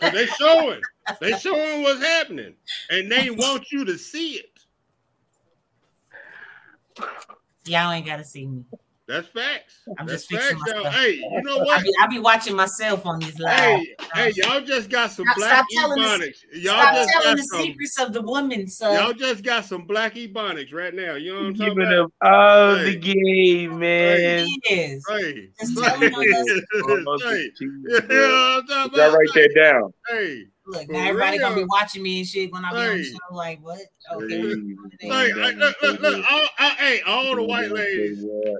[0.00, 0.80] 'Cause They showing.
[1.20, 2.54] They showing what's happening.
[2.90, 4.50] And they want you to see it.
[7.64, 8.64] Y'all ain't gotta see me.
[9.10, 9.74] That's facts.
[9.98, 10.84] I'm That's just fixing facts, y'all.
[10.84, 10.94] myself.
[10.94, 11.82] Hey, you know I what?
[11.82, 13.58] be, I be watching myself on these live.
[13.58, 16.36] Hey, hey, y'all just got some Stop- black stop telling the- ebonics.
[16.62, 17.62] Y'all Stop just telling got the some.
[17.62, 18.94] secrets of the woman, son.
[18.94, 21.14] Y'all just got some black ebonics right now.
[21.16, 22.04] You know what I'm talking Giving about?
[22.04, 22.84] up all Hey.
[22.84, 24.46] the game, man.
[24.68, 25.02] Yes.
[25.08, 27.02] Hey, Just hey, tell me what hey, you know bro.
[27.04, 29.18] what I'm talking Y'all about?
[29.18, 29.92] write that down.
[30.08, 33.02] Hey, Look, now everybody gonna be watching me and shit when I be on the
[33.04, 33.18] show.
[33.32, 33.80] Like, what?
[34.12, 34.36] Okay.
[35.00, 38.52] Hey, hey, hey, look, look, look, all, all, hey, all the white ladies Yeah.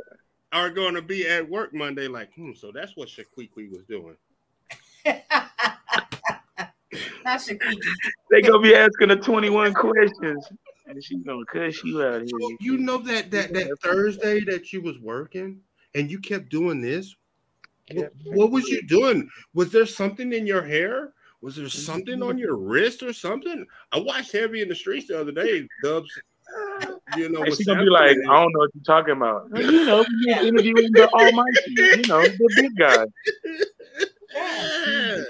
[0.53, 2.09] Are going to be at work Monday.
[2.09, 4.17] Like, hmm, so that's what Shaquiqui was doing.
[7.25, 7.77] Not Shaquiki.
[8.31, 10.49] They gonna be asking her 21 questions.
[10.87, 12.57] And she's gonna cuss you out here.
[12.61, 15.61] you know that that that Thursday that you was working
[15.95, 17.15] and you kept doing this.
[17.93, 19.29] What, what was you doing?
[19.55, 21.13] Was there something in your hair?
[21.43, 23.67] Was there something on your wrist or something?
[23.93, 25.67] I watched Heavy in the Streets the other day.
[25.83, 26.11] Dubs,
[27.17, 29.49] you know, And she's gonna be like, I don't know what you're talking about.
[29.55, 33.05] You know, you're interviewing the Almighty, you know, the big guy.
[34.33, 35.23] Yeah.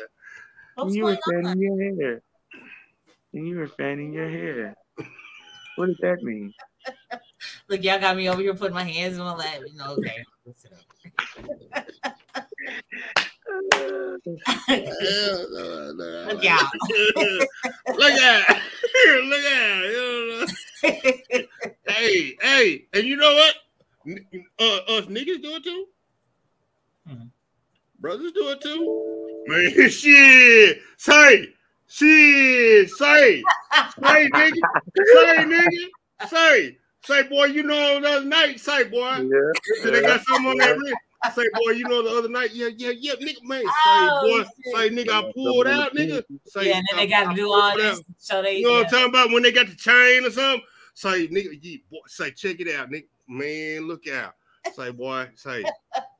[0.74, 2.22] What's you were fanning your hair.
[3.32, 4.74] And you were fanning your hair.
[5.76, 6.52] What does that mean?
[7.68, 9.60] Look, y'all got me over here putting my hands in my lap.
[9.66, 10.24] You know, okay.
[10.44, 10.80] Listen up.
[14.68, 16.70] Yeah, no, no, Look out.
[17.97, 18.62] Look at,
[19.24, 20.47] look at, you know.
[21.86, 23.55] hey, hey, and you know what?
[24.59, 25.86] Uh, us niggas do it too.
[27.09, 27.31] Mhm.
[27.98, 29.44] Brothers do it too.
[29.47, 30.81] Man, shit.
[30.97, 31.48] Say,
[31.86, 32.90] shit.
[32.90, 34.61] Say, say, nigga.
[34.97, 36.28] Say, nigga.
[36.28, 37.47] Say, say, boy.
[37.47, 38.59] You know the other night.
[38.59, 39.28] Say, boy.
[39.28, 39.90] Yeah.
[39.90, 40.97] They got something on that wrist.
[41.28, 43.60] Say, boy, you know the other night, yeah, yeah, yeah, nigga, man.
[43.64, 46.22] Say, Oh, boy, say, nigga, I pulled out, nigga.
[46.47, 47.76] Say, yeah, and then they got to do pulled all out.
[47.76, 48.59] this so they.
[48.59, 48.86] You know what.
[48.86, 49.30] I'm talking about?
[49.30, 50.62] When they got the chain or something.
[50.94, 53.05] Say, nigga, yeah, boy, say, check it out, nigga.
[53.28, 54.34] Man, look out.
[54.74, 55.62] Say, boy, say,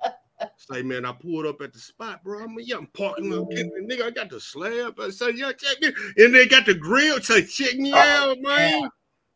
[0.57, 2.45] say, man, I pulled up at the spot, bro.
[2.45, 3.43] I'm, yeah, I'm parking mm-hmm.
[3.43, 4.07] up, nigga.
[4.07, 5.01] I got the slab.
[5.01, 5.93] I say, yeah, check me.
[6.19, 7.21] And they got the grill.
[7.21, 8.91] Say, check me oh, out, man.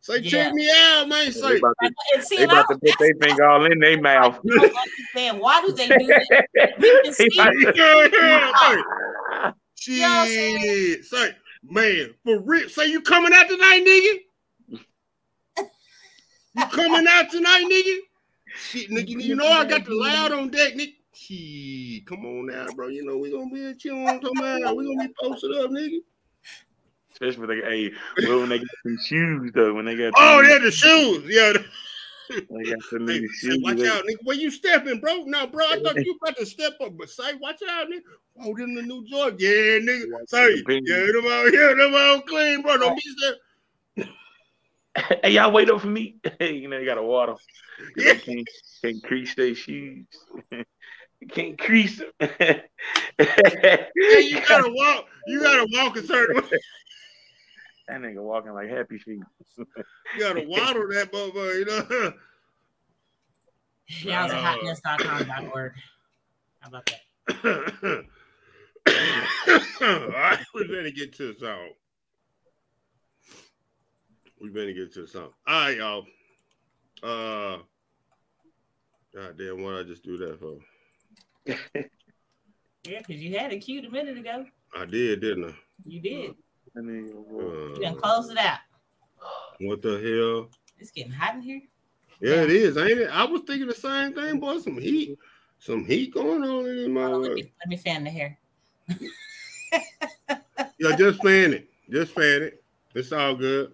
[0.05, 0.31] Say, Yeah.
[0.31, 1.25] check me out, man.
[1.25, 4.39] They Say, about to, see, they about to put their finger all in their mouth.
[4.45, 6.47] don't understand why do they do that?
[6.79, 7.73] We can see yeah, yeah,
[8.13, 8.57] You know what
[9.89, 10.59] I'm saying?
[10.61, 11.05] shit.
[11.07, 11.31] Say,
[11.63, 12.69] man, for real.
[12.69, 14.19] Say, you coming out tonight, nigga?
[16.57, 17.97] You coming out tonight, nigga?
[18.55, 20.93] Shit, nigga, you know I got the loud on deck, nigga.
[21.15, 22.89] Shit, come on now, bro.
[22.89, 24.75] You know we gonna be at you on tomorrow.
[24.75, 25.99] We gonna be posted up, nigga.
[27.15, 27.93] Especially when they, hey,
[28.27, 31.23] well, when they got some shoes though, when they got Oh yeah, the shoes.
[31.27, 31.53] Yeah.
[32.29, 33.59] they got some Hey, shoes.
[33.63, 34.17] watch out, nigga.
[34.25, 35.23] Where you stepping, bro?
[35.25, 38.01] Now, bro, I thought you about to step up, but say, watch out, nigga.
[38.43, 39.39] Oh, them the new Jordan.
[39.39, 40.07] Yeah, nigga.
[40.27, 42.79] Say, yeah, them out here, them out clean, bro.
[42.79, 44.09] Don't be step.
[45.23, 46.17] hey, y'all wait up for me.
[46.41, 47.35] Hey, you know, you gotta water.
[47.97, 48.15] Yeah.
[48.15, 48.49] Can't,
[48.83, 50.07] can't crease their shoes.
[51.31, 52.31] can't crease them.
[53.19, 55.07] Yeah, you gotta walk.
[55.27, 56.59] You gotta walk a certain way.
[57.89, 59.21] That nigga walking like happy feet.
[59.59, 59.67] You
[60.19, 62.13] gotta waddle that motherfucker, you know.
[63.87, 65.73] Y'all's a hotness.com.org.
[66.61, 68.05] How about that?
[69.83, 71.69] All right, we better get to the song.
[74.41, 75.31] We better get to the song.
[75.47, 76.07] All right, y'all.
[77.03, 77.59] Uh,
[79.15, 80.59] God damn, what I just do that for?
[82.87, 84.45] Yeah, because you had it queued a minute ago.
[84.77, 85.55] I did, didn't I?
[85.85, 86.35] You did.
[86.75, 87.75] That nigga, boy.
[87.77, 88.59] You done Uh, closed it out.
[89.61, 90.51] what the hell?
[90.79, 91.63] It's getting hot in here.
[92.21, 93.11] Yeah, it is, ain't it?
[93.11, 94.59] I was thinking the same thing, boy.
[94.59, 95.19] Some heat,
[95.59, 98.39] some heat going on in this Hold on, let, me, let me fan the hair.
[100.79, 101.69] Yeah, just fan it.
[101.91, 102.63] Just fan it.
[102.95, 103.73] It's all good.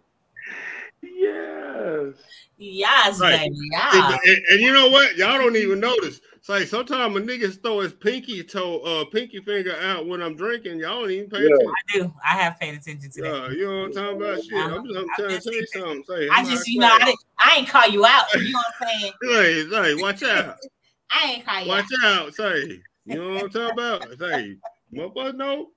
[1.02, 2.14] Yes.
[2.58, 3.38] Yes, Right.
[3.40, 3.56] baby.
[3.92, 5.16] And, and- and you know what?
[5.16, 6.20] Y'all don't even notice.
[6.50, 10.34] It's like sometimes a nigga throw his pinky toe, uh, pinky finger out when I'm
[10.34, 10.80] drinking.
[10.80, 11.46] Y'all don't even pay Yeah.
[11.46, 11.68] attention.
[11.70, 12.14] I do.
[12.24, 13.28] I have paid attention to that.
[13.28, 14.44] Yeah, you know what I'm talking about?
[14.44, 16.04] Shit, I'm just I'm trying to just- tell you something.
[16.08, 18.34] Say, I just, you know, I, didn't, I ain't call you out.
[18.34, 19.12] You know what I'm saying?
[19.22, 20.56] Hey, say, watch out.
[21.10, 21.76] I ain't call you out.
[21.76, 22.26] Watch out.
[22.26, 22.34] out.
[22.34, 24.18] Say, you know what I'm talking about?
[24.18, 24.56] Say,
[24.92, 25.68] motherfucker, no.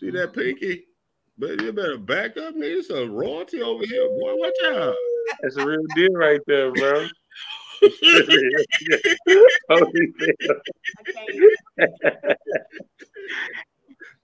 [0.00, 0.84] See that pinky?
[1.36, 2.78] But you better back up, nigga.
[2.78, 4.34] It's a royalty over here, boy.
[4.36, 4.94] Watch out.
[5.42, 7.06] That's a real deal right there, bro.
[9.70, 10.12] Holy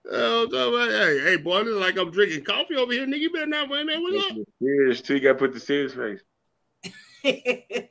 [0.07, 3.19] Oh, I'm about, hey, hey, boy, this is like I'm drinking coffee over here, nigga.
[3.19, 4.03] You better not wait, man.
[4.03, 4.37] What's up?
[4.61, 5.15] Serious too.
[5.15, 6.21] You gotta put the serious face.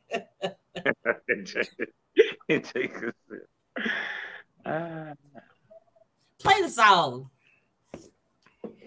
[2.49, 3.49] it takes a sip.
[4.65, 5.15] Ah,
[6.39, 7.31] Play the song.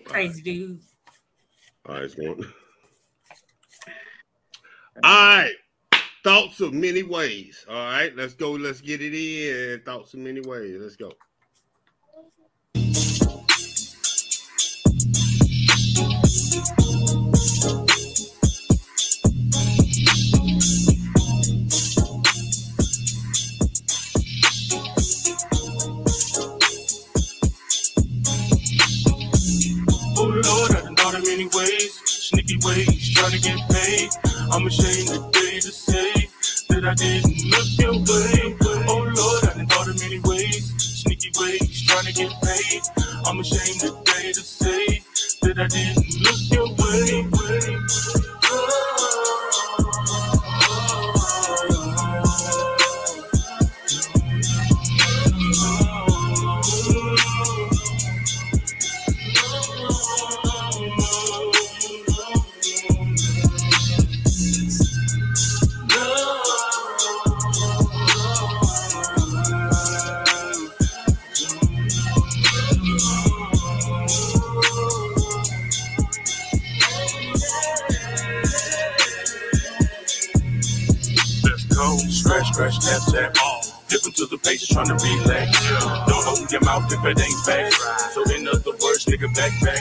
[0.06, 0.80] Crazy dude.
[1.86, 2.46] All right, it's going.
[5.04, 5.52] All right.
[6.28, 7.66] Thoughts of many ways.
[7.70, 8.52] All right, let's go.
[8.52, 9.80] Let's get it in.
[9.86, 10.76] Thoughts of many ways.
[10.78, 11.14] Let's go.
[30.18, 34.10] Oh many ways, sneaky ways, trying to get paid.
[34.52, 36.17] I'm ashamed today to say
[36.88, 38.56] I didn't look your way.
[38.88, 42.82] Oh Lord, I done thought of many ways, sneaky ways, trying to get paid.
[43.26, 45.04] I'm ashamed today to say
[45.42, 47.87] that I didn't look your way.
[82.88, 83.36] Tap, tap.
[83.88, 85.52] Dip into the pages, trying to relax.
[86.08, 88.14] Don't open your mouth if it ain't facts.
[88.14, 89.80] So in other words, nigga, back, back.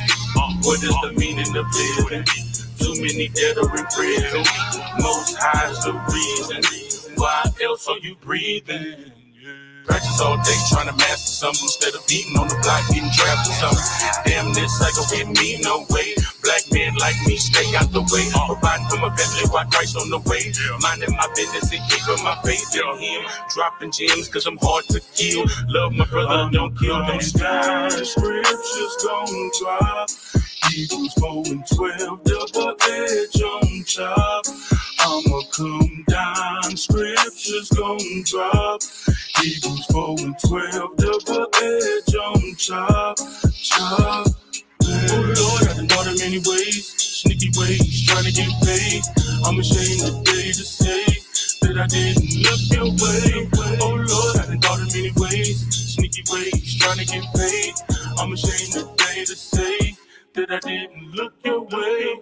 [0.63, 2.25] What is the meaning of living?
[2.79, 4.45] Too many dead or in prison.
[4.99, 7.15] Most high's the reason.
[7.17, 9.13] Why else are you breathing?
[9.87, 13.49] Practice all day trying to master something instead of beating on the block, getting trapped
[13.49, 13.87] or something.
[14.27, 16.15] Damn, this cycle hit me no way.
[16.43, 18.27] Black men like me stay out the way.
[18.35, 18.47] Uh.
[18.55, 20.53] Providing for my family while Christ on the way.
[20.83, 23.23] Minding my business and keeping my faith in Him.
[23.55, 25.45] Dropping gems cause I'm hard to kill.
[25.69, 27.91] Love my brother, don't kill, don't steal.
[28.05, 30.11] Scriptures gon' drop.
[30.71, 34.45] Hebrews 4 and 12, double edge on top.
[35.07, 38.83] I'ma come down, scriptures gon' drop.
[39.41, 43.19] Hebrews 4 and 12, double edge on top.
[43.55, 44.27] Chop.
[44.83, 49.03] Oh Lord, I've been in many ways, sneaky ways, trying to get paid.
[49.47, 51.05] I'm ashamed today to say
[51.63, 53.49] that I didn't look your way.
[53.81, 57.75] Oh Lord, I've been taught in many ways, sneaky ways, trying to get paid.
[58.19, 59.97] I'm ashamed today to say
[60.35, 62.21] that I didn't look your way.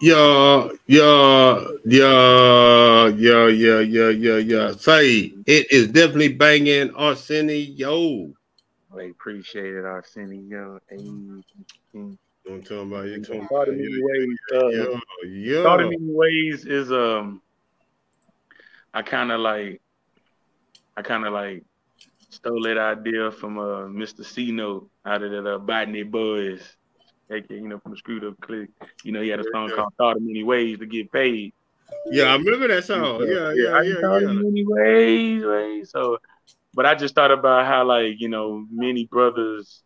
[0.00, 4.72] Yeah, yeah, yeah, yeah, yeah, yeah, yeah, yeah.
[4.72, 8.32] Say it is definitely banging Arsenio.
[8.94, 10.80] We appreciate it, Arsenio.
[10.88, 11.42] Hey, mm,
[11.92, 12.18] You
[12.48, 13.22] want to tell about you?
[13.22, 15.88] Tell Thought in ways, uh, Yeah, yeah.
[15.90, 17.42] in ways is um
[18.94, 19.82] I kind of like
[20.96, 21.62] I kind of like
[22.30, 24.24] stole that idea from uh Mr.
[24.24, 26.62] C Note out of that uh, Botany Boys,
[27.30, 28.70] aka you know from the Screwed Up Click.
[29.04, 29.76] You know he had a song Yeah.
[29.76, 31.52] called "Thought of Many Ways to Get Paid."
[32.10, 33.22] Yeah, I remember that song.
[33.26, 34.32] Yeah, yeah, I yeah, thought yeah.
[34.32, 35.90] many ways, ways.
[35.90, 36.18] So,
[36.74, 39.82] but I just thought about how like you know many brothers,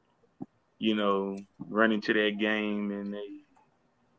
[0.79, 3.29] you know, run into that game and they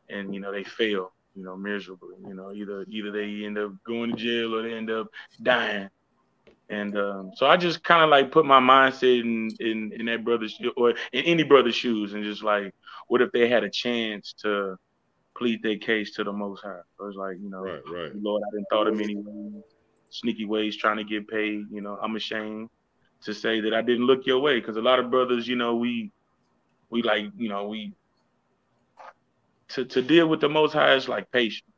[0.09, 2.15] and you know they fail, you know, miserably.
[2.27, 5.07] You know, either either they end up going to jail or they end up
[5.41, 5.89] dying.
[6.69, 10.23] And um, so I just kind of like put my mindset in, in in that
[10.23, 12.73] brother's or in any brother's shoes, and just like,
[13.07, 14.75] what if they had a chance to
[15.37, 16.81] plead their case to the Most High?
[16.97, 18.15] So it's like, you know, Right, right.
[18.15, 19.63] Lord, I didn't thought of many ways,
[20.09, 21.65] sneaky ways trying to get paid.
[21.71, 22.69] You know, I'm ashamed
[23.23, 25.75] to say that I didn't look your way because a lot of brothers, you know,
[25.75, 26.11] we
[26.89, 27.93] we like, you know, we
[29.69, 31.74] to to deal with the Most High is like patience.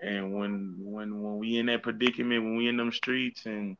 [0.00, 3.76] And when when when we in that predicament, when we in them streets, and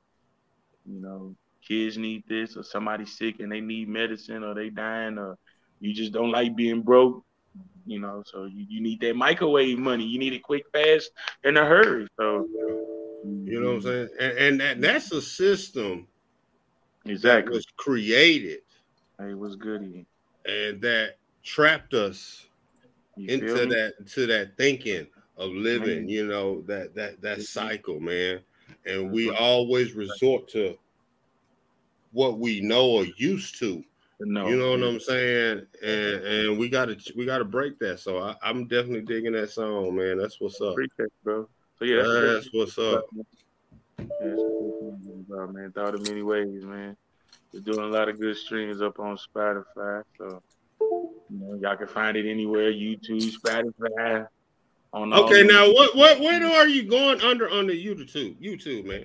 [0.84, 1.36] you know,
[1.66, 5.36] kids need this, or somebody's sick and they need medicine, or they dying, or
[5.80, 7.24] you just don't like being broke,
[7.86, 8.22] you know.
[8.26, 10.04] So you, you need that microwave money.
[10.04, 11.10] You need it quick, fast,
[11.44, 12.06] in a hurry.
[12.18, 12.46] So
[13.24, 14.08] You know what I'm saying?
[14.20, 16.08] And, and that, that's a system
[17.04, 17.54] that exactly.
[17.54, 18.60] was created
[19.20, 19.82] Hey, what's good?
[19.82, 20.06] Ian?
[20.46, 22.46] and that trapped us
[23.16, 25.06] You into that to that thinking
[25.38, 26.08] of living, Man.
[26.08, 27.46] you know, that that that Mhm.
[27.46, 28.40] cycle, man.
[28.84, 30.76] And we always resort to
[32.12, 33.84] what we know or used to.
[34.20, 35.66] No, You know what I'm saying?
[35.82, 38.00] And and we gotta we gotta break that.
[38.00, 40.18] So I, I'm definitely digging that song, man.
[40.18, 40.72] That's what's up.
[40.72, 41.48] Appreciate it, bro.
[41.78, 43.06] So yeah, that's, That's what's up.
[43.14, 45.70] Yeah, that's about, man.
[45.72, 46.96] Thought of many ways, man.
[47.52, 50.42] We're doing a lot of good streams up on Spotify, so
[50.80, 54.26] you know y'all can find it anywhere: YouTube, Spotify.
[54.92, 58.36] On Okay, these- now what what where are you going under on the YouTube?
[58.40, 59.04] YouTube, man.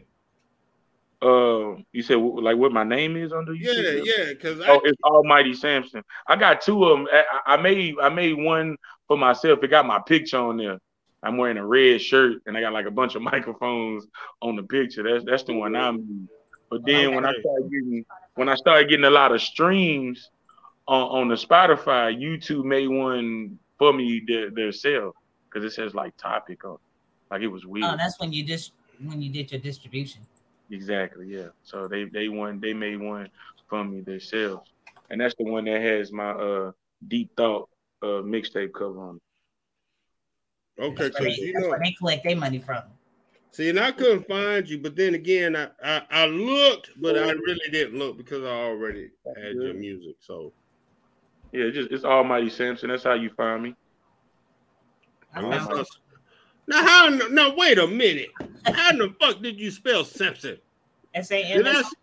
[1.21, 4.05] Uh, you said like what my name is under YouTube?
[4.05, 6.03] yeah, yeah, because I Oh, it's Almighty Samson.
[6.27, 7.07] I got two of them.
[7.11, 8.77] I, I made I made one
[9.07, 9.63] for myself.
[9.63, 10.79] It got my picture on there.
[11.21, 14.05] I'm wearing a red shirt and I got like a bunch of microphones
[14.41, 15.03] on the picture.
[15.03, 16.29] That's that's the one I'm using.
[16.69, 18.05] But then when I started getting
[18.35, 20.29] when I started getting a lot of streams
[20.87, 25.15] on, on the Spotify, YouTube made one for me their, themselves
[25.53, 26.77] because it says like topic on.
[27.29, 27.85] Like it was weird.
[27.85, 28.73] Oh, that's when you just
[29.03, 30.21] when you did your distribution.
[30.71, 31.49] Exactly, yeah.
[31.63, 33.29] So they they won they made one
[33.69, 34.69] for me themselves.
[35.09, 36.71] And that's the one that has my uh
[37.07, 37.69] deep thought
[38.01, 39.21] uh mixtape cover on it.
[40.83, 42.83] okay, so they, you that's know, where they collect their money from.
[43.51, 47.31] see, and I couldn't find you, but then again, I, I I looked, but I
[47.31, 50.15] really didn't look because I already had your music.
[50.19, 50.53] So
[51.51, 52.89] Yeah, just it's Almighty Samson.
[52.89, 53.69] That's how you find me.
[53.69, 53.81] I and that's found
[55.09, 55.22] how, it.
[55.35, 57.09] Now how?
[57.09, 58.29] Now wait a minute.
[58.65, 60.57] How in the fuck did you spell Simpson?
[61.13, 61.85] S A Did M I, S.
[61.85, 61.93] s-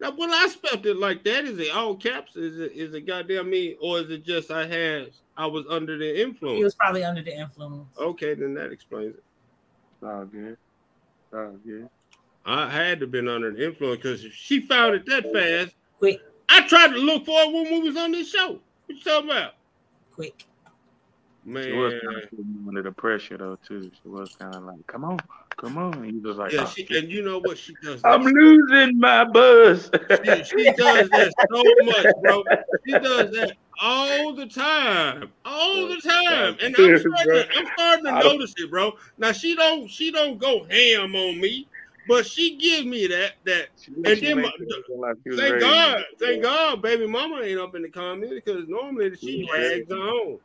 [0.00, 1.44] now, well, I spelled it like that.
[1.44, 2.36] Is it all caps?
[2.36, 5.98] Is it is it goddamn me, or is it just I had I was under
[5.98, 6.58] the influence?
[6.58, 7.96] He was probably under the influence.
[7.98, 9.24] Okay, then that explains it.
[10.02, 10.52] Oh, all good.
[10.52, 11.88] It's all good.
[12.46, 16.20] I had to been under the influence because if she found it that fast, Quick,
[16.48, 18.52] I tried to look for it when we was on this show.
[18.52, 19.54] What you talking about?
[20.12, 20.46] quick.
[21.48, 23.90] She was kind of under the pressure though too.
[24.02, 25.18] She was kind of like, "Come on,
[25.56, 27.04] come on." And he was like, yeah, "Oh, she, shit.
[27.04, 28.00] and you know what she does?
[28.04, 29.90] "I'm losing my buzz."
[30.24, 32.44] She, she does that so much, bro.
[32.86, 38.04] She does that all the time, all the time, and I'm starting, to, I'm starting
[38.04, 38.92] to notice it, bro.
[39.18, 41.66] Now she don't, she don't go ham on me,
[42.08, 43.68] but she gives me that, that.
[43.80, 44.52] She- And she then my-
[44.96, 45.60] like Thank.
[45.60, 49.96] God, thank God, baby mama ain't up in the comments because normally she drags her
[49.96, 50.38] on.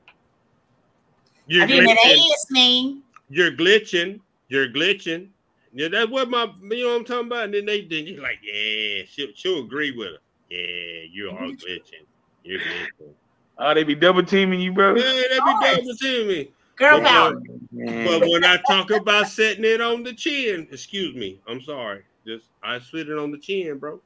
[1.47, 1.95] You're I didn't know glitching.
[2.03, 3.01] that is me.
[3.29, 4.19] You're glitching.
[4.49, 5.29] You're glitching.
[5.73, 7.45] Yeah, that's what my you know what I'm talking about.
[7.45, 10.17] And then they then you're like, yeah, she'll, she'll agree with her.
[10.49, 12.05] Yeah, you are glitching.
[12.43, 13.13] You're glitching.
[13.57, 14.95] Oh, they be double teaming you, bro.
[14.95, 16.27] Yeah, they be double teaming.
[16.27, 16.51] me.
[16.75, 17.41] Girl But, power.
[17.71, 18.05] Man.
[18.05, 22.03] But when I talk about setting it on the chin, excuse me, I'm sorry.
[22.25, 23.99] Just I slid it on the chin, bro.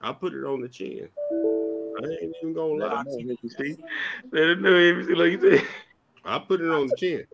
[0.00, 1.08] I put it on the chin.
[1.32, 3.02] I ain't even gonna Let lie.
[3.04, 3.76] them know, let you see.
[4.32, 5.66] Let them know everything like you said.
[6.24, 7.26] I put it on the chin.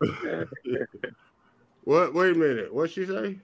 [1.84, 2.14] what?
[2.14, 2.72] Wait a minute.
[2.72, 3.38] What she say?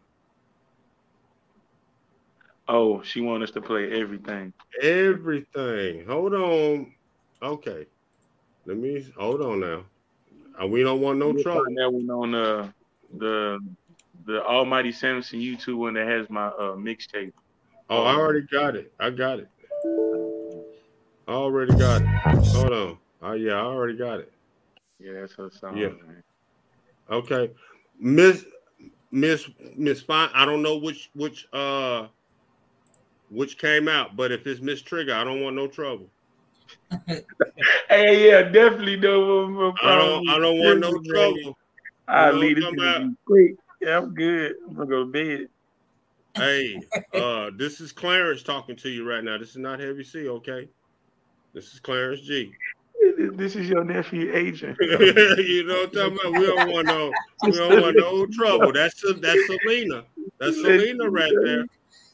[2.69, 4.53] Oh, she want us to play everything.
[4.81, 6.07] Everything.
[6.07, 6.95] Hold on.
[7.43, 7.87] Okay.
[8.67, 9.85] Let me hold on now.
[10.61, 11.65] Uh, we don't want no trouble.
[11.65, 12.71] that one on uh,
[13.19, 13.59] the
[14.27, 17.33] the Almighty Samson YouTube one that has my uh, mixtape.
[17.89, 18.93] Oh, I already got it.
[19.01, 19.49] I got it.
[21.27, 22.09] I already got it.
[22.55, 22.99] Hold on.
[23.23, 24.33] Oh yeah, I already got it.
[24.99, 25.77] Yeah, that's her song.
[25.77, 25.89] Yeah.
[25.89, 26.23] man.
[27.11, 27.51] Okay.
[27.99, 28.45] Miss
[29.11, 30.31] Miss Miss Fine.
[30.35, 32.09] I don't know which which uh
[33.31, 36.09] which came out, but if it's Miss Trigger, I don't want no trouble.
[37.89, 41.59] Hey, yeah, definitely no, no I don't I don't want no trouble.
[42.09, 43.55] I'll leave know this what I'm talking quick.
[43.81, 44.55] Yeah, I'm good.
[44.67, 45.49] I'm gonna go to bed.
[46.35, 46.81] Hey,
[47.15, 49.39] uh, this is Clarence talking to you right now.
[49.39, 50.69] This is not Heavy C, okay?
[51.53, 52.53] This is Clarence G.
[53.35, 54.77] This is your nephew, Adrian.
[54.81, 56.41] you know what I'm talking about?
[56.41, 57.13] We don't want no,
[57.45, 58.73] we don't want no trouble.
[58.73, 60.05] That's that's Selena.
[60.39, 61.65] That's Selena right there.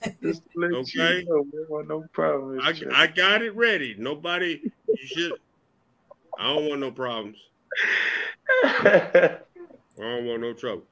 [0.05, 1.19] Okay.
[1.19, 2.61] you know, we want no problem.
[2.63, 3.97] I, I got it ready.
[3.99, 5.33] Nobody, you should.
[6.39, 7.39] I don't want no problems.
[8.65, 9.39] I
[9.99, 10.85] don't want no trouble.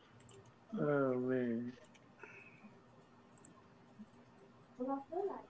[0.80, 1.72] oh man.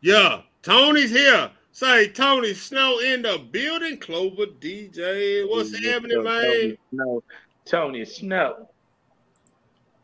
[0.02, 1.50] Yeah, Tony's here.
[1.74, 3.98] Say Tony Snow in the building.
[3.98, 5.44] Clover DJ.
[5.50, 6.78] What's happening, man?
[6.92, 7.20] No,
[7.64, 8.68] Tony Snow.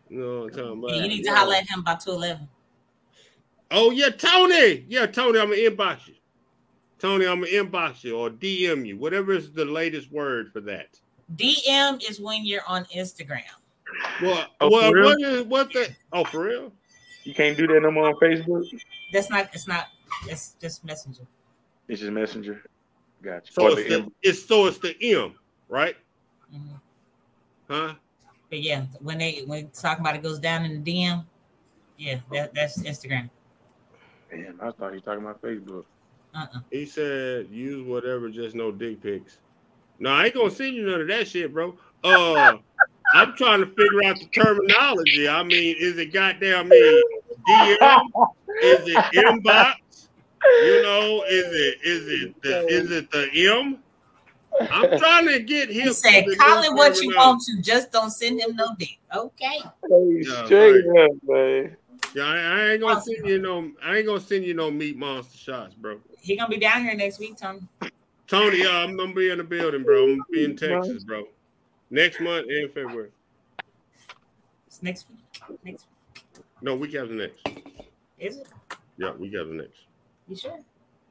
[0.08, 2.48] No, I'm talking Yeah, you need to holler at him by 211.
[3.70, 4.84] Oh yeah, Tony.
[4.88, 5.38] Yeah, Tony.
[5.38, 6.14] I'm gonna inbox you.
[6.98, 8.98] Tony, I'm gonna inbox you or DM you.
[8.98, 10.98] Whatever is the latest word for that.
[11.36, 13.42] DM is when you're on Instagram.
[14.20, 15.88] Well, Oh, well, what is what the?
[16.12, 16.72] Oh, for real?
[17.22, 18.66] You can't do that no more on Facebook.
[19.12, 19.86] That's not, it's not,
[20.26, 21.22] it's just messenger.
[21.90, 22.62] It's just Messenger.
[23.20, 23.52] Gotcha.
[23.52, 25.34] So it's the the, it's so it's the M,
[25.68, 25.96] right?
[26.54, 26.80] Mhm.
[27.68, 27.94] Huh?
[28.48, 31.24] But yeah, when they when talking about it goes down in the DM,
[31.98, 33.28] yeah, that, that's Instagram.
[34.30, 35.84] Damn, I thought he was talking about Facebook.
[36.32, 36.60] Uh-uh.
[36.70, 39.38] He said use whatever, just no dick pics.
[39.98, 41.76] No, I ain't gonna send you none of that shit, bro.
[42.04, 42.58] Uh,
[43.14, 45.28] I'm trying to figure out the terminology.
[45.28, 47.02] I mean, is it goddamn me
[47.48, 47.98] DM?
[48.62, 49.74] Is it inbox?
[50.62, 53.78] You know, is it is it the is it the M?
[54.70, 55.88] I'm trying to get him.
[55.88, 57.16] He said, to call do it what you terminology.
[57.16, 58.98] want to, just don't send him no dick.
[59.14, 59.58] Okay.
[59.88, 61.76] Hey, Yeah, straight up, man.
[62.14, 63.70] Yeah, I, I ain't gonna send you no.
[63.84, 66.00] I ain't gonna send you no meat monster shots, bro.
[66.20, 67.60] He gonna be down here next week, Tony.
[68.26, 70.04] Tony, yeah, I'm gonna be in the building, bro.
[70.04, 71.24] I'm gonna be in Texas, bro.
[71.90, 73.10] Next month in February.
[74.66, 75.58] It's next week.
[75.64, 76.44] Next Week.
[76.62, 77.38] No, week after next.
[78.18, 78.48] is it?
[78.98, 79.78] Yeah, week after next.
[80.30, 80.60] You sure?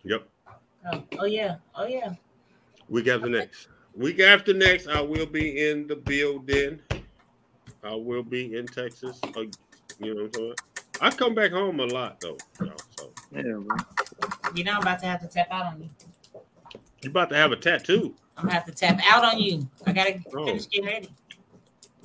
[0.06, 0.28] Yep,
[0.94, 1.58] Oh, oh yeah.
[1.76, 2.14] Oh yeah.
[2.88, 3.68] week after next.
[3.94, 6.80] Week after next, I will be in the building.
[7.84, 9.20] I will be in Texas.
[9.36, 9.42] Uh,
[10.00, 10.54] you know what I'm saying?
[11.02, 12.38] I come back home a lot though.
[12.62, 13.68] y'all, so Yeah, man.
[14.56, 15.90] You know I'm about to have to tap out on you.
[17.02, 18.16] You're about to have a tattoo?
[18.38, 19.68] I'm gonna have to tap out on you.
[19.86, 20.46] I gotta Oh.
[20.46, 21.10] finish getting ready.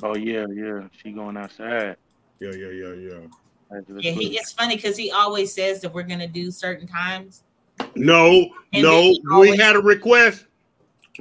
[0.02, 0.88] Oh yeah, yeah.
[1.00, 1.96] She going outside.
[2.40, 3.26] Yeah, yeah, yeah, yeah.
[3.70, 6.86] After the Yeah, he, it's funny because he always says that we're gonna do certain
[6.86, 7.42] times.
[7.96, 9.20] No, And no, then he
[9.52, 10.46] we had a request.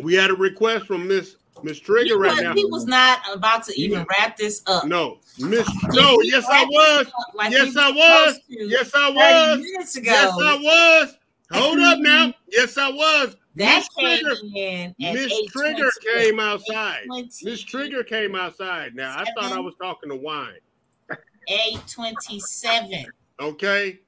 [0.02, 2.53] We had a request from Miss Miss Trigger right Because now.
[2.53, 4.86] he was not about to even wrap this up.
[4.86, 5.68] No, Miss.
[5.94, 7.07] No, yes I was.
[7.36, 8.36] Like Yes he I was.
[8.36, 9.95] supposed to Yes I was.
[10.02, 11.18] Yes I was.
[11.52, 12.34] Hold up now.
[12.49, 13.36] Yes I was.
[13.56, 14.94] That Miss Trigger.
[14.99, 17.02] Miss Trigger came outside.
[17.44, 18.95] Miss Trigger came outside.
[18.95, 20.53] Now I thought I was talking to wine.
[21.48, 23.06] 827.
[23.40, 23.99] Okay.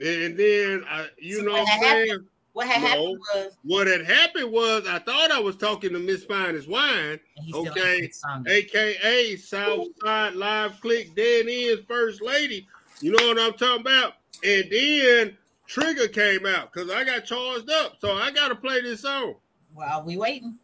[0.00, 2.08] And then I, you So know what what I'm had saying?
[2.08, 2.88] happened- What had No.
[2.88, 7.18] happened was What had happened was I thought I was talking to Miss Finest Wine,
[7.36, 8.02] and he still Okay.
[8.02, 8.52] ain't sung it.
[8.74, 12.66] aka Southside Live Click Dead Ends First Lady.
[13.00, 14.14] You know what I'm talking about?
[14.44, 17.96] And then Trigger came out because I got charged up.
[18.00, 19.36] So I gotta play this song.
[19.74, 20.58] Well, we waiting.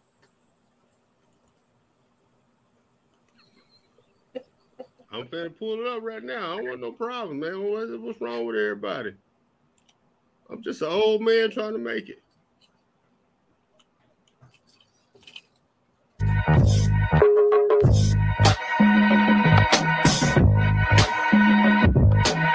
[5.10, 6.52] I'm finna pull it up right now.
[6.52, 7.62] I don't want no problem, man.
[7.62, 9.14] What- What's wrong with everybody?
[10.51, 12.22] I'm just an old man trying to make it.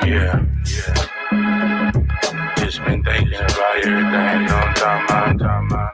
[0.06, 2.54] Yeah, yeah.
[2.58, 5.94] Just been thinking about everything, you know what I'm talking about,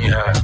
[0.00, 0.41] yeah.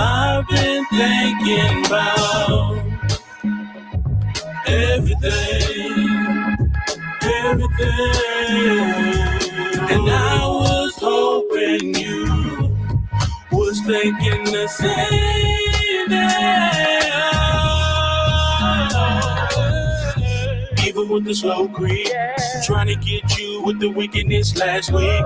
[0.00, 2.78] I've been thinking about
[4.66, 6.08] everything,
[7.24, 8.84] everything.
[9.90, 12.76] And I was hoping you
[13.50, 17.12] was thinking the same thing.
[20.86, 22.06] Even with the slow creep,
[22.64, 25.22] trying to get you with the wickedness last week.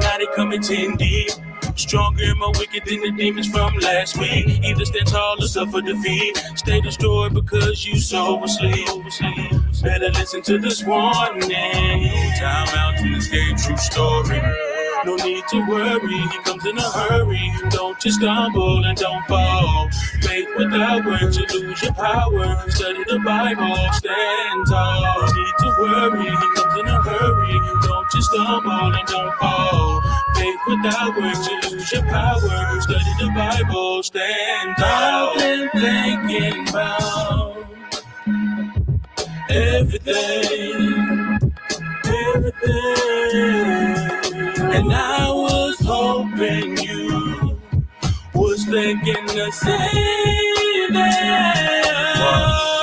[0.00, 1.30] Now they coming 10 deep.
[1.78, 4.48] Stronger and more wicked than the demons from last week.
[4.64, 6.36] Either stand tall or suffer defeat.
[6.56, 8.88] Stay destroyed because you so asleep.
[9.82, 11.50] Better listen to this warning.
[11.50, 14.77] Time out to escape true story.
[15.04, 17.52] No need to worry, he comes in a hurry.
[17.70, 19.88] Don't just stumble and don't fall.
[20.22, 22.70] Faith without works, you lose your power.
[22.70, 25.02] Study the Bible, stand tall.
[25.02, 27.60] No need to worry, he comes in a hurry.
[27.82, 30.02] Don't just stumble and don't fall.
[30.34, 32.80] Faith without works, you lose your power.
[32.80, 35.30] Study the Bible, stand tall.
[35.38, 37.66] I've been thinking about
[39.50, 41.38] everything,
[42.04, 43.97] everything.
[44.78, 47.60] And I was hoping you
[48.32, 52.77] was thinking the same thing.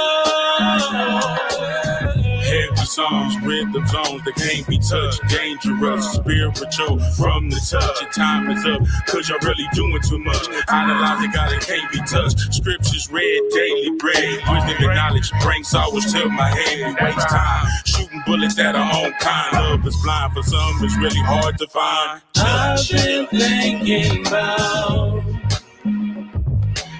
[2.96, 5.20] Songs, rhythm zones that can't be touched.
[5.28, 8.02] Dangerous, spiritual from the touch.
[8.02, 10.48] Your time is up, cause you're really doing too much.
[10.70, 12.54] Analyze it, God, it can't be touched.
[12.54, 14.40] Scriptures read, daily bread.
[14.48, 16.88] Wisdom and knowledge bring always to my head.
[16.88, 19.52] We waste time shooting bullets at our own kind.
[19.52, 22.22] Love is blind, for some it's really hard to find.
[22.38, 25.22] I've been thinking about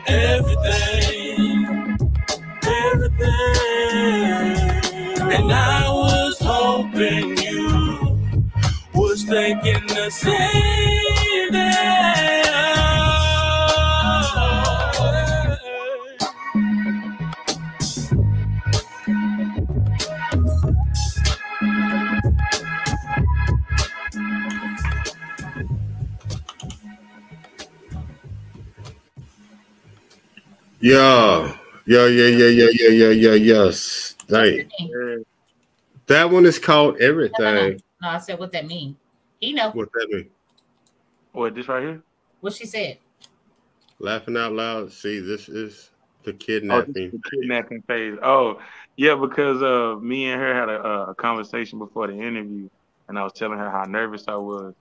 [0.08, 1.98] everything,
[2.66, 3.96] everything.
[5.28, 5.74] And I
[6.96, 8.18] hoping you
[8.94, 11.72] was thinking the same thing.
[30.80, 31.56] Yeah.
[31.88, 34.16] Yeah, yeah, yeah, yeah, yeah, yeah, yeah, yes.
[34.28, 34.70] Dang.
[36.07, 37.07] That one is called No, no, no.
[37.07, 37.82] Everything.
[38.02, 38.95] No, I said what that mean.
[39.40, 40.30] He know What that mean?
[41.32, 42.03] What this right here?
[42.41, 42.98] what she said.
[43.99, 44.91] Laughing out loud.
[44.91, 45.90] See, this is
[46.23, 46.95] the Oh, kidnapping.
[47.07, 48.18] is the kidnapping phase.
[48.22, 48.60] Oh,
[48.98, 52.69] yeah, because uh, me and her had a, a conversation before the interview,
[53.07, 54.73] and I was telling her how nervous I was,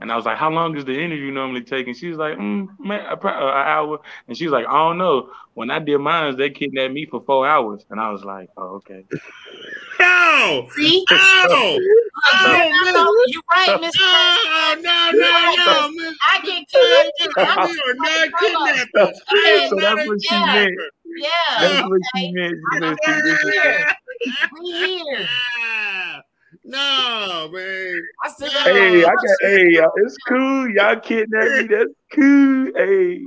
[0.00, 2.36] and I was like, "How long does the interview normally take?" And she was like,
[2.36, 5.30] mm, man, a- uh, an hour." And she was like, "I don't know.
[5.54, 8.76] When I did mine, they kidnapped me for four hours," and I was like, "Oh,
[8.76, 9.04] okay."
[10.00, 10.68] No!
[10.76, 11.04] See?
[11.10, 11.78] Oh!
[12.32, 13.94] Oh, You're right, Miss.
[14.00, 16.14] Oh, no, no, no, Miss.
[16.32, 17.12] I get kidnapped.
[17.18, 17.30] too.
[17.36, 18.74] I'm are not Hold on.
[18.74, 19.20] kidnappers.
[19.32, 20.46] We are So that's what she Yeah.
[20.54, 20.74] meant.
[21.16, 21.28] Yeah.
[21.60, 22.32] That's what she okay.
[22.32, 22.54] meant.
[22.72, 23.86] She I'm said she here.
[24.62, 25.28] We here.
[26.64, 28.02] No, man.
[28.24, 29.18] I still Hey, I got.
[29.42, 30.70] Hey, y'all, it's cool.
[30.70, 31.66] Y'all kidnapped me.
[31.76, 32.72] That's cool.
[32.76, 33.20] Hey,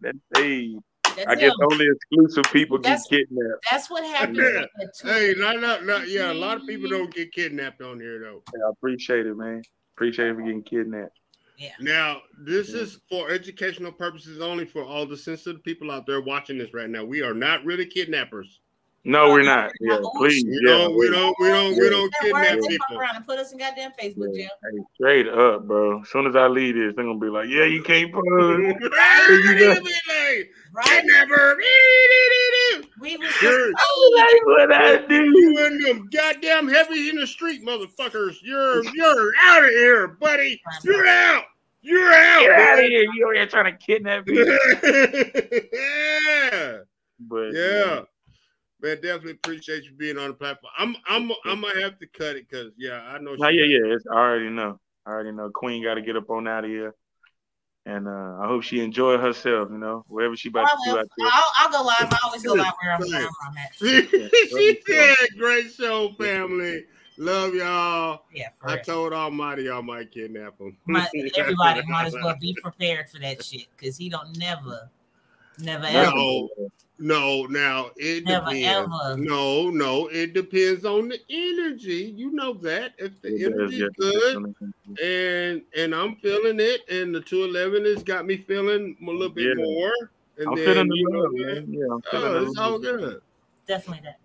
[0.00, 0.76] that's hey.
[1.16, 1.68] That's I guess him.
[1.72, 3.64] only exclusive people get kidnapped.
[3.70, 4.36] That's what happened.
[4.36, 4.60] Yeah.
[4.60, 7.80] with the two- Hey, not, not, not, yeah, a lot of people don't get kidnapped
[7.80, 8.42] on here, though.
[8.54, 9.62] Yeah, I appreciate it, man.
[9.96, 11.18] Appreciate it for getting kidnapped.
[11.58, 11.70] Yeah.
[11.80, 16.58] Now, this is for educational purposes only for all the sensitive people out there watching
[16.58, 17.02] this right now.
[17.04, 18.60] We are not really kidnappers.
[19.08, 19.70] No, we're not.
[19.80, 20.44] Yeah, please.
[20.44, 22.98] We Yeah, don't, we don't, we don't, we don't kidnap word, they fuck people.
[23.00, 24.48] around and put us in goddamn Facebook jail.
[24.62, 26.00] Hey, straight up, bro.
[26.02, 28.76] As soon as I leave this, they're gonna be like, "Yeah, you can't put." Right?
[30.74, 30.84] Right?
[30.84, 31.56] Kidnapper.
[33.00, 35.22] We was You're, That's what I do.
[35.24, 38.36] you and them goddamn heavy in the street motherfuckers.
[38.42, 40.60] You're you're out of here, buddy.
[40.82, 41.44] You're out.
[41.82, 42.40] You're out.
[42.40, 43.02] Get out of here!
[43.14, 44.38] You over here trying to kidnap me?
[45.72, 46.78] yeah.
[47.20, 48.00] But Yeah.
[48.82, 50.72] Man, definitely appreciate you being on the platform.
[50.78, 53.94] I'm I'm I'm gonna have to cut it because yeah, I know No, yeah, yeah.
[53.94, 54.78] It's, I already know.
[55.06, 55.50] I already know.
[55.50, 56.94] Queen got to get up on out of here,
[57.86, 59.68] and uh, I hope she enjoy herself.
[59.70, 60.98] You know, wherever she about I to do will.
[60.98, 61.28] out there.
[61.32, 62.12] I'll, I'll go live.
[62.12, 63.72] I always go live where I'm, where I'm at.
[63.80, 66.84] she said, "Great show, family.
[67.16, 68.84] Love y'all." Yeah, I real.
[68.84, 70.76] told Almighty y'all might kidnap him.
[70.84, 74.90] Might- everybody might as well be prepared for that shit because he don't never,
[75.58, 76.12] never ever.
[76.98, 77.48] No, no.
[77.48, 78.66] Now it Never, depends.
[78.66, 79.16] ever.
[79.18, 80.08] No, no.
[80.08, 82.14] It depends on the energy.
[82.16, 84.54] You know that if the Yeah, energy yeah, good
[85.02, 89.28] and and I'm feeling it, and the two eleven has got me feeling a little
[89.28, 89.64] bit Yeah.
[89.64, 89.92] more.
[90.38, 91.68] And I'm then, feeling you the know, love, man.
[91.70, 93.20] Yeah, I'm feeling Oh, the it's all good.
[93.66, 94.20] Definitely that.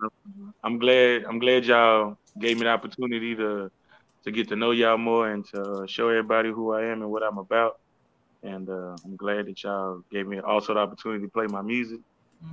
[0.63, 1.25] I'm glad.
[1.25, 3.69] I'm glad y'all gave me the opportunity to
[4.23, 7.11] to get to know y'all more and to uh, show everybody who I am and
[7.11, 7.73] what I'm about.
[8.43, 11.99] And uh, I'm glad that y'all gave me also the opportunity to play my music.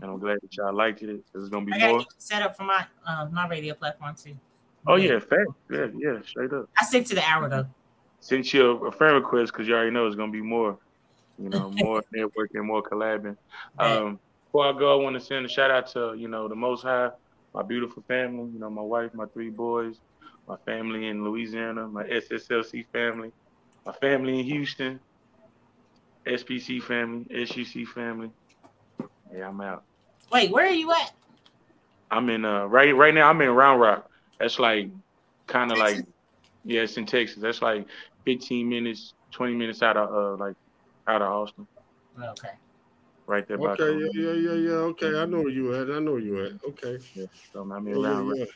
[0.01, 1.25] And I'm glad that y'all liked it.
[1.33, 2.05] There's gonna be I more.
[2.19, 4.37] set up for my uh, my radio platform too.
[4.87, 5.51] Oh yeah, fact.
[5.71, 6.69] Yeah, yeah, straight up.
[6.79, 7.67] I stick to the hour though.
[8.21, 10.79] Sent you a, a friend request because you already know it's gonna be more.
[11.39, 13.37] You know, more networking, more collabing.
[13.79, 16.57] Um, before I go, I want to send a shout out to you know the
[16.57, 17.11] Most High,
[17.55, 18.51] my beautiful family.
[18.53, 19.97] You know, my wife, my three boys,
[20.47, 23.33] my family in Louisiana, my SSLC family,
[23.85, 25.01] my family in Houston,
[26.27, 28.31] SPC family, SUC family.
[29.35, 29.85] Yeah, I'm out.
[30.33, 31.13] Wait, where are you at?
[32.11, 33.29] I'm in uh right right now.
[33.29, 34.11] I'm in Round Rock.
[34.39, 34.91] That's like
[35.47, 35.99] kind of like
[36.65, 37.39] yeah, it's in Texas.
[37.41, 37.87] That's like
[38.25, 40.55] 15 minutes, 20 minutes out of uh like
[41.07, 41.67] out of Austin,
[42.19, 42.49] Okay.
[43.27, 43.59] right there.
[43.59, 44.71] by Okay, yeah, yeah, yeah, yeah.
[44.93, 45.91] Okay, I know where you at.
[45.91, 46.53] I know where you at.
[46.69, 46.99] Okay.
[47.15, 48.45] Yeah, so I'm in Oh, Round yeah.
[48.45, 48.49] Rock.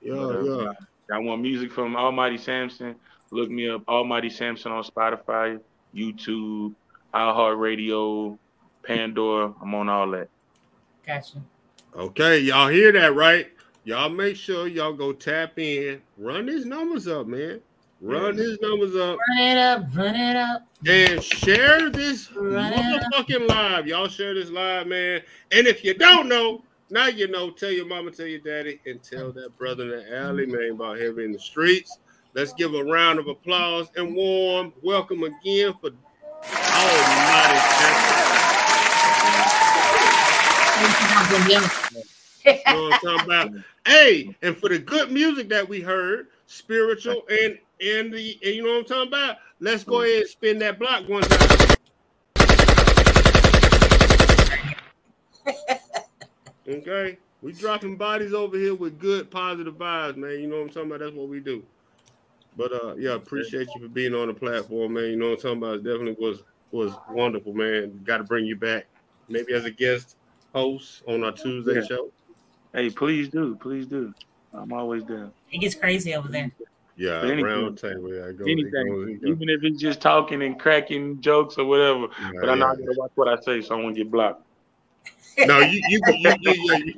[0.00, 0.72] Yeah, But, uh, yeah.
[1.16, 2.96] I want music from Almighty Samson.
[3.30, 5.58] Look me up, Almighty Samson on Spotify,
[5.94, 6.74] YouTube,
[7.14, 8.38] iHeartRadio,
[8.82, 9.52] Pandora.
[9.62, 10.28] I'm on all that.
[11.06, 11.42] Gotcha.
[11.94, 13.48] Okay, y'all hear that, right?
[13.84, 17.60] Y'all make sure y'all go tap in, run these numbers up, man.
[18.00, 20.66] Run these numbers up Run it up, run it up.
[20.88, 23.12] and share this Run it up.
[23.12, 23.86] motherfucking live.
[23.86, 25.20] Y'all share this live, man.
[25.52, 27.50] And if you don't know, now you know.
[27.50, 30.98] Tell your mama, tell your daddy, and tell that brother in the alley, man, about
[30.98, 31.98] heavy in the streets.
[32.34, 35.90] Let's give a round of applause and warm welcome again for
[36.44, 38.61] Almighty Samson.
[42.44, 43.50] Know I'm about?
[43.86, 48.62] Hey, and for the good music that we heard, spiritual and and the and you
[48.62, 49.36] know what I'm talking about.
[49.60, 51.76] Let's go ahead and spin that block one time.
[56.68, 60.40] Okay, we dropping bodies over here with good positive vibes, man.
[60.40, 61.00] You know what I'm talking about?
[61.00, 61.62] That's what we do.
[62.56, 65.04] But uh, yeah, appreciate you for being on the platform, man.
[65.04, 65.74] You know what I'm talking about?
[65.76, 68.00] It definitely was was wonderful, man.
[68.04, 68.86] Got to bring you back,
[69.28, 70.16] maybe as a guest
[70.54, 71.82] host on our Tuesday Yeah.
[71.82, 72.10] show.
[72.72, 74.14] Hey, please do, please do.
[74.54, 75.32] I'm always down.
[75.50, 76.50] It gets crazy over there.
[76.96, 77.44] Yeah, Anything.
[77.44, 78.12] round table.
[78.12, 79.30] Yeah, it goes, it Anything, goes, it goes.
[79.30, 82.08] even if it's just talking and cracking jokes or whatever.
[82.40, 82.86] But I know I yeah.
[82.86, 84.46] gotta watch what I say, so I won't get blocked.
[85.46, 86.94] No, you you you you, you, you,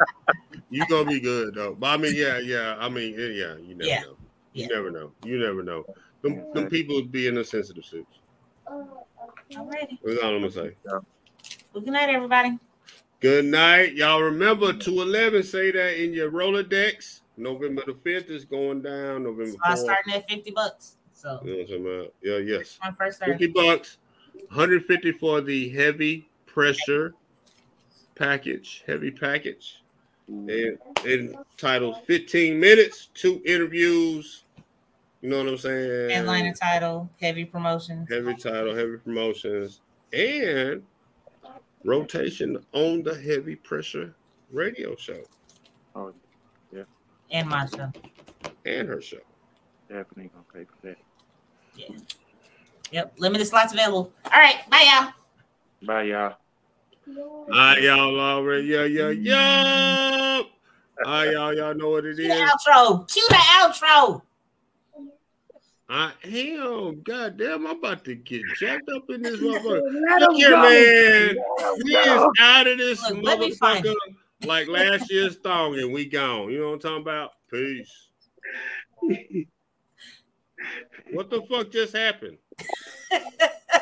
[0.71, 1.75] you gonna be good though.
[1.75, 2.77] But I mean, yeah, yeah.
[2.79, 4.01] I mean, yeah, yeah, you never Yeah.
[4.01, 4.17] know.
[4.53, 4.67] You Yeah.
[4.69, 5.13] never know.
[5.25, 5.85] You never know.
[6.23, 8.19] Them, them people be in the sensitive suits.
[8.69, 9.99] Alrighty.
[10.03, 10.73] That's all I'm gonna say.
[10.85, 11.03] Well,
[11.83, 12.59] good night, everybody.
[13.25, 14.21] Good night, y'all.
[14.21, 15.43] Remember, two eleven.
[15.43, 17.23] Say that in your Rolodex.
[17.39, 19.23] November the fifth is going down.
[19.23, 20.99] November So I'm starting at 50 bucks.
[21.15, 22.15] So You know what I'm talking about?
[22.23, 22.79] Yeah, yes.
[22.83, 23.97] my first Fifty bucks.
[24.49, 27.15] 150 for the heavy pressure
[28.15, 28.85] package.
[28.87, 29.83] Heavy package.
[30.29, 30.77] And
[31.07, 34.45] entitled 15 minutes, two interviews.
[35.23, 36.11] You know what I'm saying?
[36.11, 38.07] Headliner title, heavy promotions.
[38.11, 39.81] Heavy title, heavy promotions,
[40.13, 40.83] and
[41.85, 44.15] rotation on the heavy pressure
[44.51, 45.23] radio show
[45.95, 46.13] Oh,
[46.73, 46.83] yeah,
[47.31, 47.93] And my show.
[48.67, 49.19] and her show.
[49.89, 50.97] definitely gonna pay for that.
[51.77, 51.97] Yeah.
[52.91, 53.15] Yep.
[53.19, 54.13] Limited slots available.
[54.27, 54.69] All right.
[54.71, 55.13] Bye, y'all.
[55.87, 56.35] Bye, y'all.
[57.17, 58.67] All right, y'all already.
[58.67, 59.23] Yeah, yeah, mm-hmm.
[59.25, 60.43] yeah.
[61.05, 63.13] All right, y'all, y'all know what it Cue the outro.
[63.13, 64.23] Cue the outro.
[65.89, 67.03] I am.
[67.03, 69.83] God damn, I'm about to get jacked up in this motherfucker.
[70.19, 71.37] Look here, man.
[71.37, 73.95] Let 'em We is out of this Look, let me find motherfucker
[74.45, 76.51] like last year's thong and we gone.
[76.51, 77.31] You know what I'm talking about?
[77.51, 78.09] Peace.
[81.13, 82.39] What the fuck just happened?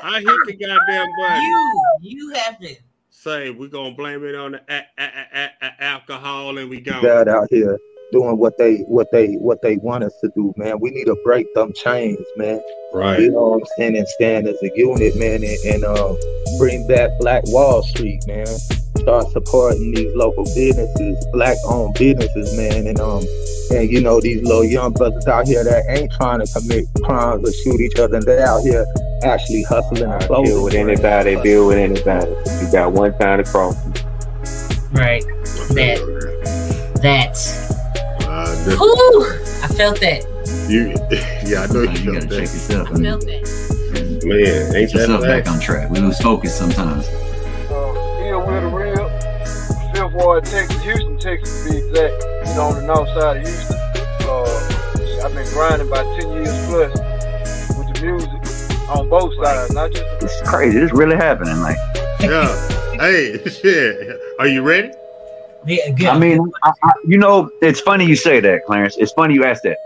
[0.03, 1.43] I hit the goddamn button.
[1.43, 2.81] You, you have it.
[3.11, 7.03] Say we're gonna blame it on the a- a- a- a- alcohol and we gone.
[7.03, 7.79] God out here
[8.13, 10.79] doing what they what they what they want us to do, man.
[10.79, 12.63] We need to break them chains, man.
[12.93, 13.21] Right.
[13.21, 13.97] You know what I'm saying?
[13.97, 16.15] And stand as a unit, man, and, and uh,
[16.59, 18.47] bring back Black Wall Street, man.
[18.47, 23.25] Start supporting these local businesses, black owned businesses, man, and um
[23.73, 27.49] and you know these little young brothers out here that ain't trying to commit crimes
[27.49, 28.87] or shoot each other, and they're out here
[29.25, 30.45] actually hustling and closing.
[30.45, 32.31] Deal with anybody, deal with anybody.
[32.31, 33.75] You got one time to cross.
[34.93, 35.25] Right.
[35.75, 35.99] That.
[37.03, 37.62] That.
[38.65, 40.25] This- I felt that.
[40.69, 40.95] you,
[41.51, 42.89] yeah, I know You you gotta check yourself.
[42.89, 44.21] I I felt that.
[44.25, 45.53] Man, ain't get yourself that back back?
[45.53, 45.91] on track.
[45.91, 47.07] We lose focus sometimes.
[47.71, 49.09] Uh, Ill with the real.
[49.93, 52.25] Fifth Ward, Texas, Houston, Texas to be exact.
[52.49, 53.77] You know, on the north side of Houston.
[54.29, 56.93] Uh, I've been grinding about 10 years plus
[57.77, 60.79] with the music on both sides, not just the It's crazy.
[60.81, 61.59] This really happening.
[61.61, 61.77] Like,
[62.21, 62.47] Yeah.
[62.99, 64.21] hey, shit.
[64.39, 64.91] Are you ready?
[65.65, 66.07] Yeah, good.
[66.09, 68.97] I mean, I, I, you know, it's funny you say that, Clarence.
[68.97, 69.79] It's funny you ask that.